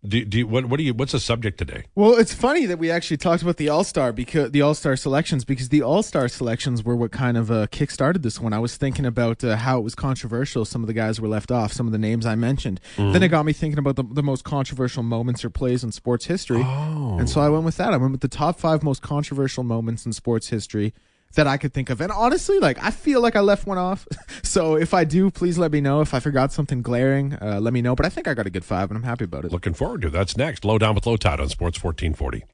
Do, 0.07 0.25
do 0.25 0.39
you, 0.39 0.47
what? 0.47 0.65
What 0.65 0.79
do 0.79 0.83
you? 0.83 0.95
What's 0.95 1.13
the 1.13 1.21
subject 1.21 1.59
today? 1.59 1.85
Well, 1.95 2.15
it's 2.19 2.33
funny 2.33 2.65
that 2.65 2.79
we 2.79 2.91
actually 2.91 3.19
talked 3.19 3.43
about 3.43 3.59
the 3.59 3.69
All 3.69 3.85
Star 3.85 4.15
because 4.15 4.51
the 4.51 4.63
All 4.63 4.73
Star 4.73 4.97
selections 4.97 5.45
because 5.45 5.69
the 5.69 5.83
All 5.83 6.03
Star 6.03 6.27
selections 6.27 6.83
were 6.83 6.97
what 6.97 7.13
kind 7.13 7.37
of 7.37 7.51
uh, 7.51 7.67
kick 7.71 7.91
started 7.91 8.23
this 8.23 8.41
one. 8.41 8.55
I 8.55 8.61
was 8.61 8.79
thinking 8.79 9.05
about 9.05 9.45
uh, 9.45 9.57
how 9.57 9.79
it 9.79 9.83
was 9.83 9.95
controversial. 9.95 10.65
Some 10.65 10.83
of 10.83 10.87
the 10.87 10.95
guys 10.95 11.21
were 11.21 11.29
left 11.29 11.51
off. 11.51 11.73
Some 11.73 11.87
of 11.87 11.93
the 11.93 11.99
names 11.99 12.25
I 12.25 12.35
mentioned. 12.35 12.81
Then 12.97 13.23
it 13.23 13.29
got 13.29 13.45
me 13.45 13.53
thinking 13.53 13.79
about 13.79 13.97
the, 13.97 14.05
the 14.05 14.23
most 14.23 14.43
controversial 14.43 15.03
moments 15.03 15.45
or 15.45 15.51
plays 15.51 15.85
in 15.85 15.93
sports 15.93 16.25
history. 16.25 16.63
Oh. 16.65 17.19
And 17.19 17.29
so 17.29 17.43
I 17.43 17.51
went 17.51 17.65
with 17.65 17.77
that. 17.77 17.93
I 17.93 17.99
went 17.99 18.13
with 18.13 18.23
the 18.23 18.29
top 18.29 18.59
five 18.59 18.83
most 18.83 19.03
controversial 19.03 19.65
moments 19.65 20.07
in 20.07 20.15
sports 20.15 20.49
history 20.49 20.95
that 21.35 21.47
I 21.47 21.57
could 21.57 21.73
think 21.73 21.91
of. 21.91 22.01
And 22.01 22.11
honestly, 22.11 22.59
like 22.59 22.83
I 22.83 22.91
feel 22.91 23.21
like 23.21 23.37
I 23.37 23.41
left 23.41 23.67
one 23.67 23.79
off. 23.79 24.07
so 24.43 24.77
if 24.77 24.95
I 24.95 25.05
do, 25.05 25.31
please 25.31 25.59
let 25.59 25.73
me 25.73 25.81
know. 25.81 26.01
If 26.01 26.15
I 26.15 26.21
forgot 26.21 26.53
something 26.53 26.83
glaring, 26.83 27.35
uh, 27.35 27.61
let 27.61 27.73
me 27.73 27.83
know. 27.83 27.95
But 27.95 28.07
I 28.07 28.09
think 28.09 28.29
I 28.29 28.35
got 28.35 28.47
a 28.47 28.51
good 28.51 28.65
five, 28.65 28.91
and 28.91 28.97
I'm 28.97 29.05
happy 29.05 29.25
about 29.25 29.45
it. 29.45 29.53
Looking 29.53 29.75
forward 29.75 30.03
to 30.03 30.09
it. 30.09 30.11
that's 30.11 30.37
next. 30.37 30.65
Low 30.65 30.79
down 30.79 30.95
with 30.95 31.05
Lowetide 31.05 31.41
on 31.41 31.49
Sports 31.49 31.83
1440. 31.83 32.45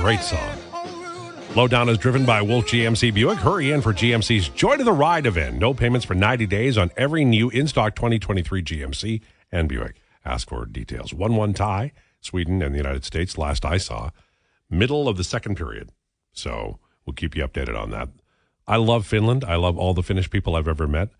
Great 0.00 0.20
song. 0.20 0.58
Lowdown 1.56 1.88
is 1.88 1.98
driven 1.98 2.24
by 2.24 2.42
Wolf 2.42 2.66
GMC 2.66 3.14
Buick. 3.14 3.38
Hurry 3.38 3.70
in 3.70 3.80
for 3.80 3.94
GMC's 3.94 4.48
Joy 4.48 4.76
to 4.76 4.82
the 4.82 4.92
Ride 4.92 5.24
event. 5.24 5.56
No 5.56 5.72
payments 5.72 6.04
for 6.04 6.14
90 6.14 6.46
days 6.46 6.76
on 6.76 6.90
every 6.96 7.24
new 7.24 7.48
in 7.48 7.68
stock 7.68 7.94
2023 7.94 8.60
GMC 8.60 9.20
and 9.52 9.68
Buick. 9.68 10.00
Ask 10.24 10.48
for 10.48 10.66
details. 10.66 11.14
1 11.14 11.36
1 11.36 11.54
tie, 11.54 11.92
Sweden 12.20 12.60
and 12.60 12.74
the 12.74 12.78
United 12.78 13.04
States, 13.04 13.38
last 13.38 13.64
I 13.64 13.76
saw. 13.76 14.10
Middle 14.68 15.08
of 15.08 15.16
the 15.16 15.22
second 15.22 15.56
period. 15.56 15.90
So 16.32 16.80
we'll 17.04 17.14
keep 17.14 17.36
you 17.36 17.46
updated 17.46 17.78
on 17.78 17.90
that. 17.90 18.08
I 18.66 18.76
love 18.76 19.06
Finland. 19.06 19.44
I 19.44 19.56
love 19.56 19.76
all 19.76 19.94
the 19.94 20.02
Finnish 20.02 20.30
people 20.30 20.56
I've 20.56 20.68
ever 20.68 20.86
met. 20.88 21.10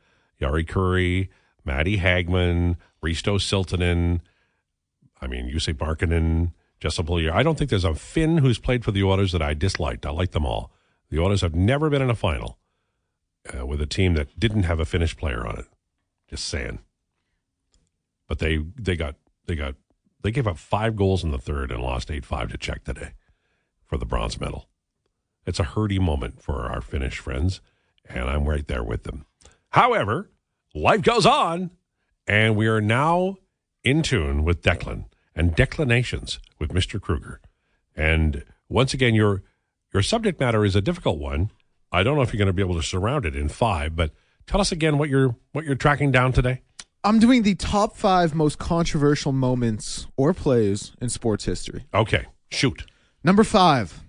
Jari 0.40 0.66
Kurri, 0.66 1.28
Matti 1.64 1.98
Hagman, 1.98 2.76
Risto 3.02 3.38
Siltanen. 3.38 4.20
I 5.20 5.26
mean, 5.26 5.50
Jussi 5.50 5.74
Markkanen, 5.74 6.52
Pulier. 6.80 7.32
I 7.32 7.42
don't 7.42 7.56
think 7.56 7.70
there's 7.70 7.84
a 7.84 7.94
Finn 7.94 8.38
who's 8.38 8.58
played 8.58 8.84
for 8.84 8.92
the 8.92 9.02
Oilers 9.02 9.32
that 9.32 9.42
I 9.42 9.54
disliked. 9.54 10.04
I 10.04 10.10
like 10.10 10.32
them 10.32 10.44
all. 10.44 10.70
The 11.10 11.18
Oilers 11.18 11.40
have 11.40 11.54
never 11.54 11.88
been 11.88 12.02
in 12.02 12.10
a 12.10 12.14
final 12.14 12.58
uh, 13.56 13.64
with 13.64 13.80
a 13.80 13.86
team 13.86 14.14
that 14.14 14.38
didn't 14.38 14.64
have 14.64 14.80
a 14.80 14.84
Finnish 14.84 15.16
player 15.16 15.46
on 15.46 15.58
it. 15.58 15.66
Just 16.28 16.46
saying. 16.46 16.80
But 18.26 18.38
they 18.38 18.58
they 18.76 18.96
got 18.96 19.16
they 19.46 19.54
got 19.54 19.74
they 20.22 20.30
gave 20.30 20.46
up 20.46 20.58
five 20.58 20.96
goals 20.96 21.22
in 21.22 21.30
the 21.30 21.38
third 21.38 21.70
and 21.70 21.82
lost 21.82 22.10
eight 22.10 22.24
five 22.24 22.50
to 22.50 22.58
Czech 22.58 22.84
today 22.84 23.12
for 23.84 23.98
the 23.98 24.06
bronze 24.06 24.40
medal. 24.40 24.68
It's 25.46 25.60
a 25.60 25.64
hurdy 25.64 25.98
moment 25.98 26.42
for 26.42 26.66
our 26.70 26.80
Finnish 26.80 27.18
friends, 27.18 27.60
and 28.08 28.24
I'm 28.24 28.44
right 28.44 28.66
there 28.66 28.82
with 28.82 29.04
them. 29.04 29.26
However, 29.70 30.30
life 30.74 31.02
goes 31.02 31.26
on, 31.26 31.70
and 32.26 32.56
we 32.56 32.66
are 32.66 32.80
now 32.80 33.36
in 33.82 34.02
tune 34.02 34.44
with 34.44 34.62
Declan 34.62 35.06
and 35.34 35.54
Declanations 35.54 36.38
with 36.58 36.70
Mr. 36.70 37.00
Kruger. 37.00 37.40
And 37.94 38.44
once 38.68 38.94
again, 38.94 39.14
your 39.14 39.42
your 39.92 40.02
subject 40.02 40.40
matter 40.40 40.64
is 40.64 40.74
a 40.74 40.80
difficult 40.80 41.18
one. 41.18 41.50
I 41.92 42.02
don't 42.02 42.16
know 42.16 42.22
if 42.22 42.32
you're 42.32 42.38
going 42.38 42.46
to 42.46 42.52
be 42.52 42.62
able 42.62 42.74
to 42.74 42.82
surround 42.82 43.24
it 43.24 43.36
in 43.36 43.48
five, 43.48 43.94
but 43.94 44.10
tell 44.46 44.60
us 44.60 44.72
again 44.72 44.98
what 44.98 45.08
you're 45.08 45.36
what 45.52 45.64
you're 45.64 45.76
tracking 45.76 46.10
down 46.10 46.32
today. 46.32 46.62
I'm 47.04 47.18
doing 47.18 47.42
the 47.42 47.54
top 47.54 47.96
five 47.96 48.34
most 48.34 48.58
controversial 48.58 49.30
moments 49.32 50.06
or 50.16 50.32
plays 50.32 50.92
in 51.02 51.10
sports 51.10 51.44
history. 51.44 51.84
Okay, 51.92 52.24
shoot. 52.50 52.84
Number 53.22 53.44
five, 53.44 54.02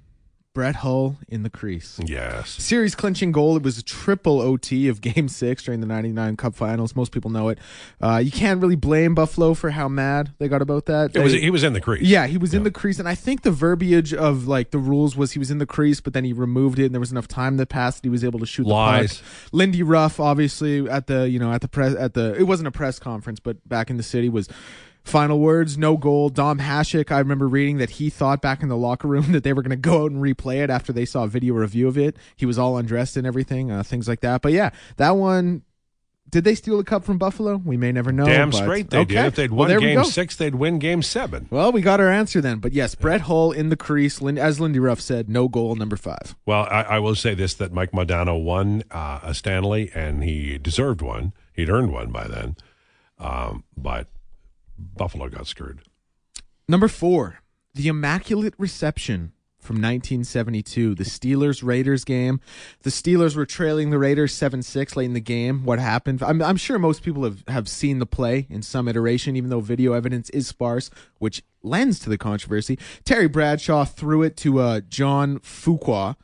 Brett 0.55 0.77
Hull 0.77 1.17
in 1.27 1.43
the 1.43 1.49
crease. 1.49 1.99
Yes. 2.03 2.49
Series 2.49 2.95
clinching 2.95 3.33
goal. 3.33 3.57
It 3.57 3.61
was 3.61 3.77
a 3.77 3.83
triple 3.83 4.39
OT 4.39 4.87
of 4.87 5.01
Game 5.01 5.27
Six 5.27 5.61
during 5.63 5.81
the 5.81 5.85
'99 5.85 6.37
Cup 6.37 6.55
Finals. 6.55 6.95
Most 6.95 7.11
people 7.11 7.29
know 7.29 7.49
it. 7.49 7.59
Uh, 8.01 8.17
you 8.17 8.31
can't 8.31 8.61
really 8.61 8.77
blame 8.77 9.13
Buffalo 9.13 9.53
for 9.53 9.69
how 9.69 9.89
mad 9.89 10.31
they 10.39 10.47
got 10.47 10.61
about 10.61 10.85
that. 10.85 11.13
It 11.13 11.19
was 11.19 11.33
he 11.33 11.49
was 11.49 11.63
in 11.63 11.73
the 11.73 11.81
crease. 11.81 12.03
yeah, 12.03 12.25
he 12.25 12.37
was 12.37 12.53
in 12.53 12.63
the 12.63 12.71
crease, 12.71 12.97
and 12.97 13.07
I 13.07 13.15
think 13.15 13.41
the 13.43 13.51
verbiage 13.51 14.13
of 14.13 14.47
like 14.47 14.71
the 14.71 14.79
rules 14.79 15.17
was 15.17 15.33
he 15.33 15.39
was 15.39 15.51
in 15.51 15.57
the 15.57 15.65
crease, 15.65 15.99
but 15.99 16.13
then 16.13 16.23
he 16.23 16.31
removed 16.31 16.79
it, 16.79 16.85
and 16.85 16.95
there 16.95 17.01
was 17.01 17.11
enough 17.11 17.27
time 17.27 17.57
that 17.57 17.67
passed 17.67 17.97
that 17.97 18.05
he 18.05 18.09
was 18.09 18.23
able 18.23 18.39
to 18.39 18.45
shoot 18.45 18.65
Lies. 18.65 19.17
the 19.17 19.23
puck. 19.23 19.49
Lindy 19.51 19.83
Ruff, 19.83 20.21
obviously 20.21 20.89
at 20.89 21.07
the 21.07 21.29
you 21.29 21.37
know 21.37 21.51
at 21.51 21.59
the 21.59 21.67
press 21.67 21.93
at 21.95 22.13
the 22.13 22.33
it 22.35 22.43
wasn't 22.43 22.67
a 22.67 22.71
press 22.71 22.97
conference, 22.97 23.41
but 23.41 23.67
back 23.67 23.89
in 23.89 23.97
the 23.97 24.03
city 24.03 24.29
was. 24.29 24.47
Final 25.05 25.39
words, 25.39 25.77
no 25.77 25.97
goal. 25.97 26.29
Dom 26.29 26.57
Hasek, 26.57 27.11
I 27.11 27.19
remember 27.19 27.47
reading 27.47 27.77
that 27.77 27.91
he 27.91 28.09
thought 28.09 28.41
back 28.41 28.63
in 28.63 28.69
the 28.69 28.75
locker 28.75 29.07
room 29.07 29.31
that 29.33 29.43
they 29.43 29.53
were 29.53 29.61
going 29.61 29.69
to 29.69 29.75
go 29.75 30.03
out 30.03 30.11
and 30.11 30.21
replay 30.21 30.63
it 30.63 30.71
after 30.71 30.91
they 30.91 31.05
saw 31.05 31.23
a 31.23 31.27
video 31.27 31.53
review 31.53 31.87
of 31.87 31.95
it. 31.97 32.17
He 32.35 32.45
was 32.47 32.57
all 32.57 32.75
undressed 32.75 33.15
and 33.15 33.25
everything, 33.25 33.69
uh, 33.71 33.83
things 33.83 34.07
like 34.07 34.21
that. 34.21 34.41
But 34.41 34.51
yeah, 34.51 34.71
that 34.97 35.11
one. 35.11 35.61
Did 36.31 36.43
they 36.43 36.55
steal 36.55 36.77
the 36.77 36.83
cup 36.83 37.05
from 37.05 37.19
Buffalo? 37.19 37.61
We 37.63 37.77
may 37.77 37.91
never 37.91 38.11
know. 38.11 38.25
Damn 38.25 38.49
but- 38.49 38.57
straight 38.57 38.89
they 38.89 39.05
did. 39.05 39.25
If 39.25 39.35
they'd 39.35 39.51
won 39.51 39.67
there 39.69 39.79
we 39.79 39.93
game 39.93 40.03
six, 40.05 40.35
they'd 40.35 40.55
win 40.55 40.79
game 40.79 41.03
seven. 41.03 41.47
Well, 41.51 41.71
we 41.71 41.81
got 41.81 41.99
our 41.99 42.09
answer 42.11 42.41
then. 42.41 42.57
But 42.57 42.73
yes, 42.73 42.95
Brett 42.95 43.21
Hull 43.21 43.51
in 43.51 43.69
the 43.69 43.77
crease. 43.77 44.19
As 44.23 44.59
Lindy 44.59 44.79
Ruff 44.79 44.99
said, 44.99 45.29
no 45.29 45.47
goal, 45.47 45.75
number 45.75 45.95
five. 45.95 46.35
Well, 46.45 46.67
I, 46.69 46.81
I 46.81 46.99
will 46.99 47.13
say 47.13 47.35
this: 47.35 47.53
that 47.53 47.71
Mike 47.71 47.91
Modano 47.91 48.43
won 48.43 48.83
uh, 48.89 49.19
a 49.21 49.35
Stanley, 49.35 49.91
and 49.93 50.23
he 50.23 50.57
deserved 50.57 51.03
one. 51.03 51.31
He'd 51.53 51.69
earned 51.69 51.93
one 51.93 52.11
by 52.11 52.27
then, 52.27 52.55
um, 53.19 53.63
but 53.77 54.07
Buffalo 54.77 55.29
got 55.29 55.47
screwed. 55.47 55.81
Number 56.67 56.87
four, 56.87 57.39
the 57.73 57.87
Immaculate 57.87 58.53
Reception 58.57 59.33
from 59.65 59.77
1972, 59.77 60.95
the 60.95 61.03
Steelers 61.03 61.63
Raiders 61.63 62.05
game. 62.05 62.39
The 62.83 62.91
Steelers 62.91 63.35
were 63.35 63.45
trailing 63.45 63.89
the 63.89 63.97
Raiders 63.97 64.33
7 64.33 64.61
6 64.61 64.95
late 64.95 65.05
in 65.05 65.13
the 65.13 65.19
game. 65.19 65.65
What 65.65 65.79
happened? 65.79 66.21
I'm, 66.21 66.41
I'm 66.41 66.57
sure 66.57 66.77
most 66.79 67.03
people 67.03 67.23
have, 67.23 67.43
have 67.47 67.67
seen 67.67 67.99
the 67.99 68.05
play 68.05 68.47
in 68.49 68.61
some 68.61 68.87
iteration, 68.87 69.35
even 69.35 69.49
though 69.49 69.59
video 69.59 69.93
evidence 69.93 70.29
is 70.29 70.47
sparse, 70.47 70.89
which 71.17 71.43
lends 71.63 71.99
to 71.99 72.09
the 72.09 72.17
controversy. 72.17 72.77
Terry 73.03 73.27
Bradshaw 73.27 73.85
threw 73.85 74.21
it 74.21 74.37
to 74.37 74.59
uh, 74.59 74.81
John 74.81 75.39
Fuqua. 75.39 76.15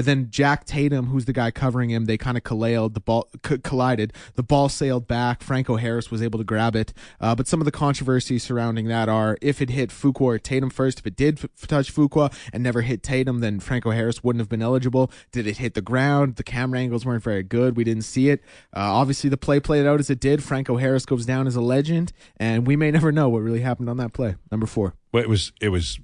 And 0.00 0.06
then 0.06 0.30
Jack 0.30 0.64
Tatum, 0.64 1.08
who's 1.08 1.26
the 1.26 1.34
guy 1.34 1.50
covering 1.50 1.90
him, 1.90 2.06
they 2.06 2.16
kind 2.16 2.38
of 2.38 2.42
collided. 2.42 2.94
The 2.94 3.00
ball 3.00 3.28
collided. 3.42 4.14
The 4.34 4.42
ball 4.42 4.70
sailed 4.70 5.06
back. 5.06 5.42
Franco 5.42 5.76
Harris 5.76 6.10
was 6.10 6.22
able 6.22 6.38
to 6.38 6.44
grab 6.44 6.74
it. 6.74 6.94
Uh, 7.20 7.34
but 7.34 7.46
some 7.46 7.60
of 7.60 7.66
the 7.66 7.70
controversies 7.70 8.42
surrounding 8.42 8.88
that 8.88 9.10
are 9.10 9.36
if 9.42 9.60
it 9.60 9.68
hit 9.68 9.90
Fuqua 9.90 10.22
or 10.22 10.38
Tatum 10.38 10.70
first. 10.70 11.00
If 11.00 11.06
it 11.06 11.16
did 11.16 11.44
f- 11.44 11.68
touch 11.68 11.94
Fuqua 11.94 12.32
and 12.50 12.62
never 12.62 12.80
hit 12.80 13.02
Tatum, 13.02 13.40
then 13.40 13.60
Franco 13.60 13.90
Harris 13.90 14.24
wouldn't 14.24 14.40
have 14.40 14.48
been 14.48 14.62
eligible. 14.62 15.12
Did 15.32 15.46
it 15.46 15.58
hit 15.58 15.74
the 15.74 15.82
ground? 15.82 16.36
The 16.36 16.44
camera 16.44 16.78
angles 16.78 17.04
weren't 17.04 17.22
very 17.22 17.42
good. 17.42 17.76
We 17.76 17.84
didn't 17.84 18.04
see 18.04 18.30
it. 18.30 18.40
Uh, 18.74 18.80
obviously, 18.80 19.28
the 19.28 19.36
play 19.36 19.60
played 19.60 19.84
out 19.84 20.00
as 20.00 20.08
it 20.08 20.18
did. 20.18 20.42
Franco 20.42 20.78
Harris 20.78 21.04
goes 21.04 21.26
down 21.26 21.46
as 21.46 21.56
a 21.56 21.60
legend, 21.60 22.14
and 22.38 22.66
we 22.66 22.74
may 22.74 22.90
never 22.90 23.12
know 23.12 23.28
what 23.28 23.40
really 23.40 23.60
happened 23.60 23.90
on 23.90 23.98
that 23.98 24.14
play. 24.14 24.36
Number 24.50 24.64
four. 24.64 24.94
Well, 25.12 25.22
it 25.22 25.28
was 25.28 25.52
it 25.60 25.68
was 25.68 26.00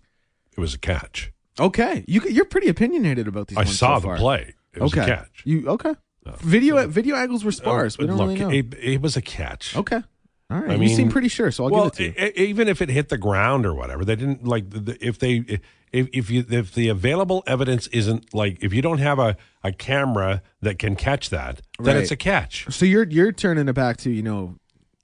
it 0.55 0.61
was 0.61 0.74
a 0.74 0.78
catch. 0.78 1.32
Okay, 1.59 2.04
you 2.07 2.20
you're 2.28 2.44
pretty 2.44 2.68
opinionated 2.68 3.26
about 3.28 3.48
these. 3.48 3.59
I 3.59 3.64
saw 3.64 3.96
so 3.96 4.00
the 4.00 4.07
far. 4.09 4.16
play. 4.18 4.54
It 4.74 4.82
was 4.82 4.92
okay. 4.92 5.02
a 5.02 5.07
catch. 5.16 5.42
You 5.44 5.68
okay? 5.70 5.94
Video 6.40 6.86
video 6.88 7.16
angles 7.16 7.44
were 7.44 7.52
sparse. 7.52 7.96
we 7.98 8.04
Uh, 8.04 8.09
don't 8.09 8.16
Look, 8.18 8.28
really 8.28 8.40
know. 8.40 8.50
It, 8.50 8.74
it 8.82 9.00
was 9.02 9.16
a 9.16 9.22
catch. 9.22 9.76
okay. 9.76 10.02
All 10.50 10.61
right. 10.61 10.70
I 10.70 10.74
you 10.74 10.78
mean- 10.80 10.96
seem 10.96 11.09
pretty 11.09 11.28
sure, 11.28 11.50
so 11.50 11.64
I'll 11.64 11.70
well, 11.70 11.90
give 11.90 12.09
it 12.09 12.14
to 12.16 12.22
you. 12.22 12.28
e- 12.46 12.48
even 12.50 12.68
if 12.68 12.80
it 12.82 12.88
hit 12.88 13.09
the 13.09 13.18
ground 13.18 13.64
or 13.66 13.74
whatever, 13.74 14.04
they 14.04 14.14
didn't 14.16 14.44
like 14.46 14.70
the, 14.70 14.80
the- 14.80 15.07
if 15.07 15.18
they 15.18 15.44
if 15.92 16.09
if 16.12 16.30
you 16.30 16.44
if 16.50 16.74
the 16.74 16.88
available 16.88 17.42
evidence 17.46 17.86
isn't 17.88 18.34
like 18.34 18.59
if 18.62 18.72
you 18.74 18.82
don't 18.82 18.98
have 18.98 19.18
a, 19.18 19.36
a 19.64 19.72
camera 19.72 20.42
that 20.62 20.78
can 20.78 20.94
catch 20.96 21.30
that, 21.30 21.62
then 21.78 21.94
Right. 21.94 22.02
it's 22.02 22.11
a 22.11 22.16
catch. 22.16 22.66
so 22.70 22.84
you're 22.84 23.04
you're 23.09 23.32
turning 23.32 23.66
it 23.68 23.72
back 23.72 23.96
to 23.98 24.11
you 24.11 24.22
know 24.22 24.57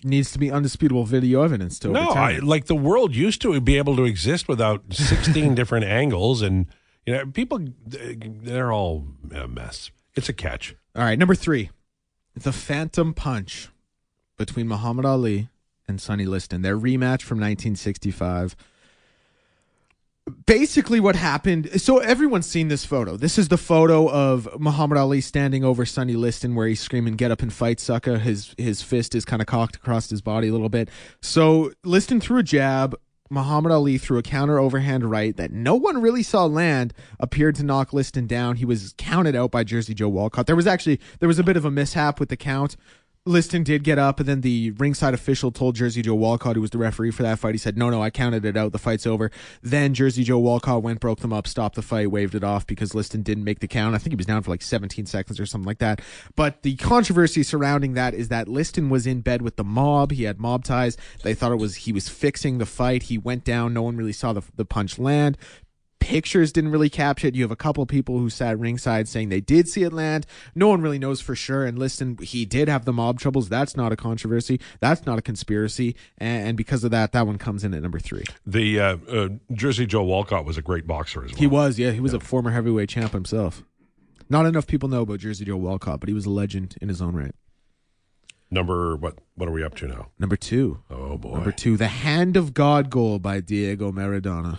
needs 0.05 0.33
to 0.33 0.39
be 0.39 0.51
undisputable 0.51 1.05
video 1.05 1.43
evidence 1.43 1.79
to 1.81 1.89
No, 1.89 2.11
I, 2.11 2.39
like 2.39 2.67
the 2.67 2.75
world 2.75 3.15
used 3.15 3.41
to 3.43 3.61
be 3.61 3.79
able 3.79 3.97
to 3.97 4.05
exist 4.05 4.49
without 4.49 4.83
16 4.91 5.55
different 5.55 5.85
angles 5.85 6.43
and 6.43 6.67
you 7.07 7.15
know 7.15 7.27
people 7.27 7.61
they're 7.87 8.73
all 8.73 9.07
a 9.35 9.49
mess. 9.49 9.91
It's 10.15 10.29
a 10.29 10.33
catch. 10.33 10.77
All 10.95 11.05
right, 11.05 11.19
number 11.19 11.35
three, 11.35 11.71
the 12.35 12.53
Phantom 12.53 13.15
Punch 13.15 13.69
between 14.37 14.69
Muhammad 14.69 15.05
Ali 15.05 15.49
and 15.89 16.01
Sonny 16.01 16.25
Liston. 16.25 16.63
Their 16.63 16.77
rematch 16.77 17.23
from 17.23 17.39
1965. 17.39 18.57
Basically, 20.47 21.01
what 21.01 21.17
happened. 21.17 21.81
So 21.81 21.99
everyone's 21.99 22.47
seen 22.47 22.69
this 22.69 22.85
photo. 22.85 23.17
This 23.17 23.39
is 23.39 23.49
the 23.49 23.59
photo 23.59 24.09
of 24.09 24.49
Muhammad 24.61 24.97
Ali 24.97 25.21
standing 25.21 25.65
over 25.65 25.85
Sonny 25.85 26.15
Liston, 26.15 26.55
where 26.55 26.69
he's 26.69 26.79
screaming, 26.79 27.15
"Get 27.17 27.33
up 27.33 27.43
and 27.43 27.53
fight, 27.53 27.81
sucker!" 27.81 28.19
His 28.19 28.55
his 28.57 28.83
fist 28.83 29.17
is 29.17 29.25
kind 29.25 29.43
of 29.43 29.47
cocked 29.47 29.77
across 29.77 30.09
his 30.11 30.23
body 30.23 30.47
a 30.47 30.53
little 30.53 30.69
bit. 30.69 30.89
So 31.21 31.73
Liston 31.85 32.21
threw 32.21 32.39
a 32.39 32.45
jab. 32.45 32.95
Muhammad 33.31 33.73
Ali 33.73 33.99
threw 33.99 34.19
a 34.19 34.23
counter 34.23 34.59
overhand 34.61 35.11
right 35.11 35.37
that 35.39 35.53
no 35.53 35.75
one 35.75 36.03
really 36.03 36.23
saw 36.23 36.45
land, 36.45 36.93
appeared 37.19 37.55
to 37.57 37.65
knock 37.65 37.93
Liston 37.93 38.27
down. 38.27 38.57
He 38.57 38.67
was 38.67 38.95
counted 38.99 39.35
out 39.35 39.51
by 39.51 39.65
Jersey 39.65 39.95
Joe 39.95 40.11
Walcott. 40.11 40.47
There 40.47 40.55
was 40.55 40.67
actually 40.67 41.01
there 41.19 41.29
was 41.29 41.39
a 41.39 41.45
bit 41.45 41.57
of 41.57 41.65
a 41.65 41.71
mishap 41.71 42.21
with 42.21 42.29
the 42.29 42.37
count. 42.37 42.77
Liston 43.25 43.63
did 43.63 43.85
get 43.85 44.01
up, 44.01 44.19
and 44.19 44.29
then 44.29 44.41
the 44.41 44.73
ringside 44.73 45.15
official 45.15 45.53
told 45.53 45.77
Jersey 45.77 46.03
Joe 46.03 46.17
Walcott, 46.17 46.57
who 46.57 46.61
was 46.61 46.71
the 46.71 46.79
referee 46.79 47.13
for 47.13 47.23
that 47.23 47.39
fight, 47.39 47.55
he 47.55 47.59
said, 47.59 47.79
"No, 47.79 47.89
no, 47.89 48.03
I 48.03 48.11
counted 48.11 48.45
it 48.45 48.57
out. 48.57 48.73
The 48.73 48.81
fight's 48.81 49.07
over." 49.07 49.31
Then 49.63 49.95
Jersey 49.95 50.25
Joe 50.25 50.41
Walcott 50.41 50.83
went, 50.83 50.99
broke 50.99 51.21
them 51.21 51.33
up, 51.33 51.47
stopped 51.47 51.77
the 51.77 51.83
fight, 51.83 52.11
waved 52.11 52.35
it 52.35 52.43
off 52.43 52.67
because 52.67 52.97
Liston 52.97 53.23
didn't 53.23 53.45
make 53.45 53.61
the 53.61 53.69
count. 53.69 53.95
I 53.95 53.99
think 53.99 54.13
he 54.13 54.17
was 54.17 54.27
down 54.27 54.43
for 54.43 54.51
like 54.51 54.61
17 54.61 55.07
seconds 55.07 55.39
or 55.39 55.47
something 55.47 55.67
like 55.67 55.79
that. 55.79 56.01
But 56.35 56.63
the 56.63 56.75
controversy 56.75 57.45
surrounding 57.45 57.95
that 57.95 58.13
is 58.13 58.27
that 58.29 58.49
Liston 58.49 58.91
was 58.91 59.07
in 59.07 59.21
bed 59.21 59.41
with 59.41 59.55
the 59.55 59.63
mob. 59.63 60.11
He 60.11 60.25
had 60.25 60.41
mob 60.41 60.65
ties. 60.65 60.97
They 61.23 61.35
thought 61.35 61.53
it 61.53 61.61
was 61.61 61.77
he 61.77 61.93
was 61.93 62.09
fixing 62.09 62.59
the 62.59 62.67
fight. 62.67 63.05
He 63.05 63.19
went 63.19 63.45
down. 63.45 63.73
No 63.73 63.83
one 63.83 63.97
really 63.97 64.13
saw 64.13 64.33
the 64.33 64.43
the 64.57 64.65
punch 64.65 64.99
land 64.99 65.39
pictures 66.03 66.51
didn't 66.51 66.73
really 66.73 66.91
capture 66.91 67.29
it. 67.29 67.37
You 67.37 67.43
have 67.43 67.53
a 67.53 67.57
couple 67.57 67.87
people 67.87 68.19
who 68.19 68.29
sat 68.29 68.59
ringside 68.59 69.07
saying 69.07 69.29
they 69.29 69.41
did 69.41 69.69
see 69.69 69.85
it 69.85 69.93
land. 69.93 70.27
No 70.55 70.67
one 70.67 70.83
really 70.83 70.99
knows 70.99 71.21
for 71.21 71.37
sure. 71.37 71.65
And 71.65 71.79
listen, 71.79 72.19
he 72.21 72.45
did 72.45 72.69
have 72.69 72.85
the 72.85 72.93
mob 72.93 73.21
troubles. 73.21 73.49
That's 73.49 73.77
not 73.77 73.93
a 73.93 73.97
controversy. 73.97 74.61
That's 74.81 75.07
not 75.07 75.19
a 75.19 75.23
conspiracy. 75.23 75.95
And, 76.19 76.49
and 76.49 76.57
because 76.57 76.83
of 76.83 76.91
that, 76.91 77.13
that 77.13 77.25
one 77.25 77.39
comes 77.39 77.63
in 77.63 77.73
at 77.73 77.83
number 77.83 78.01
three. 78.01 78.25
The 78.45 78.81
uh, 78.81 78.97
uh, 79.09 79.29
Jersey 79.53 79.87
Joe 79.87 80.03
Walcott 80.03 80.45
was 80.45 80.59
a 80.59 80.63
great 80.63 80.89
boxer 80.89 81.25
as 81.25 81.31
well. 81.31 81.39
He 81.39 81.47
was, 81.47 81.79
yeah. 81.79 81.93
He 81.93 82.01
was 82.01 82.13
yeah. 82.13 82.19
a 82.19 82.21
former 82.21 82.51
heavyweight 82.51 82.89
champ 82.89 83.13
himself. 83.13 83.63
Not 84.29 84.45
enough 84.47 84.67
people 84.67 84.89
know 84.89 85.03
about 85.03 85.21
Jersey 85.21 85.45
Joe 85.45 85.57
Walcott, 85.57 86.01
but 86.01 86.09
he 86.09 86.15
was 86.15 86.27
a 86.27 86.31
legend 86.31 86.77
in 86.81 86.89
his 86.89 87.01
own 87.01 87.15
right. 87.15 87.35
Number 88.51 88.97
what? 88.97 89.19
What 89.35 89.49
are 89.49 89.53
we 89.53 89.65
up 89.65 89.75
to 89.77 89.87
now? 89.87 90.09
Number 90.19 90.37
two. 90.37 90.83
Oh 90.91 91.17
boy. 91.17 91.35
Number 91.35 91.53
two, 91.53 91.77
the 91.79 91.89
Hand 91.89 92.37
of 92.37 92.53
God 92.53 92.91
goal 92.91 93.19
by 93.19 93.41
Diego 93.41 93.93
Maradona. 93.93 94.59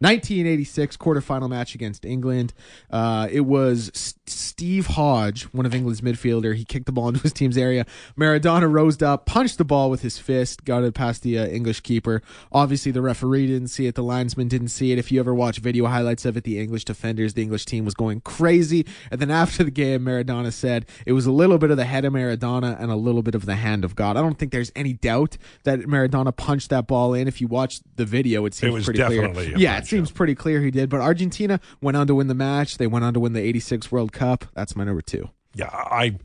1986 0.00 0.96
quarterfinal 0.96 1.48
match 1.48 1.74
against 1.74 2.04
England. 2.04 2.52
Uh, 2.90 3.28
it 3.30 3.42
was 3.42 3.90
S- 3.94 4.14
Steve 4.26 4.86
Hodge, 4.88 5.44
one 5.52 5.66
of 5.66 5.74
England's 5.74 6.00
midfielder. 6.00 6.54
He 6.56 6.64
kicked 6.64 6.86
the 6.86 6.92
ball 6.92 7.08
into 7.10 7.20
his 7.20 7.32
team's 7.32 7.56
area. 7.58 7.84
Maradona 8.18 8.70
rose 8.70 9.00
up, 9.02 9.26
punched 9.26 9.58
the 9.58 9.64
ball 9.64 9.90
with 9.90 10.02
his 10.02 10.18
fist, 10.18 10.64
got 10.64 10.82
it 10.84 10.94
past 10.94 11.22
the 11.22 11.38
uh, 11.38 11.46
English 11.46 11.80
keeper. 11.80 12.22
Obviously, 12.50 12.92
the 12.92 13.02
referee 13.02 13.46
didn't 13.46 13.68
see 13.68 13.86
it. 13.86 13.94
The 13.94 14.02
linesman 14.02 14.48
didn't 14.48 14.68
see 14.68 14.92
it. 14.92 14.98
If 14.98 15.12
you 15.12 15.20
ever 15.20 15.34
watch 15.34 15.58
video 15.58 15.86
highlights 15.86 16.24
of 16.24 16.36
it, 16.36 16.44
the 16.44 16.58
English 16.58 16.84
defenders, 16.86 17.34
the 17.34 17.42
English 17.42 17.66
team 17.66 17.84
was 17.84 17.94
going 17.94 18.20
crazy. 18.22 18.86
And 19.10 19.20
then 19.20 19.30
after 19.30 19.62
the 19.64 19.70
game, 19.70 20.04
Maradona 20.04 20.52
said 20.52 20.86
it 21.06 21.12
was 21.12 21.26
a 21.26 21.32
little 21.32 21.58
bit 21.58 21.70
of 21.70 21.76
the 21.76 21.84
head 21.84 22.04
of 22.04 22.12
Maradona 22.12 22.80
and 22.80 22.90
a 22.90 22.96
little 22.96 23.22
bit 23.22 23.34
of 23.34 23.46
the 23.46 23.56
hand 23.56 23.84
of 23.84 23.94
God. 23.96 24.16
I 24.16 24.20
don't 24.22 24.38
think 24.38 24.52
there's 24.52 24.72
any 24.74 24.92
doubt 24.94 25.36
that 25.64 25.80
Maradona 25.80 26.34
punched 26.34 26.70
that 26.70 26.86
ball 26.86 27.14
in. 27.14 27.28
If 27.28 27.40
you 27.40 27.46
watch 27.48 27.80
the 27.96 28.04
video, 28.04 28.44
it 28.46 28.54
seems 28.54 28.72
it 28.82 28.84
pretty 28.84 28.98
clear. 29.08 29.24
Yeah, 29.58 29.80
seems 29.90 30.10
pretty 30.10 30.34
clear 30.34 30.60
he 30.62 30.70
did. 30.70 30.88
But 30.88 31.00
Argentina 31.00 31.60
went 31.80 31.96
on 31.96 32.06
to 32.06 32.14
win 32.14 32.28
the 32.28 32.34
match. 32.34 32.78
They 32.78 32.86
went 32.86 33.04
on 33.04 33.14
to 33.14 33.20
win 33.20 33.32
the 33.32 33.40
'86 33.40 33.90
World 33.92 34.12
Cup. 34.12 34.46
That's 34.54 34.74
my 34.74 34.84
number 34.84 35.02
two. 35.02 35.30
Yeah, 35.54 35.70
I 35.70 36.18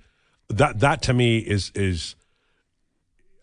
that 0.50 0.80
that 0.80 1.02
to 1.04 1.14
me 1.14 1.40
is 1.40 1.72
is. 1.76 2.16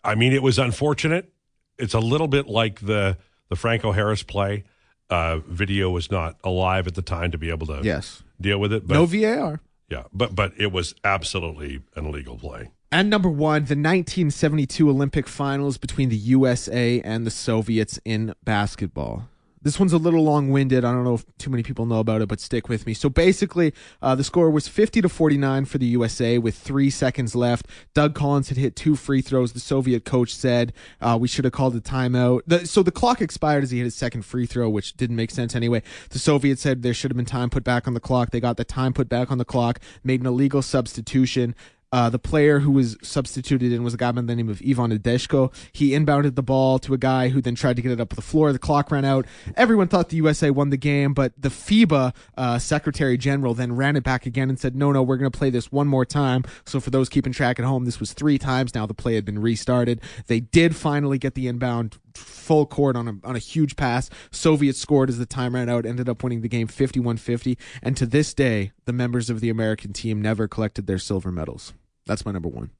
I 0.03 0.15
mean, 0.15 0.33
it 0.33 0.43
was 0.43 0.59
unfortunate. 0.59 1.31
It's 1.77 1.93
a 1.93 1.99
little 1.99 2.27
bit 2.27 2.47
like 2.47 2.79
the 2.81 3.17
the 3.49 3.55
Franco 3.55 3.91
Harris 3.91 4.23
play. 4.23 4.63
Uh, 5.09 5.39
video 5.45 5.91
was 5.91 6.09
not 6.09 6.37
alive 6.43 6.87
at 6.87 6.95
the 6.95 7.01
time 7.01 7.31
to 7.31 7.37
be 7.37 7.49
able 7.49 7.67
to 7.67 7.81
yes 7.83 8.23
deal 8.39 8.59
with 8.59 8.73
it. 8.73 8.87
But, 8.87 8.95
no 8.95 9.05
VAR. 9.05 9.61
Yeah, 9.89 10.03
but 10.13 10.33
but 10.33 10.53
it 10.57 10.71
was 10.71 10.95
absolutely 11.03 11.81
an 11.95 12.05
illegal 12.05 12.37
play. 12.37 12.71
And 12.91 13.09
number 13.09 13.29
one, 13.29 13.63
the 13.63 13.75
1972 13.75 14.87
Olympic 14.87 15.27
finals 15.27 15.77
between 15.77 16.09
the 16.09 16.15
USA 16.15 17.01
and 17.01 17.25
the 17.25 17.31
Soviets 17.31 17.99
in 18.05 18.35
basketball. 18.43 19.27
This 19.63 19.79
one's 19.79 19.93
a 19.93 19.97
little 19.97 20.23
long 20.23 20.51
winded. 20.51 20.83
I 20.83 20.91
don't 20.91 21.05
know 21.05 21.15
if 21.15 21.25
too 21.37 21.49
many 21.49 21.63
people 21.63 21.85
know 21.85 21.99
about 21.99 22.21
it, 22.21 22.27
but 22.27 22.41
stick 22.41 22.67
with 22.67 22.85
me. 22.85 22.93
So 22.93 23.09
basically, 23.09 23.73
uh, 24.01 24.13
the 24.13 24.23
score 24.23 24.49
was 24.49 24.67
50 24.67 25.01
to 25.01 25.09
49 25.09 25.65
for 25.65 25.77
the 25.77 25.85
USA 25.87 26.37
with 26.37 26.55
three 26.55 26.89
seconds 26.89 27.33
left. 27.33 27.67
Doug 27.93 28.13
Collins 28.13 28.49
had 28.49 28.57
hit 28.57 28.75
two 28.75 28.95
free 28.95 29.21
throws. 29.21 29.53
The 29.53 29.61
Soviet 29.61 30.03
coach 30.03 30.35
said 30.35 30.73
uh, 30.99 31.17
we 31.19 31.29
should 31.29 31.45
have 31.45 31.53
called 31.53 31.75
a 31.75 31.81
timeout. 31.81 32.41
The, 32.45 32.67
so 32.67 32.83
the 32.83 32.91
clock 32.91 33.21
expired 33.21 33.63
as 33.63 33.71
he 33.71 33.77
hit 33.77 33.85
his 33.85 33.95
second 33.95 34.23
free 34.23 34.45
throw, 34.45 34.69
which 34.69 34.97
didn't 34.97 35.15
make 35.15 35.31
sense 35.31 35.55
anyway. 35.55 35.81
The 36.09 36.19
Soviet 36.19 36.59
said 36.59 36.81
there 36.81 36.93
should 36.93 37.11
have 37.11 37.17
been 37.17 37.25
time 37.25 37.49
put 37.49 37.63
back 37.63 37.87
on 37.87 37.93
the 37.93 38.01
clock. 38.01 38.31
They 38.31 38.41
got 38.41 38.57
the 38.57 38.65
time 38.65 38.91
put 38.91 39.07
back 39.07 39.31
on 39.31 39.37
the 39.37 39.45
clock, 39.45 39.79
made 40.03 40.19
an 40.19 40.27
illegal 40.27 40.61
substitution. 40.61 41.55
Uh, 41.93 42.09
the 42.09 42.17
player 42.17 42.57
who 42.57 42.71
was 42.71 42.97
substituted 43.03 43.71
in 43.71 43.83
was 43.83 43.93
a 43.93 43.97
guy 43.97 44.11
by 44.11 44.19
the 44.19 44.35
name 44.35 44.49
of 44.49 44.63
Ivan 44.67 44.97
Edeshko. 44.97 45.53
He 45.73 45.91
inbounded 45.91 46.33
the 46.33 46.41
ball 46.41 46.79
to 46.79 46.95
a 46.95 46.97
guy 46.97 47.29
who 47.29 47.39
then 47.39 47.53
tried 47.53 47.75
to 47.75 47.83
get 47.83 47.91
it 47.91 48.01
up 48.01 48.09
the 48.09 48.21
floor. 48.23 48.51
The 48.51 48.57
clock 48.57 48.89
ran 48.89 49.05
out. 49.05 49.27
Everyone 49.55 49.87
thought 49.87 50.09
the 50.09 50.15
USA 50.15 50.49
won 50.49 50.71
the 50.71 50.77
game, 50.77 51.13
but 51.13 51.33
the 51.37 51.49
FIBA 51.49 52.15
uh, 52.35 52.57
Secretary 52.57 53.15
General 53.15 53.53
then 53.53 53.75
ran 53.75 53.95
it 53.95 54.03
back 54.03 54.25
again 54.25 54.49
and 54.49 54.59
said, 54.59 54.75
no, 54.75 54.91
no, 54.91 55.03
we're 55.03 55.17
going 55.17 55.31
to 55.31 55.37
play 55.37 55.51
this 55.51 55.71
one 55.71 55.87
more 55.87 56.03
time. 56.03 56.43
So 56.65 56.79
for 56.79 56.89
those 56.89 57.09
keeping 57.09 57.31
track 57.31 57.59
at 57.59 57.65
home, 57.65 57.85
this 57.85 57.99
was 57.99 58.11
three 58.13 58.39
times 58.39 58.73
now 58.73 58.87
the 58.87 58.95
play 58.95 59.13
had 59.13 59.23
been 59.23 59.37
restarted. 59.37 60.01
They 60.25 60.39
did 60.39 60.75
finally 60.75 61.19
get 61.19 61.35
the 61.35 61.47
inbound 61.47 61.99
full 62.15 62.65
court 62.65 62.95
on 62.95 63.07
a, 63.07 63.27
on 63.27 63.35
a 63.35 63.39
huge 63.39 63.75
pass. 63.75 64.09
Soviets 64.31 64.79
scored 64.79 65.09
as 65.09 65.19
the 65.19 65.27
time 65.27 65.53
ran 65.53 65.69
out, 65.69 65.85
ended 65.85 66.09
up 66.09 66.23
winning 66.23 66.41
the 66.41 66.49
game 66.49 66.65
51 66.65 67.17
50. 67.17 67.55
And 67.83 67.95
to 67.97 68.07
this 68.07 68.33
day, 68.33 68.71
the 68.85 68.93
members 68.93 69.29
of 69.29 69.41
the 69.41 69.51
American 69.51 69.93
team 69.93 70.23
never 70.23 70.47
collected 70.47 70.87
their 70.87 70.97
silver 70.97 71.31
medals. 71.31 71.71
That's 72.05 72.25
my 72.25 72.31
number 72.31 72.49
one. 72.49 72.71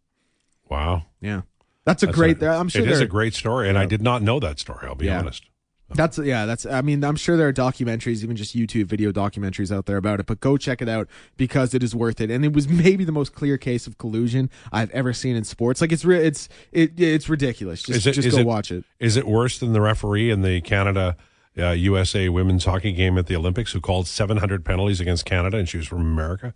Wow. 0.69 1.03
Yeah. 1.21 1.41
That's 1.85 2.03
a 2.03 2.07
that's 2.07 2.17
great. 2.17 2.41
I'm 2.41 2.69
sure 2.69 2.81
it 2.81 2.89
is 2.89 3.01
a 3.01 3.05
great 3.05 3.33
story, 3.33 3.67
and 3.67 3.75
yeah. 3.75 3.81
I 3.81 3.85
did 3.85 4.01
not 4.01 4.21
know 4.21 4.39
that 4.39 4.59
story. 4.59 4.87
I'll 4.87 4.95
be 4.95 5.07
yeah. 5.07 5.19
honest. 5.19 5.49
That's 5.95 6.17
yeah. 6.17 6.45
That's 6.45 6.65
I 6.65 6.81
mean 6.81 7.03
I'm 7.03 7.15
sure 7.15 7.37
there 7.37 7.47
are 7.47 7.53
documentaries, 7.53 8.23
even 8.23 8.35
just 8.35 8.55
YouTube 8.55 8.85
video 8.85 9.11
documentaries 9.11 9.71
out 9.71 9.85
there 9.85 9.97
about 9.97 10.19
it. 10.19 10.25
But 10.25 10.39
go 10.39 10.57
check 10.57 10.81
it 10.81 10.89
out 10.89 11.07
because 11.37 11.73
it 11.73 11.83
is 11.83 11.93
worth 11.93 12.21
it. 12.21 12.31
And 12.31 12.43
it 12.45 12.53
was 12.53 12.67
maybe 12.69 13.03
the 13.03 13.11
most 13.11 13.33
clear 13.33 13.57
case 13.57 13.85
of 13.85 13.97
collusion 13.97 14.49
I've 14.71 14.89
ever 14.91 15.13
seen 15.13 15.35
in 15.35 15.43
sports. 15.43 15.81
Like 15.81 15.91
it's 15.91 16.05
re- 16.05 16.25
it's 16.25 16.49
it, 16.71 16.99
it's 16.99 17.29
ridiculous. 17.29 17.83
Just, 17.83 18.07
it, 18.07 18.13
just 18.13 18.31
go 18.31 18.37
it, 18.37 18.45
watch 18.45 18.71
it. 18.71 18.85
Is 18.99 19.17
it 19.17 19.27
worse 19.27 19.59
than 19.59 19.73
the 19.73 19.81
referee 19.81 20.31
in 20.31 20.41
the 20.41 20.61
Canada 20.61 21.17
uh, 21.57 21.71
USA 21.71 22.29
women's 22.29 22.65
hockey 22.65 22.93
game 22.93 23.17
at 23.17 23.27
the 23.27 23.35
Olympics 23.35 23.73
who 23.73 23.81
called 23.81 24.07
700 24.07 24.65
penalties 24.65 24.99
against 24.99 25.25
Canada 25.25 25.57
and 25.57 25.69
she 25.69 25.77
was 25.77 25.87
from 25.87 26.01
America? 26.01 26.53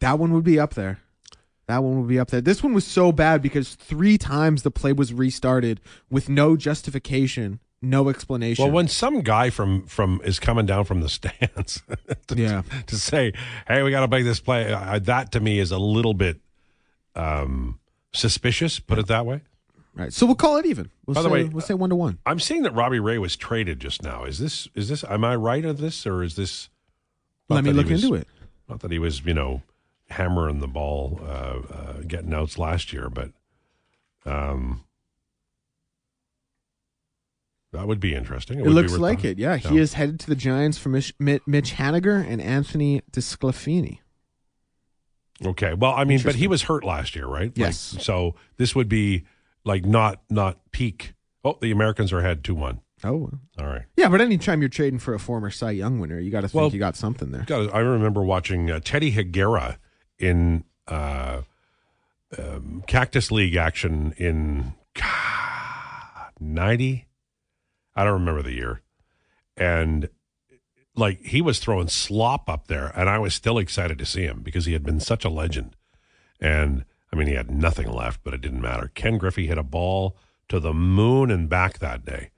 That 0.00 0.18
one 0.18 0.32
would 0.32 0.44
be 0.44 0.58
up 0.58 0.74
there. 0.74 0.98
That 1.72 1.82
one 1.82 1.96
will 1.96 2.04
be 2.04 2.18
up 2.18 2.28
there. 2.28 2.42
This 2.42 2.62
one 2.62 2.74
was 2.74 2.84
so 2.84 3.12
bad 3.12 3.40
because 3.40 3.76
three 3.76 4.18
times 4.18 4.62
the 4.62 4.70
play 4.70 4.92
was 4.92 5.14
restarted 5.14 5.80
with 6.10 6.28
no 6.28 6.54
justification, 6.54 7.60
no 7.80 8.10
explanation. 8.10 8.62
Well, 8.62 8.74
when 8.74 8.88
some 8.88 9.22
guy 9.22 9.48
from 9.48 9.86
from 9.86 10.20
is 10.22 10.38
coming 10.38 10.66
down 10.66 10.84
from 10.84 11.00
the 11.00 11.08
stands, 11.08 11.82
to, 12.26 12.36
yeah, 12.36 12.60
to 12.88 12.96
say, 12.96 13.32
"Hey, 13.66 13.82
we 13.82 13.90
got 13.90 14.00
to 14.00 14.08
make 14.08 14.24
this 14.24 14.38
play," 14.38 14.70
uh, 14.70 14.98
that 14.98 15.32
to 15.32 15.40
me 15.40 15.58
is 15.58 15.70
a 15.70 15.78
little 15.78 16.12
bit 16.12 16.40
um, 17.16 17.80
suspicious. 18.12 18.78
Put 18.78 18.98
it 18.98 19.06
that 19.06 19.24
way. 19.24 19.40
Right. 19.94 20.12
So 20.12 20.26
we'll 20.26 20.34
call 20.34 20.58
it 20.58 20.66
even. 20.66 20.90
We'll 21.06 21.14
By 21.14 21.20
say, 21.22 21.26
the 21.26 21.32
way, 21.32 21.44
we'll 21.44 21.62
say 21.62 21.72
one 21.72 21.88
to 21.88 21.96
one. 21.96 22.18
I'm 22.26 22.38
seeing 22.38 22.64
that 22.64 22.74
Robbie 22.74 23.00
Ray 23.00 23.16
was 23.16 23.34
traded 23.34 23.80
just 23.80 24.02
now. 24.02 24.24
Is 24.24 24.38
this 24.38 24.68
is 24.74 24.90
this? 24.90 25.04
Am 25.04 25.24
I 25.24 25.36
right 25.36 25.64
of 25.64 25.78
this, 25.78 26.06
or 26.06 26.22
is 26.22 26.36
this? 26.36 26.68
Let 27.48 27.64
me 27.64 27.72
look 27.72 27.88
was, 27.88 28.04
into 28.04 28.14
it. 28.14 28.28
Not 28.68 28.80
that 28.80 28.90
he 28.90 28.98
was, 28.98 29.24
you 29.24 29.32
know, 29.32 29.62
hammering 30.12 30.60
the 30.60 30.68
ball, 30.68 31.20
uh, 31.22 31.60
uh, 31.72 31.92
getting 32.06 32.32
outs 32.32 32.58
last 32.58 32.92
year, 32.92 33.10
but 33.10 33.32
um, 34.24 34.84
that 37.72 37.86
would 37.86 38.00
be 38.00 38.14
interesting. 38.14 38.60
It, 38.60 38.66
it 38.66 38.70
looks 38.70 38.96
like 38.96 39.24
it. 39.24 39.38
Yeah, 39.38 39.56
he 39.56 39.78
is 39.78 39.94
headed 39.94 40.20
to 40.20 40.26
the 40.28 40.36
Giants 40.36 40.78
for 40.78 40.88
Mitch, 40.88 41.14
Mitch 41.18 41.74
Haniger 41.74 42.24
and 42.26 42.40
Anthony 42.40 43.02
DeSclafani. 43.10 43.98
Okay, 45.44 45.74
well, 45.74 45.92
I 45.92 46.04
mean, 46.04 46.20
but 46.22 46.36
he 46.36 46.46
was 46.46 46.62
hurt 46.62 46.84
last 46.84 47.16
year, 47.16 47.26
right? 47.26 47.52
Yes. 47.56 47.94
Like, 47.94 48.04
so 48.04 48.36
this 48.58 48.74
would 48.74 48.88
be 48.88 49.24
like 49.64 49.84
not 49.84 50.22
not 50.30 50.60
peak. 50.70 51.14
Oh, 51.44 51.58
the 51.60 51.72
Americans 51.72 52.12
are 52.12 52.20
ahead 52.20 52.44
two 52.44 52.54
one. 52.54 52.80
Oh, 53.04 53.30
all 53.58 53.66
right. 53.66 53.82
Yeah, 53.96 54.08
but 54.08 54.20
anytime 54.20 54.62
you're 54.62 54.68
trading 54.68 55.00
for 55.00 55.14
a 55.14 55.18
former 55.18 55.50
Cy 55.50 55.72
Young 55.72 55.98
winner, 55.98 56.20
you 56.20 56.30
got 56.30 56.42
to 56.42 56.48
think 56.48 56.60
well, 56.60 56.70
you 56.70 56.78
got 56.78 56.94
something 56.94 57.32
there. 57.32 57.42
Gotta, 57.46 57.72
I 57.72 57.80
remember 57.80 58.22
watching 58.22 58.70
uh, 58.70 58.78
Teddy 58.78 59.12
Higuera 59.12 59.78
in 60.22 60.64
uh, 60.86 61.42
um, 62.38 62.84
Cactus 62.86 63.30
League 63.30 63.56
action 63.56 64.14
in 64.16 64.74
90. 66.40 67.06
I 67.94 68.04
don't 68.04 68.12
remember 68.12 68.42
the 68.42 68.54
year. 68.54 68.82
And 69.56 70.08
like 70.94 71.20
he 71.22 71.40
was 71.40 71.58
throwing 71.58 71.88
slop 71.88 72.48
up 72.48 72.68
there, 72.68 72.92
and 72.94 73.08
I 73.08 73.18
was 73.18 73.34
still 73.34 73.58
excited 73.58 73.98
to 73.98 74.06
see 74.06 74.22
him 74.22 74.42
because 74.42 74.66
he 74.66 74.72
had 74.72 74.82
been 74.82 75.00
such 75.00 75.24
a 75.24 75.30
legend. 75.30 75.76
And 76.40 76.84
I 77.12 77.16
mean, 77.16 77.26
he 77.26 77.34
had 77.34 77.50
nothing 77.50 77.90
left, 77.90 78.20
but 78.24 78.34
it 78.34 78.40
didn't 78.40 78.60
matter. 78.60 78.90
Ken 78.94 79.18
Griffey 79.18 79.46
hit 79.46 79.58
a 79.58 79.62
ball 79.62 80.16
to 80.48 80.58
the 80.58 80.72
moon 80.72 81.30
and 81.30 81.48
back 81.48 81.78
that 81.78 82.04
day, 82.04 82.30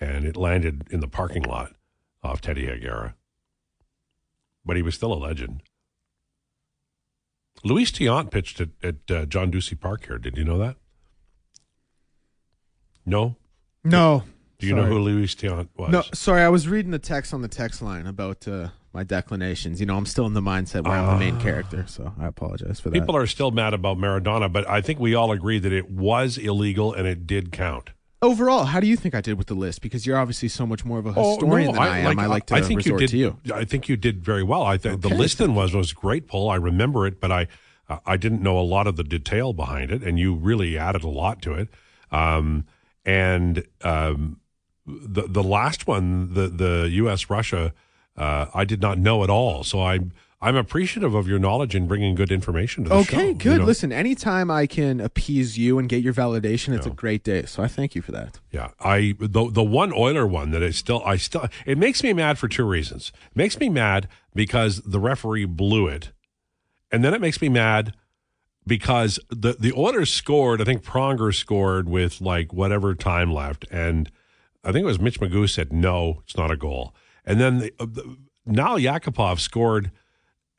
and 0.00 0.24
it 0.24 0.36
landed 0.36 0.86
in 0.90 1.00
the 1.00 1.08
parking 1.08 1.42
lot 1.42 1.74
off 2.22 2.40
Teddy 2.40 2.66
Higuera. 2.66 3.14
But 4.64 4.76
he 4.76 4.82
was 4.82 4.94
still 4.94 5.12
a 5.12 5.14
legend. 5.14 5.62
Luis 7.64 7.90
Tiant 7.90 8.30
pitched 8.30 8.60
at, 8.60 8.68
at 8.82 9.10
uh, 9.10 9.26
John 9.26 9.50
Ducey 9.52 9.78
Park 9.78 10.06
here. 10.06 10.18
Did 10.18 10.36
you 10.36 10.44
know 10.44 10.58
that? 10.58 10.76
No? 13.06 13.36
No. 13.84 14.24
Do 14.58 14.66
you 14.66 14.76
know 14.76 14.84
who 14.84 14.98
Luis 14.98 15.34
Tiant 15.34 15.68
was? 15.76 15.90
No, 15.90 16.02
sorry, 16.14 16.42
I 16.42 16.48
was 16.48 16.68
reading 16.68 16.92
the 16.92 16.98
text 16.98 17.34
on 17.34 17.42
the 17.42 17.48
text 17.48 17.82
line 17.82 18.06
about 18.06 18.46
uh, 18.46 18.68
my 18.92 19.02
Declanations. 19.02 19.80
You 19.80 19.86
know, 19.86 19.96
I'm 19.96 20.06
still 20.06 20.26
in 20.26 20.34
the 20.34 20.40
mindset 20.40 20.84
where 20.84 20.96
I'm 20.96 21.18
the 21.18 21.24
main 21.24 21.40
character, 21.40 21.84
so 21.88 22.12
I 22.18 22.26
apologize 22.26 22.78
for 22.78 22.90
that. 22.90 22.96
Ah. 22.96 23.00
People 23.00 23.16
are 23.16 23.26
still 23.26 23.50
mad 23.50 23.74
about 23.74 23.98
Maradona, 23.98 24.52
but 24.52 24.68
I 24.68 24.80
think 24.80 25.00
we 25.00 25.16
all 25.16 25.32
agree 25.32 25.58
that 25.58 25.72
it 25.72 25.90
was 25.90 26.38
illegal 26.38 26.94
and 26.94 27.08
it 27.08 27.26
did 27.26 27.50
count. 27.50 27.90
Overall, 28.22 28.66
how 28.66 28.78
do 28.78 28.86
you 28.86 28.96
think 28.96 29.16
I 29.16 29.20
did 29.20 29.36
with 29.36 29.48
the 29.48 29.54
list? 29.54 29.82
Because 29.82 30.06
you're 30.06 30.16
obviously 30.16 30.48
so 30.48 30.64
much 30.64 30.84
more 30.84 31.00
of 31.00 31.06
a 31.06 31.12
historian 31.12 31.72
than 31.72 31.82
I, 31.82 31.98
am. 31.98 32.18
I 32.20 32.26
like 32.26 32.46
to 32.46 32.54
Oh, 32.54 32.58
I 32.58 32.62
think 32.62 32.86
you 32.86 32.96
did, 32.96 33.10
to 33.10 33.16
you. 33.16 33.36
I 33.52 33.64
think 33.64 33.88
you 33.88 33.96
did 33.96 34.22
very 34.24 34.44
well. 34.44 34.62
I 34.62 34.78
think 34.78 35.00
the 35.00 35.08
Okay. 35.08 35.16
listing 35.16 35.56
was 35.56 35.74
was 35.74 35.92
great, 35.92 36.28
Paul. 36.28 36.48
I 36.48 36.54
remember 36.54 37.04
it, 37.06 37.20
but 37.20 37.32
I 37.32 37.48
uh, 37.88 37.98
I 38.06 38.16
didn't 38.16 38.40
know 38.40 38.58
a 38.58 38.62
lot 38.62 38.86
of 38.86 38.94
the 38.94 39.02
detail 39.02 39.52
behind 39.52 39.90
it, 39.90 40.04
and 40.04 40.20
you 40.20 40.34
really 40.34 40.78
added 40.78 41.02
a 41.02 41.08
lot 41.08 41.42
to 41.42 41.54
it. 41.54 41.68
Um, 42.12 42.64
and 43.04 43.64
um, 43.82 44.38
the 44.86 45.22
the 45.26 45.42
last 45.42 45.88
one, 45.88 46.32
the 46.34 46.46
the 46.46 46.88
U.S. 46.92 47.28
Russia, 47.28 47.72
uh, 48.16 48.46
I 48.54 48.64
did 48.64 48.80
not 48.80 48.98
know 48.98 49.24
at 49.24 49.30
all. 49.30 49.64
So 49.64 49.82
I'm 49.82 50.12
I'm 50.44 50.56
appreciative 50.56 51.14
of 51.14 51.28
your 51.28 51.38
knowledge 51.38 51.76
and 51.76 51.86
bringing 51.86 52.16
good 52.16 52.32
information 52.32 52.82
to 52.82 52.90
the 52.90 53.02
show. 53.04 53.16
Okay, 53.16 53.28
you 53.28 53.34
good. 53.34 53.60
know. 53.60 53.64
Listen, 53.64 53.92
anytime 53.92 54.50
I 54.50 54.66
can 54.66 55.00
appease 55.00 55.56
you 55.56 55.78
and 55.78 55.88
get 55.88 56.02
your 56.02 56.12
validation, 56.12 56.74
it's 56.74 56.84
a 56.84 56.90
great 56.90 57.22
day. 57.22 57.44
So 57.44 57.62
I 57.62 57.68
thank 57.68 57.94
you 57.94 58.02
for 58.02 58.10
that. 58.10 58.40
Yeah, 58.50 58.70
I 58.80 59.14
the 59.20 59.48
the 59.48 59.62
one 59.62 59.92
Oiler 59.92 60.26
one 60.26 60.50
that 60.50 60.60
is 60.60 60.76
still 60.76 61.00
I 61.06 61.16
still 61.16 61.46
it 61.64 61.78
makes 61.78 62.02
me 62.02 62.12
mad 62.12 62.38
for 62.38 62.48
two 62.48 62.64
reasons. 62.64 63.12
It 63.30 63.36
makes 63.36 63.60
me 63.60 63.68
mad 63.68 64.08
because 64.34 64.80
the 64.80 64.98
referee 64.98 65.44
blew 65.44 65.86
it, 65.86 66.10
and 66.90 67.04
then 67.04 67.14
it 67.14 67.20
makes 67.20 67.40
me 67.40 67.48
mad 67.48 67.94
because 68.66 69.20
the 69.30 69.52
the 69.56 69.72
Oilers 69.72 70.12
scored. 70.12 70.60
I 70.60 70.64
think 70.64 70.82
Pronger 70.82 71.32
scored 71.32 71.88
with 71.88 72.20
like 72.20 72.52
whatever 72.52 72.96
time 72.96 73.32
left, 73.32 73.64
and 73.70 74.10
I 74.64 74.72
think 74.72 74.82
it 74.82 74.86
was 74.86 74.98
Mitch 74.98 75.20
Magoo 75.20 75.48
said 75.48 75.72
no, 75.72 76.22
it's 76.24 76.36
not 76.36 76.50
a 76.50 76.56
goal, 76.56 76.96
and 77.24 77.40
then 77.40 77.58
the, 77.58 77.72
uh, 77.78 77.86
the, 77.86 78.16
now 78.44 78.76
Yakupov 78.76 79.38
scored 79.38 79.92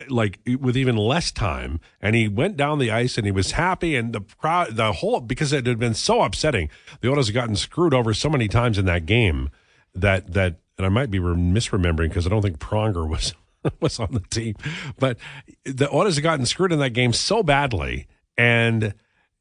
like 0.10 0.40
with 0.60 0.78
even 0.78 0.96
less 0.96 1.32
time 1.32 1.80
and 2.02 2.16
he 2.16 2.28
went 2.28 2.58
down 2.58 2.80
the 2.80 2.92
ice 2.92 3.18
and 3.18 3.26
he 3.26 3.32
was 3.32 3.52
happy 3.52 3.96
and 3.96 4.14
the 4.14 4.22
crowd 4.38 4.76
the 4.76 4.92
whole 4.94 5.20
because 5.20 5.54
it 5.54 5.66
had 5.66 5.80
been 5.80 5.94
so 5.94 6.22
upsetting 6.22 6.70
the 7.02 7.10
Oilers 7.10 7.28
had 7.28 7.34
gotten 7.34 7.56
screwed 7.56 7.94
over 7.94 8.14
so 8.14 8.30
many 8.30 8.48
times 8.48 8.78
in 8.78 8.86
that 8.86 9.06
game 9.06 9.50
that 9.94 10.34
that 10.34 10.58
and 10.78 10.86
I 10.86 10.90
might 10.90 11.12
be 11.12 11.20
misremembering 11.20 12.10
because 12.10 12.26
I 12.26 12.30
don't 12.30 12.42
think 12.42 12.60
Pronger 12.60 13.08
was 13.08 13.34
was 13.80 14.00
on 14.00 14.10
the 14.12 14.20
team 14.20 14.56
but 15.00 15.18
the 15.66 15.94
Oilers 15.94 16.16
had 16.16 16.24
gotten 16.24 16.46
screwed 16.46 16.72
in 16.72 16.80
that 16.80 16.92
game 16.92 17.14
so 17.14 17.44
badly 17.44 18.08
and 18.38 18.94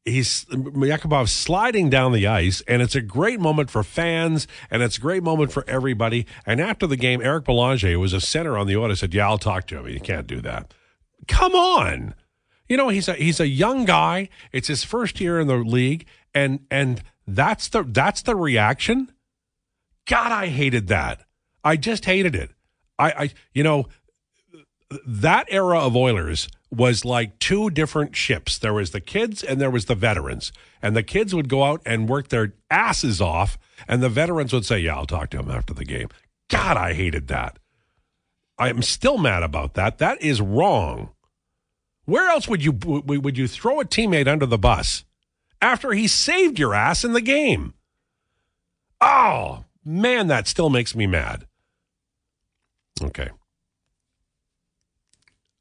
he's 0.05 0.45
Yakupov 0.45 1.29
sliding 1.29 1.89
down 1.89 2.11
the 2.11 2.27
ice, 2.27 2.61
and 2.67 2.81
it's 2.81 2.95
a 2.95 3.01
great 3.01 3.39
moment 3.39 3.69
for 3.69 3.83
fans, 3.83 4.47
and 4.69 4.83
it's 4.83 4.97
a 4.97 5.01
great 5.01 5.23
moment 5.23 5.51
for 5.51 5.63
everybody. 5.67 6.25
And 6.45 6.59
after 6.59 6.87
the 6.87 6.97
game, 6.97 7.21
Eric 7.21 7.45
Belanger, 7.45 7.91
who 7.91 7.99
was 7.99 8.13
a 8.13 8.21
center 8.21 8.57
on 8.57 8.67
the 8.67 8.75
order, 8.75 8.95
said, 8.95 9.13
"Yeah, 9.13 9.27
I'll 9.27 9.37
talk 9.37 9.67
to 9.67 9.79
him. 9.79 9.87
You 9.87 9.99
can't 9.99 10.27
do 10.27 10.41
that. 10.41 10.73
Come 11.27 11.53
on." 11.53 12.15
You 12.67 12.77
know 12.77 12.89
he's 12.89 13.07
a 13.07 13.13
he's 13.13 13.39
a 13.39 13.47
young 13.47 13.85
guy. 13.85 14.29
It's 14.51 14.67
his 14.67 14.83
first 14.83 15.19
year 15.19 15.39
in 15.39 15.47
the 15.47 15.57
league, 15.57 16.05
and 16.33 16.65
and 16.71 17.03
that's 17.27 17.67
the 17.67 17.83
that's 17.83 18.21
the 18.21 18.35
reaction. 18.35 19.11
God, 20.05 20.31
I 20.31 20.47
hated 20.47 20.87
that. 20.87 21.23
I 21.63 21.77
just 21.77 22.05
hated 22.05 22.35
it. 22.35 22.51
I, 22.99 23.11
I 23.11 23.29
you 23.53 23.63
know 23.63 23.87
that 25.05 25.47
era 25.49 25.79
of 25.79 25.95
Oilers 25.95 26.47
was 26.75 27.05
like 27.05 27.39
two 27.39 27.69
different 27.69 28.15
ships. 28.15 28.57
There 28.57 28.73
was 28.73 28.91
the 28.91 29.01
kids 29.01 29.43
and 29.43 29.61
there 29.61 29.69
was 29.69 29.85
the 29.85 29.95
veterans. 29.95 30.51
And 30.81 30.95
the 30.95 31.03
kids 31.03 31.33
would 31.33 31.47
go 31.47 31.63
out 31.63 31.81
and 31.85 32.09
work 32.09 32.29
their 32.29 32.53
asses 32.69 33.21
off, 33.21 33.57
and 33.87 34.01
the 34.01 34.09
veterans 34.09 34.53
would 34.53 34.65
say, 34.65 34.79
Yeah, 34.79 34.95
I'll 34.97 35.05
talk 35.05 35.29
to 35.31 35.39
him 35.39 35.49
after 35.49 35.73
the 35.73 35.85
game. 35.85 36.09
God, 36.49 36.77
I 36.77 36.93
hated 36.93 37.27
that. 37.29 37.57
I'm 38.57 38.81
still 38.81 39.17
mad 39.17 39.43
about 39.43 39.73
that. 39.75 39.97
That 39.97 40.21
is 40.21 40.41
wrong. 40.41 41.11
Where 42.05 42.27
else 42.27 42.47
would 42.47 42.63
you 42.63 42.73
would 42.73 43.37
you 43.37 43.47
throw 43.47 43.79
a 43.79 43.85
teammate 43.85 44.27
under 44.27 44.45
the 44.45 44.57
bus 44.57 45.05
after 45.61 45.93
he 45.93 46.07
saved 46.07 46.59
your 46.59 46.73
ass 46.73 47.03
in 47.03 47.13
the 47.13 47.21
game? 47.21 47.73
Oh, 48.99 49.65
man, 49.85 50.27
that 50.27 50.47
still 50.47 50.69
makes 50.69 50.95
me 50.95 51.07
mad. 51.07 51.45
Okay. 53.01 53.29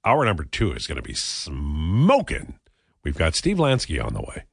Hour 0.04 0.24
number 0.24 0.44
two 0.44 0.72
is 0.72 0.88
going 0.88 0.96
to 0.96 1.02
be 1.02 1.14
smoking. 1.14 2.54
We've 3.04 3.16
got 3.16 3.36
Steve 3.36 3.58
Lansky 3.58 4.04
on 4.04 4.14
the 4.14 4.20
way, 4.20 4.44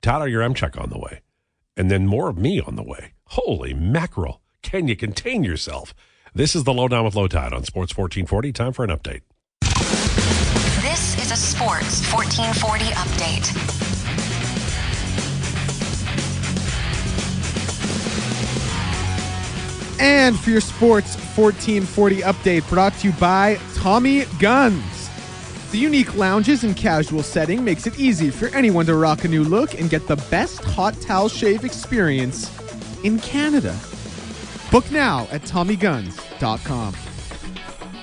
Tyler 0.00 0.28
Yaremchuk 0.28 0.80
on 0.80 0.90
the 0.90 0.98
way, 0.98 1.22
and 1.76 1.90
then 1.90 2.06
more 2.06 2.28
of 2.28 2.38
me 2.38 2.60
on 2.60 2.76
the 2.76 2.84
way. 2.84 3.12
Holy 3.26 3.74
mackerel. 3.74 4.40
Can 4.62 4.86
you 4.86 4.94
contain 4.94 5.42
yourself? 5.42 5.92
This 6.34 6.54
is 6.54 6.62
the 6.64 6.72
Lowdown 6.72 7.04
with 7.04 7.14
Lowetide 7.14 7.52
on 7.52 7.64
Sports 7.64 7.96
1440. 7.96 8.52
Time 8.52 8.72
for 8.72 8.84
an 8.84 8.90
update. 8.90 9.22
This 10.82 11.20
is 11.20 11.32
a 11.32 11.36
Sports 11.36 12.12
1440 12.12 12.84
update. 12.94 13.85
And 19.98 20.38
for 20.38 20.50
your 20.50 20.60
Sports 20.60 21.16
1440 21.36 22.16
update, 22.22 22.68
brought 22.68 22.92
to 22.98 23.08
you 23.08 23.14
by 23.14 23.58
Tommy 23.74 24.24
Guns. 24.38 25.10
The 25.72 25.78
unique 25.78 26.14
lounges 26.16 26.64
and 26.64 26.76
casual 26.76 27.22
setting 27.22 27.64
makes 27.64 27.86
it 27.86 27.98
easy 27.98 28.30
for 28.30 28.48
anyone 28.48 28.86
to 28.86 28.94
rock 28.94 29.24
a 29.24 29.28
new 29.28 29.42
look 29.42 29.74
and 29.74 29.88
get 29.88 30.06
the 30.06 30.16
best 30.30 30.62
hot 30.64 31.00
towel 31.00 31.28
shave 31.28 31.64
experience 31.64 32.50
in 33.04 33.18
Canada. 33.18 33.76
Book 34.70 34.90
now 34.90 35.26
at 35.30 35.42
TommyGuns.com. 35.42 36.94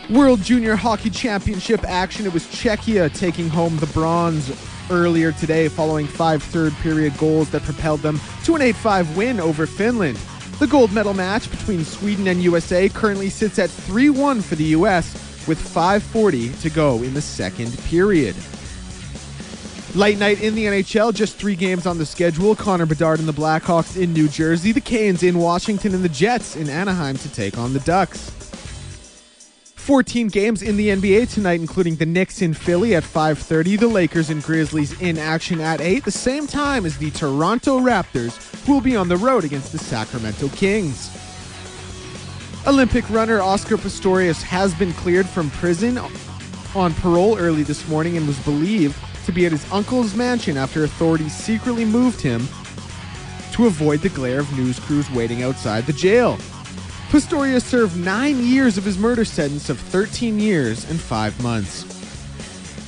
World 0.09 0.41
Junior 0.41 0.75
Hockey 0.75 1.09
Championship 1.09 1.83
action. 1.85 2.25
It 2.25 2.33
was 2.33 2.43
Czechia 2.47 3.13
taking 3.13 3.49
home 3.49 3.77
the 3.77 3.87
bronze 3.87 4.51
earlier 4.89 5.31
today 5.31 5.69
following 5.69 6.07
five 6.07 6.43
third 6.43 6.73
period 6.81 7.17
goals 7.17 7.49
that 7.51 7.61
propelled 7.63 8.01
them 8.01 8.19
to 8.43 8.55
an 8.55 8.61
8 8.61 8.75
5 8.75 9.17
win 9.17 9.39
over 9.39 9.65
Finland. 9.65 10.19
The 10.63 10.69
gold 10.69 10.93
medal 10.93 11.13
match 11.13 11.51
between 11.51 11.83
Sweden 11.83 12.25
and 12.29 12.41
USA 12.41 12.87
currently 12.87 13.29
sits 13.29 13.59
at 13.59 13.69
3 13.69 14.09
1 14.11 14.41
for 14.41 14.55
the 14.55 14.63
US 14.77 15.13
with 15.45 15.59
5.40 15.59 16.61
to 16.61 16.69
go 16.69 17.03
in 17.03 17.13
the 17.13 17.21
second 17.21 17.77
period. 17.79 18.33
Late 19.93 20.17
night 20.17 20.41
in 20.41 20.55
the 20.55 20.63
NHL, 20.63 21.13
just 21.13 21.35
three 21.35 21.57
games 21.57 21.85
on 21.85 21.97
the 21.97 22.05
schedule. 22.05 22.55
Connor 22.55 22.85
Bedard 22.85 23.19
and 23.19 23.27
the 23.27 23.33
Blackhawks 23.33 24.01
in 24.01 24.13
New 24.13 24.29
Jersey, 24.29 24.71
the 24.71 24.79
Canes 24.79 25.21
in 25.21 25.37
Washington, 25.37 25.93
and 25.93 26.01
the 26.01 26.07
Jets 26.07 26.55
in 26.55 26.69
Anaheim 26.69 27.17
to 27.17 27.29
take 27.33 27.57
on 27.57 27.73
the 27.73 27.81
Ducks. 27.81 28.31
14 29.83 30.29
games 30.29 30.61
in 30.61 30.77
the 30.77 30.87
NBA 30.87 31.29
tonight, 31.33 31.59
including 31.59 31.97
the 31.97 32.05
Knicks 32.05 32.41
in 32.41 32.53
Philly 32.53 32.95
at 32.95 33.03
5:30, 33.03 33.75
the 33.75 33.85
Lakers 33.85 34.29
and 34.29 34.41
Grizzlies 34.41 34.93
in 35.01 35.17
action 35.17 35.59
at 35.59 35.81
8, 35.81 36.05
the 36.05 36.09
same 36.09 36.47
time 36.47 36.85
as 36.85 36.97
the 36.97 37.11
Toronto 37.11 37.81
Raptors, 37.81 38.37
who 38.65 38.75
will 38.75 38.81
be 38.81 38.95
on 38.95 39.09
the 39.09 39.17
road 39.17 39.43
against 39.43 39.73
the 39.73 39.77
Sacramento 39.77 40.47
Kings. 40.55 41.09
Olympic 42.65 43.09
runner 43.09 43.41
Oscar 43.41 43.75
Pistorius 43.75 44.41
has 44.41 44.73
been 44.73 44.93
cleared 44.93 45.27
from 45.27 45.49
prison 45.49 45.99
on 46.73 46.93
parole 46.93 47.37
early 47.37 47.63
this 47.63 47.85
morning 47.89 48.15
and 48.15 48.25
was 48.25 48.39
believed 48.39 48.95
to 49.25 49.33
be 49.33 49.45
at 49.45 49.51
his 49.51 49.69
uncle's 49.69 50.15
mansion 50.15 50.55
after 50.55 50.85
authorities 50.85 51.35
secretly 51.35 51.83
moved 51.83 52.21
him 52.21 52.47
to 53.51 53.67
avoid 53.67 53.99
the 53.99 54.07
glare 54.07 54.39
of 54.39 54.57
news 54.57 54.79
crews 54.79 55.11
waiting 55.11 55.43
outside 55.43 55.85
the 55.85 55.91
jail. 55.91 56.39
Pistorius 57.13 57.61
served 57.61 57.95
nine 57.95 58.43
years 58.43 58.75
of 58.75 58.83
his 58.83 58.97
murder 58.97 59.23
sentence 59.23 59.69
of 59.69 59.79
13 59.79 60.39
years 60.39 60.89
and 60.89 60.99
five 60.99 61.39
months. 61.43 61.85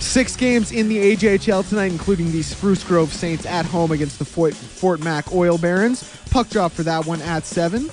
Six 0.03 0.36
games 0.36 0.71
in 0.71 0.89
the 0.89 1.15
AJHL 1.15 1.69
tonight, 1.69 1.91
including 1.91 2.32
the 2.32 2.41
Spruce 2.41 2.84
Grove 2.84 3.13
Saints 3.13 3.45
at 3.45 3.67
home 3.67 3.91
against 3.91 4.17
the 4.17 4.26
Fort, 4.26 4.55
Fort 4.55 4.99
Mac 5.03 5.32
Oil 5.32 5.59
Barons. 5.59 6.11
Puck 6.32 6.49
drop 6.49 6.71
for 6.71 6.82
that 6.82 7.05
one 7.05 7.21
at 7.21 7.45
7. 7.45 7.88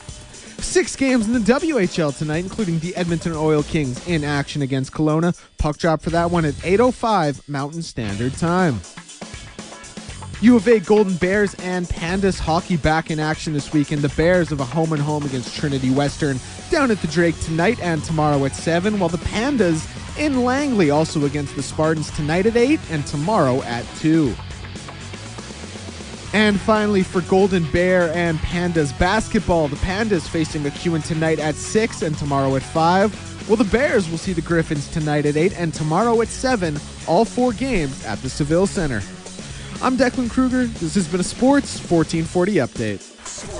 Six 0.57 0.97
games 0.97 1.27
in 1.27 1.35
the 1.35 1.41
WHL 1.41 2.17
tonight, 2.17 2.45
including 2.45 2.79
the 2.79 2.97
Edmonton 2.97 3.35
Oil 3.35 3.63
Kings 3.63 4.09
in 4.09 4.25
action 4.25 4.63
against 4.63 4.91
Kelowna. 4.91 5.39
Puck 5.59 5.77
drop 5.77 6.01
for 6.01 6.09
that 6.09 6.31
one 6.31 6.47
at 6.47 6.55
8.05 6.55 7.47
Mountain 7.47 7.83
Standard 7.83 8.33
Time. 8.39 8.81
U 10.43 10.57
of 10.57 10.67
A 10.67 10.81
Golden 10.81 11.15
Bears 11.15 11.55
and 11.61 11.87
Pandas 11.87 12.37
hockey 12.37 12.77
back 12.77 13.13
in 13.13 13.21
action 13.21 13.53
this 13.53 13.73
weekend. 13.73 14.03
The 14.03 14.09
Bears 14.17 14.51
have 14.51 14.59
a 14.59 14.65
home 14.65 14.93
and 14.93 15.01
home 15.01 15.25
against 15.25 15.55
Trinity 15.55 15.91
Western 15.91 16.41
down 16.69 16.91
at 16.91 17.01
the 17.01 17.07
Drake 17.07 17.39
tonight 17.43 17.79
and 17.81 18.03
tomorrow 18.03 18.45
at 18.45 18.57
7, 18.57 18.99
while 18.99 19.09
the 19.09 19.19
Pandas 19.19 19.87
in 20.19 20.43
Langley 20.45 20.91
also 20.91 21.27
against 21.27 21.55
the 21.55 21.63
Spartans 21.63 22.11
tonight 22.17 22.47
at 22.47 22.57
8 22.57 22.81
and 22.91 23.07
tomorrow 23.07 23.63
at 23.63 23.87
2. 23.99 24.35
And 26.33 26.59
finally, 26.59 27.05
for 27.05 27.21
Golden 27.21 27.71
Bear 27.71 28.13
and 28.13 28.37
Pandas 28.39 28.99
basketball, 28.99 29.69
the 29.69 29.77
Pandas 29.77 30.29
facing 30.29 30.65
MacEwan 30.65 31.07
tonight 31.07 31.39
at 31.39 31.55
6 31.55 32.03
and 32.03 32.19
tomorrow 32.19 32.57
at 32.57 32.65
5. 32.65 33.49
Well, 33.49 33.57
the 33.57 33.65
Bears 33.65 34.11
will 34.11 34.19
see 34.19 34.33
the 34.33 34.43
Griffins 34.43 34.89
tonight 34.89 35.25
at 35.25 35.37
8 35.37 35.57
and 35.57 35.73
tomorrow 35.73 36.21
at 36.21 36.27
7, 36.27 36.81
all 37.07 37.25
four 37.25 37.53
games 37.53 38.05
at 38.05 38.21
the 38.23 38.29
Saville 38.29 38.67
Center. 38.67 39.03
I'm 39.83 39.97
Declan 39.97 40.31
Kruger. 40.31 40.67
This 40.67 40.95
has 40.95 41.09
been 41.09 41.19
a 41.19 41.25
Sports 41.25 41.77
1440 41.91 42.55
update. 42.55 43.03